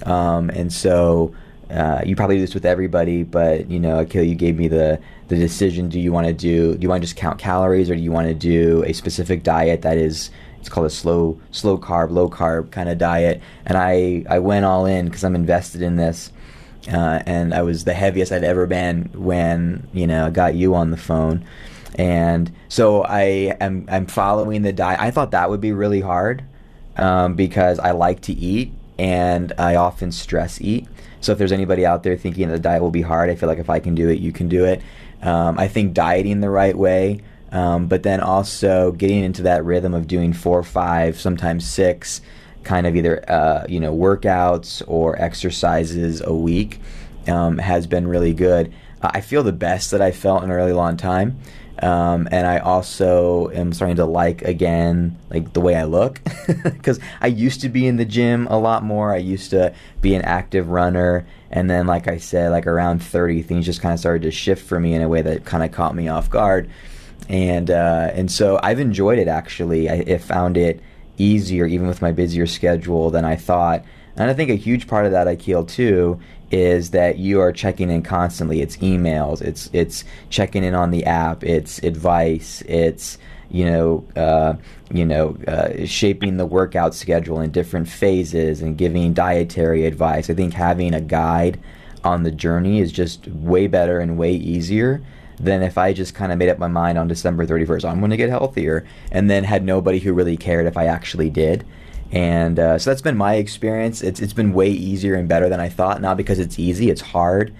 Um, 0.05 0.51
and 0.51 0.73
so 0.73 1.35
uh, 1.71 2.03
you 2.05 2.15
probably 2.17 2.37
do 2.37 2.43
this 2.43 2.55
with 2.55 2.67
everybody, 2.67 3.23
but 3.23 3.71
you 3.71 3.81
know, 3.81 4.01
Akil, 4.01 4.23
you 4.23 4.35
gave 4.35 4.57
me 4.57 4.69
the 4.69 5.01
the 5.29 5.37
decision. 5.37 5.89
Do 5.89 5.99
you 5.99 6.13
want 6.13 6.27
to 6.27 6.33
do? 6.33 6.75
Do 6.75 6.83
you 6.83 6.89
want 6.89 7.03
to 7.03 7.07
just 7.07 7.17
count 7.17 7.39
calories, 7.39 7.89
or 7.89 7.95
do 7.95 8.03
you 8.03 8.13
want 8.13 8.29
to 8.29 8.35
do 8.35 8.85
a 8.87 8.93
specific 8.93 9.43
diet 9.43 9.83
that 9.83 9.97
is 9.97 10.31
it's 10.61 10.69
called 10.69 10.87
a 10.87 10.91
slow 10.91 11.41
slow 11.51 11.77
carb, 11.77 12.11
low 12.11 12.31
carb 12.31 12.71
kind 12.71 12.89
of 12.89 12.99
diet. 12.99 13.41
And 13.67 13.77
I 13.77 14.25
I 14.29 14.39
went 14.39 14.65
all 14.65 14.87
in 14.87 15.07
because 15.07 15.25
I'm 15.25 15.35
invested 15.35 15.83
in 15.83 15.97
this. 15.97 16.31
Uh, 16.93 17.23
and 17.27 17.55
I 17.55 17.63
was 17.63 17.85
the 17.85 17.95
heaviest 17.95 18.33
I'd 18.33 18.45
ever 18.45 18.67
been 18.67 19.09
when 19.15 19.89
you 19.93 20.07
know 20.07 20.27
I 20.27 20.31
got 20.31 20.55
you 20.55 20.75
on 20.75 20.91
the 20.91 20.97
phone, 20.97 21.45
and 21.95 22.51
so 22.69 23.03
I 23.05 23.57
am 23.61 23.87
I'm 23.89 24.07
following 24.07 24.63
the 24.63 24.73
diet. 24.73 25.01
I 25.01 25.11
thought 25.11 25.31
that 25.31 25.49
would 25.49 25.61
be 25.61 25.73
really 25.73 26.01
hard 26.01 26.45
um, 26.97 27.35
because 27.35 27.79
I 27.79 27.93
like 27.93 28.21
to 28.23 28.33
eat 28.33 28.73
and 29.03 29.53
I 29.59 29.75
often 29.75 30.13
stress 30.13 30.61
eat. 30.61 30.87
So 31.21 31.33
if 31.33 31.39
there's 31.39 31.53
anybody 31.53 31.85
out 31.85 32.03
there 32.03 32.17
thinking 32.17 32.49
that 32.49 32.55
the 32.55 32.61
diet 32.61 32.83
will 32.83 32.91
be 32.91 33.03
hard, 33.03 33.31
I 33.31 33.35
feel 33.35 33.49
like 33.49 33.59
if 33.59 33.71
I 33.71 33.81
can 33.81 33.95
do 33.95 34.09
it, 34.09 34.19
you 34.19 34.33
can 34.33 34.49
do 34.49 34.65
it. 34.65 34.81
Um, 35.23 35.59
I 35.59 35.69
think 35.69 35.95
dieting 35.95 36.41
the 36.41 36.51
right 36.51 36.77
way 36.77 37.21
um, 37.53 37.87
but 37.87 38.03
then 38.03 38.21
also 38.21 38.93
getting 38.93 39.23
into 39.23 39.43
that 39.43 39.65
rhythm 39.65 39.93
of 39.93 40.07
doing 40.07 40.33
four, 40.33 40.63
five, 40.63 41.21
sometimes 41.21 41.69
six, 41.69 42.23
kind 42.65 42.87
of 42.87 42.97
either 42.97 43.31
uh, 43.31 43.67
you 43.69 43.79
know 43.79 43.95
workouts 43.95 44.83
or 44.87 45.21
exercises 45.21 46.23
a 46.23 46.33
week 46.33 46.81
um, 47.29 47.59
has 47.59 47.87
been 47.87 48.09
really 48.09 48.33
good. 48.33 48.73
I 49.03 49.21
feel 49.21 49.43
the 49.43 49.53
best 49.53 49.91
that 49.91 50.01
I 50.01 50.13
felt 50.13 50.45
in 50.45 50.51
a 50.51 50.57
really 50.57 50.73
long 50.73 50.97
time. 50.97 51.39
Um, 51.83 52.29
and 52.31 52.47
I 52.47 52.59
also 52.59 53.51
am 53.51 53.73
starting 53.73 53.97
to 53.97 54.05
like 54.05 54.43
again 54.43 55.19
like 55.31 55.53
the 55.53 55.61
way 55.61 55.75
I 55.75 55.85
look 55.85 56.21
because 56.65 57.01
I 57.21 57.27
used 57.27 57.61
to 57.63 57.69
be 57.69 57.89
in 57.89 57.97
the 57.97 58.05
gym 58.05 58.47
a 58.47 58.59
lot 58.59 58.85
more. 58.85 59.13
I 59.13 59.17
used 59.17 59.51
to 59.51 59.75
be 60.01 60.15
an 60.15 60.23
active 60.23 60.69
runner, 60.69 61.27
and 61.51 61.69
then 61.69 61.87
like 61.87 62.07
I 62.07 62.19
said, 62.19 62.51
like 62.51 62.67
around 62.67 63.03
30, 63.03 63.43
things 63.43 63.67
just 63.67 63.81
kind 63.81 63.93
of 63.93 63.99
started 63.99 64.23
to 64.23 64.31
shift 64.31 64.65
for 64.65 64.79
me 64.79 64.95
in 64.95 65.03
a 65.03 65.09
way 65.09 65.23
that 65.23 65.45
kind 65.45 65.65
of 65.65 65.73
caught 65.73 65.97
me 65.97 66.09
off 66.09 66.31
guard 66.31 66.71
and 67.29 67.71
uh, 67.71 68.11
and 68.13 68.31
so 68.31 68.59
I've 68.63 68.81
enjoyed 68.81 69.19
it 69.19 69.29
actually. 69.29 69.89
I, 69.89 69.95
I, 69.95 70.19
found 70.19 70.57
it 70.57 70.81
easier 71.19 71.67
even 71.67 71.87
with 71.87 72.03
my 72.03 72.13
busier 72.13 72.47
schedule 72.47 73.11
than 73.11 73.25
I 73.25 73.37
thought. 73.37 73.85
And 74.17 74.31
I 74.31 74.35
think 74.35 74.51
a 74.51 74.55
huge 74.55 74.87
part 74.87 75.07
of 75.07 75.13
that 75.13 75.29
Akil 75.29 75.65
too 75.65 76.21
is 76.53 76.91
that 76.91 77.19
you 77.19 77.41
are 77.41 77.51
checking 77.51 77.91
in 77.91 78.03
constantly. 78.03 78.61
It's 78.61 78.77
emails, 78.79 79.41
it's 79.41 79.71
it's 79.73 80.05
checking 80.29 80.63
in 80.63 80.75
on 80.75 80.91
the 80.91 81.05
app, 81.07 81.43
it's 81.43 81.79
advice, 81.79 82.63
it's 82.69 83.19
you 83.51 83.65
know 83.65 84.07
uh, 84.17 84.55
you 84.93 85.05
know 85.05 85.37
uh, 85.49 85.85
shaping 85.87 86.37
the 86.37 86.47
workout 86.47 86.95
schedule 86.95 87.41
in 87.41 87.51
different 87.51 87.89
phases 87.89 88.61
and 88.61 88.77
giving 88.77 89.15
dietary 89.15 89.87
advice. 89.87 90.29
I 90.29 90.35
think 90.35 90.53
having 90.53 90.95
a 90.95 91.01
guide 91.01 91.59
on 92.05 92.23
the 92.23 92.31
journey 92.31 92.81
is 92.81 92.93
just 92.93 93.27
way 93.29 93.67
better 93.67 93.99
and 93.99 94.19
way 94.19 94.33
easier 94.33 95.03
than 95.41 95.63
if 95.63 95.79
I 95.79 95.93
just 95.93 96.15
kind 96.15 96.31
of 96.31 96.39
made 96.39 96.51
up 96.51 96.59
my 96.59 96.69
mind 96.69 96.99
on 96.99 97.09
December 97.09 97.47
31st, 97.47 97.89
I'm 97.89 97.99
going 97.99 98.11
to 98.11 98.17
get 98.17 98.29
healthier, 98.29 98.87
and 99.11 99.29
then 99.29 99.45
had 99.45 99.65
nobody 99.65 99.99
who 99.99 100.13
really 100.13 100.37
cared 100.37 100.67
if 100.67 100.77
I 100.77 100.87
actually 100.87 101.31
did. 101.31 101.65
And 102.13 102.59
uh, 102.59 102.79
so 102.79 102.91
that's 102.91 103.01
been 103.01 103.17
my 103.17 103.37
experience. 103.37 104.03
It's 104.03 104.21
it's 104.21 104.35
been 104.35 104.53
way 104.53 104.69
easier 104.71 105.15
and 105.15 105.27
better 105.29 105.49
than 105.49 105.61
I 105.61 105.71
thought. 105.71 106.01
Not 106.03 106.19
because 106.19 106.39
it's 106.39 106.59
easy, 106.59 106.91
it's 106.91 107.01
hard, 107.01 107.55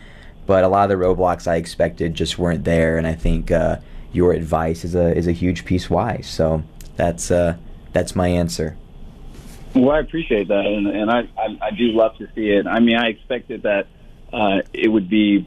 but 0.47 0.63
a 0.63 0.69
lot 0.69 0.91
of 0.91 0.99
the 0.99 1.03
roadblocks 1.03 1.51
I 1.51 1.57
expected 1.57 2.15
just 2.15 2.39
weren't 2.39 2.65
there. 2.65 2.99
And 2.99 3.07
I 3.07 3.15
think 3.15 3.51
uh, 3.51 3.79
your 4.13 4.33
advice 4.33 4.85
is 4.85 4.95
a 4.95 5.17
is 5.17 5.27
a 5.27 5.33
huge 5.33 5.65
piece 5.65 5.89
why. 5.89 6.21
So 6.21 6.63
that's 6.97 7.31
uh, 7.31 7.57
that's 7.95 8.15
my 8.15 8.29
answer. 8.29 8.77
Well, 9.75 9.93
I 9.93 10.01
appreciate 10.01 10.49
that, 10.49 10.67
and, 10.67 10.87
and 10.87 11.11
I, 11.11 11.21
I, 11.39 11.69
I 11.69 11.71
do 11.71 11.93
love 11.93 12.19
to 12.19 12.29
see 12.35 12.51
it. 12.51 12.67
I 12.67 12.81
mean, 12.81 12.97
I 12.97 13.07
expected 13.07 13.63
that 13.63 13.87
uh, 14.31 14.61
it 14.75 14.89
would 14.89 15.09
be 15.09 15.47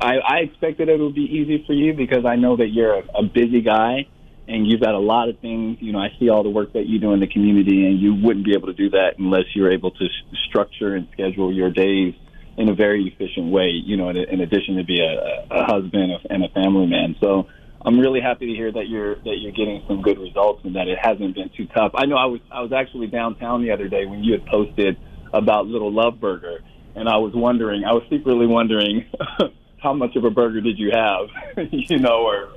I, 0.00 0.18
I 0.18 0.36
expected 0.40 0.90
it 0.90 0.98
would 0.98 1.14
be 1.14 1.22
easy 1.22 1.64
for 1.66 1.72
you 1.72 1.94
because 1.94 2.26
I 2.26 2.36
know 2.36 2.56
that 2.56 2.68
you're 2.68 2.98
a, 2.98 3.04
a 3.20 3.22
busy 3.22 3.62
guy 3.62 4.06
and 4.48 4.66
you've 4.66 4.80
got 4.80 4.94
a 4.94 4.98
lot 4.98 5.28
of 5.28 5.38
things. 5.40 5.78
You 5.80 5.92
know, 5.92 5.98
I 5.98 6.08
see 6.18 6.28
all 6.28 6.42
the 6.42 6.50
work 6.50 6.72
that 6.72 6.86
you 6.86 6.98
do 6.98 7.12
in 7.12 7.20
the 7.20 7.26
community, 7.26 7.86
and 7.86 8.00
you 8.00 8.14
wouldn't 8.14 8.44
be 8.44 8.54
able 8.56 8.68
to 8.68 8.74
do 8.74 8.90
that 8.90 9.18
unless 9.18 9.44
you're 9.54 9.72
able 9.72 9.90
to 9.92 10.06
structure 10.48 10.94
and 10.94 11.06
schedule 11.12 11.52
your 11.52 11.70
days 11.70 12.14
in 12.56 12.68
a 12.68 12.74
very 12.74 13.06
efficient 13.06 13.52
way. 13.52 13.68
You 13.70 13.96
know, 13.96 14.08
in, 14.08 14.16
in 14.16 14.40
addition 14.40 14.76
to 14.76 14.84
be 14.84 15.00
a, 15.00 15.46
a 15.54 15.64
husband 15.64 16.12
and 16.28 16.44
a 16.44 16.48
family 16.48 16.86
man. 16.86 17.16
So 17.20 17.46
I'm 17.84 17.98
really 17.98 18.20
happy 18.20 18.46
to 18.46 18.52
hear 18.52 18.72
that 18.72 18.88
you're 18.88 19.16
that 19.16 19.36
you're 19.38 19.52
getting 19.52 19.84
some 19.86 20.02
good 20.02 20.18
results 20.18 20.62
and 20.64 20.74
that 20.76 20.88
it 20.88 20.98
hasn't 21.00 21.34
been 21.34 21.50
too 21.56 21.66
tough. 21.74 21.92
I 21.94 22.06
know 22.06 22.16
I 22.16 22.26
was 22.26 22.40
I 22.50 22.62
was 22.62 22.72
actually 22.72 23.08
downtown 23.08 23.62
the 23.62 23.70
other 23.70 23.88
day 23.88 24.06
when 24.06 24.24
you 24.24 24.32
had 24.32 24.46
posted 24.46 24.96
about 25.32 25.66
Little 25.66 25.92
Love 25.92 26.20
Burger 26.20 26.60
and 26.98 27.08
I 27.08 27.18
was 27.18 27.32
wondering, 27.34 27.84
I 27.84 27.92
was 27.92 28.02
secretly 28.10 28.46
wondering 28.46 29.06
how 29.82 29.92
much 29.92 30.16
of 30.16 30.24
a 30.24 30.30
burger 30.30 30.60
did 30.60 30.78
you 30.78 30.90
have, 30.92 31.28
you 31.70 31.98
know, 31.98 32.26
or 32.26 32.50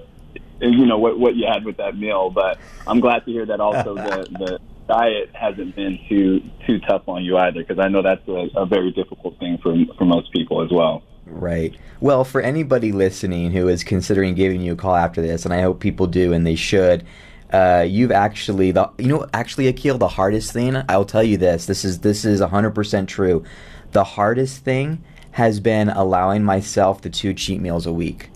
you 0.61 0.85
know 0.85 0.97
what 0.97 1.19
what 1.19 1.35
you 1.35 1.47
had 1.47 1.65
with 1.65 1.77
that 1.77 1.97
meal. 1.97 2.29
But 2.29 2.59
I'm 2.87 2.99
glad 2.99 3.25
to 3.25 3.31
hear 3.31 3.45
that 3.45 3.59
also 3.59 3.95
the 3.95 4.27
the 4.39 4.59
diet 4.87 5.29
hasn't 5.33 5.75
been 5.75 5.99
too 6.09 6.41
too 6.65 6.79
tough 6.79 7.03
on 7.07 7.23
you 7.23 7.37
either, 7.37 7.61
because 7.61 7.79
I 7.79 7.87
know 7.87 8.01
that's 8.01 8.27
a, 8.27 8.49
a 8.55 8.65
very 8.65 8.91
difficult 8.91 9.39
thing 9.39 9.57
for 9.61 9.75
for 9.97 10.05
most 10.05 10.31
people 10.31 10.61
as 10.61 10.71
well. 10.71 11.03
Right. 11.25 11.75
Well, 11.99 12.23
for 12.23 12.41
anybody 12.41 12.91
listening 12.91 13.51
who 13.51 13.67
is 13.67 13.83
considering 13.83 14.35
giving 14.35 14.61
you 14.61 14.73
a 14.73 14.75
call 14.75 14.95
after 14.95 15.21
this, 15.21 15.45
and 15.45 15.53
I 15.53 15.61
hope 15.61 15.79
people 15.79 16.07
do, 16.07 16.33
and 16.33 16.45
they 16.45 16.55
should, 16.55 17.05
uh, 17.53 17.85
you've 17.87 18.11
actually 18.11 18.71
the 18.71 18.89
you 18.97 19.07
know 19.07 19.27
actually 19.33 19.67
Akil 19.67 19.97
the 19.97 20.07
hardest 20.07 20.51
thing 20.51 20.81
I'll 20.89 21.05
tell 21.05 21.23
you 21.23 21.37
this 21.37 21.65
this 21.65 21.85
is 21.85 21.99
this 21.99 22.25
is 22.25 22.41
hundred 22.41 22.71
percent 22.71 23.09
true. 23.09 23.43
The 23.91 24.03
hardest 24.03 24.63
thing 24.63 25.03
has 25.31 25.59
been 25.59 25.89
allowing 25.89 26.43
myself 26.43 27.01
the 27.01 27.09
two 27.09 27.33
cheat 27.33 27.61
meals 27.61 27.85
a 27.85 27.93
week. 27.93 28.30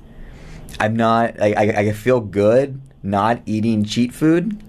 I'm 0.80 0.96
not 0.96 1.42
I, 1.42 1.54
I, 1.54 1.64
I 1.80 1.92
feel 1.92 2.20
good 2.20 2.82
not 3.06 3.42
eating 3.46 3.86
cheat 3.86 4.14
food. 4.14 4.62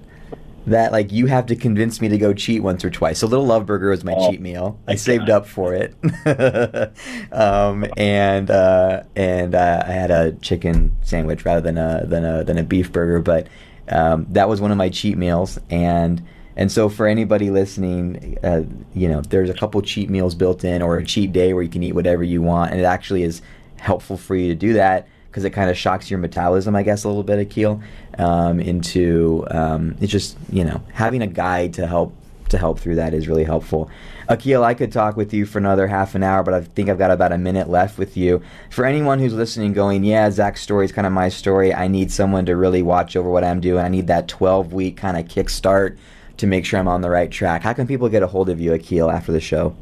That 0.66 0.90
like 0.90 1.12
you 1.12 1.26
have 1.26 1.46
to 1.46 1.54
convince 1.54 2.00
me 2.00 2.08
to 2.08 2.18
go 2.18 2.34
cheat 2.34 2.60
once 2.60 2.84
or 2.84 2.90
twice. 2.90 3.20
So 3.20 3.28
little 3.28 3.46
love 3.46 3.66
burger 3.66 3.90
was 3.90 4.02
my 4.02 4.14
Oh, 4.16 4.30
cheat 4.30 4.40
meal. 4.40 4.80
I 4.88 4.96
saved 4.96 5.30
up 5.30 5.46
for 5.46 5.74
it, 5.74 5.94
um, 7.32 7.86
and 7.96 8.50
uh, 8.50 9.04
and 9.14 9.54
uh, 9.54 9.84
I 9.86 9.92
had 9.92 10.10
a 10.10 10.32
chicken 10.32 10.96
sandwich 11.02 11.44
rather 11.44 11.60
than 11.60 11.78
a 11.78 12.04
than 12.04 12.24
a 12.24 12.42
than 12.42 12.58
a 12.58 12.64
beef 12.64 12.90
burger. 12.90 13.20
But 13.20 13.46
um, 13.90 14.26
that 14.30 14.48
was 14.48 14.60
one 14.60 14.72
of 14.72 14.76
my 14.76 14.88
cheat 14.88 15.16
meals, 15.16 15.56
and 15.70 16.20
and 16.56 16.72
so 16.72 16.88
for 16.88 17.06
anybody 17.06 17.50
listening, 17.50 18.36
uh, 18.42 18.62
you 18.92 19.08
know, 19.08 19.20
there's 19.20 19.50
a 19.50 19.54
couple 19.54 19.80
cheat 19.82 20.10
meals 20.10 20.34
built 20.34 20.64
in, 20.64 20.82
or 20.82 20.96
a 20.96 21.04
cheat 21.04 21.32
day 21.32 21.52
where 21.52 21.62
you 21.62 21.68
can 21.68 21.84
eat 21.84 21.94
whatever 21.94 22.24
you 22.24 22.42
want, 22.42 22.72
and 22.72 22.80
it 22.80 22.84
actually 22.84 23.22
is 23.22 23.40
helpful 23.76 24.16
for 24.16 24.34
you 24.34 24.48
to 24.48 24.56
do 24.56 24.72
that 24.72 25.06
because 25.36 25.44
it 25.44 25.50
kind 25.50 25.68
of 25.68 25.76
shocks 25.76 26.10
your 26.10 26.18
metabolism, 26.18 26.74
I 26.74 26.82
guess, 26.82 27.04
a 27.04 27.08
little 27.08 27.22
bit, 27.22 27.38
Akil, 27.38 27.82
um, 28.16 28.58
into 28.58 29.46
um, 29.50 29.94
it's 30.00 30.10
just 30.10 30.34
you 30.50 30.64
know 30.64 30.80
having 30.94 31.20
a 31.20 31.26
guide 31.26 31.74
to 31.74 31.86
help 31.86 32.14
to 32.48 32.56
help 32.56 32.78
through 32.78 32.94
that 32.94 33.12
is 33.12 33.28
really 33.28 33.44
helpful. 33.44 33.90
Akil, 34.30 34.64
I 34.64 34.72
could 34.72 34.90
talk 34.92 35.14
with 35.14 35.34
you 35.34 35.44
for 35.44 35.58
another 35.58 35.88
half 35.88 36.14
an 36.14 36.22
hour, 36.22 36.42
but 36.42 36.54
I 36.54 36.62
think 36.62 36.88
I've 36.88 36.96
got 36.96 37.10
about 37.10 37.32
a 37.32 37.38
minute 37.38 37.68
left 37.68 37.98
with 37.98 38.16
you. 38.16 38.40
For 38.70 38.86
anyone 38.86 39.18
who's 39.18 39.34
listening, 39.34 39.74
going, 39.74 40.04
yeah, 40.04 40.30
Zach's 40.30 40.62
story 40.62 40.86
is 40.86 40.92
kind 40.92 41.06
of 41.06 41.12
my 41.12 41.28
story. 41.28 41.74
I 41.74 41.86
need 41.86 42.10
someone 42.10 42.46
to 42.46 42.56
really 42.56 42.80
watch 42.80 43.14
over 43.14 43.28
what 43.28 43.44
I'm 43.44 43.60
doing. 43.60 43.84
I 43.84 43.88
need 43.88 44.06
that 44.06 44.28
12 44.28 44.72
week 44.72 44.96
kind 44.96 45.18
of 45.18 45.26
kickstart 45.26 45.98
to 46.38 46.46
make 46.46 46.64
sure 46.64 46.80
I'm 46.80 46.88
on 46.88 47.02
the 47.02 47.10
right 47.10 47.30
track. 47.30 47.60
How 47.60 47.74
can 47.74 47.86
people 47.86 48.08
get 48.08 48.22
a 48.22 48.26
hold 48.26 48.48
of 48.48 48.58
you, 48.58 48.72
Akil, 48.72 49.10
after 49.10 49.32
the 49.32 49.40
show? 49.40 49.76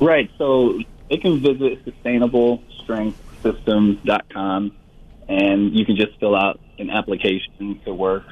Right. 0.00 0.30
So 0.38 0.80
they 1.10 1.18
can 1.18 1.40
visit 1.40 1.84
sustainablestrengthsystems.com 3.42 4.76
and 5.28 5.76
you 5.76 5.86
can 5.86 5.96
just 5.96 6.18
fill 6.18 6.34
out 6.34 6.58
an 6.78 6.90
application 6.90 7.80
to 7.84 7.94
work 7.94 8.24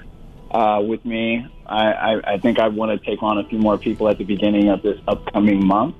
uh, 0.50 0.82
with 0.84 1.04
me. 1.04 1.46
I, 1.66 1.92
I, 1.92 2.32
I 2.34 2.38
think 2.38 2.58
I 2.58 2.66
want 2.68 2.98
to 2.98 3.06
take 3.06 3.22
on 3.22 3.38
a 3.38 3.44
few 3.44 3.58
more 3.58 3.78
people 3.78 4.08
at 4.08 4.18
the 4.18 4.24
beginning 4.24 4.70
of 4.70 4.82
this 4.82 4.98
upcoming 5.06 5.64
month. 5.64 5.94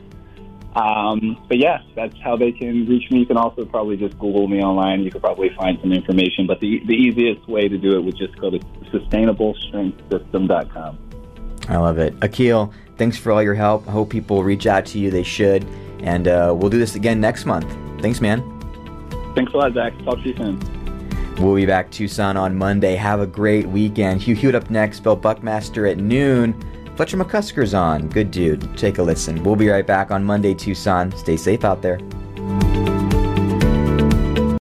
Um, 0.75 1.45
but 1.49 1.59
yeah, 1.59 1.83
that's 1.95 2.17
how 2.23 2.37
they 2.37 2.53
can 2.53 2.87
reach 2.87 3.11
me. 3.11 3.21
You 3.21 3.27
can 3.27 3.37
also 3.37 3.65
probably 3.65 3.97
just 3.97 4.19
Google 4.19 4.49
me 4.49 4.63
online. 4.63 5.03
You 5.03 5.11
could 5.11 5.23
probably 5.23 5.51
find 5.57 5.79
some 5.81 5.93
information. 5.93 6.47
But 6.47 6.61
the, 6.61 6.81
the 6.87 6.95
easiest 6.95 7.49
way 7.49 7.69
to 7.69 7.79
do 7.79 7.97
it 7.97 8.05
would 8.05 8.17
just 8.17 8.39
go 8.39 8.51
to 8.51 8.59
sustainablestrengthsystem.com. 8.93 10.99
I 11.69 11.77
love 11.77 11.99
it. 11.99 12.15
Akil, 12.23 12.73
thanks 12.97 13.19
for 13.19 13.33
all 13.33 13.43
your 13.43 13.55
help. 13.55 13.87
I 13.89 13.91
hope 13.91 14.11
people 14.11 14.43
reach 14.43 14.67
out 14.67 14.87
to 14.87 14.99
you. 14.99 15.11
They 15.11 15.23
should. 15.23 15.67
And 16.01 16.29
uh, 16.29 16.55
we'll 16.57 16.71
do 16.71 16.79
this 16.79 16.95
again 16.95 17.21
next 17.21 17.45
month. 17.45 17.71
Thanks, 18.01 18.21
man. 18.21 18.58
Thanks 19.35 19.53
a 19.53 19.57
lot, 19.57 19.75
Zach. 19.75 19.93
Talk 20.05 20.23
to 20.23 20.29
you 20.29 20.37
soon. 20.37 20.59
We'll 21.37 21.55
be 21.55 21.67
back 21.67 21.91
Tucson 21.91 22.37
on 22.37 22.57
Monday. 22.57 22.97
Have 22.97 23.21
a 23.21 23.27
great 23.27 23.67
weekend. 23.69 24.21
Hugh 24.21 24.35
Hewitt 24.35 24.57
up 24.57 24.71
next. 24.71 25.01
Bill 25.01 25.15
Buckmaster 25.15 25.87
at 25.87 25.99
noon. 25.99 26.55
Fletcher 26.97 27.17
McCusker's 27.17 27.75
on. 27.75 28.09
Good 28.09 28.33
dude. 28.33 28.77
Take 28.77 28.99
a 28.99 29.03
listen. 29.05 29.45
We'll 29.45 29.55
be 29.55 29.69
right 29.69 29.87
back 29.87 30.11
on 30.11 30.25
Monday, 30.25 30.53
Tucson. 30.53 31.17
Stay 31.17 31.37
safe 31.37 31.65
out 31.65 31.81
there. 31.81 32.01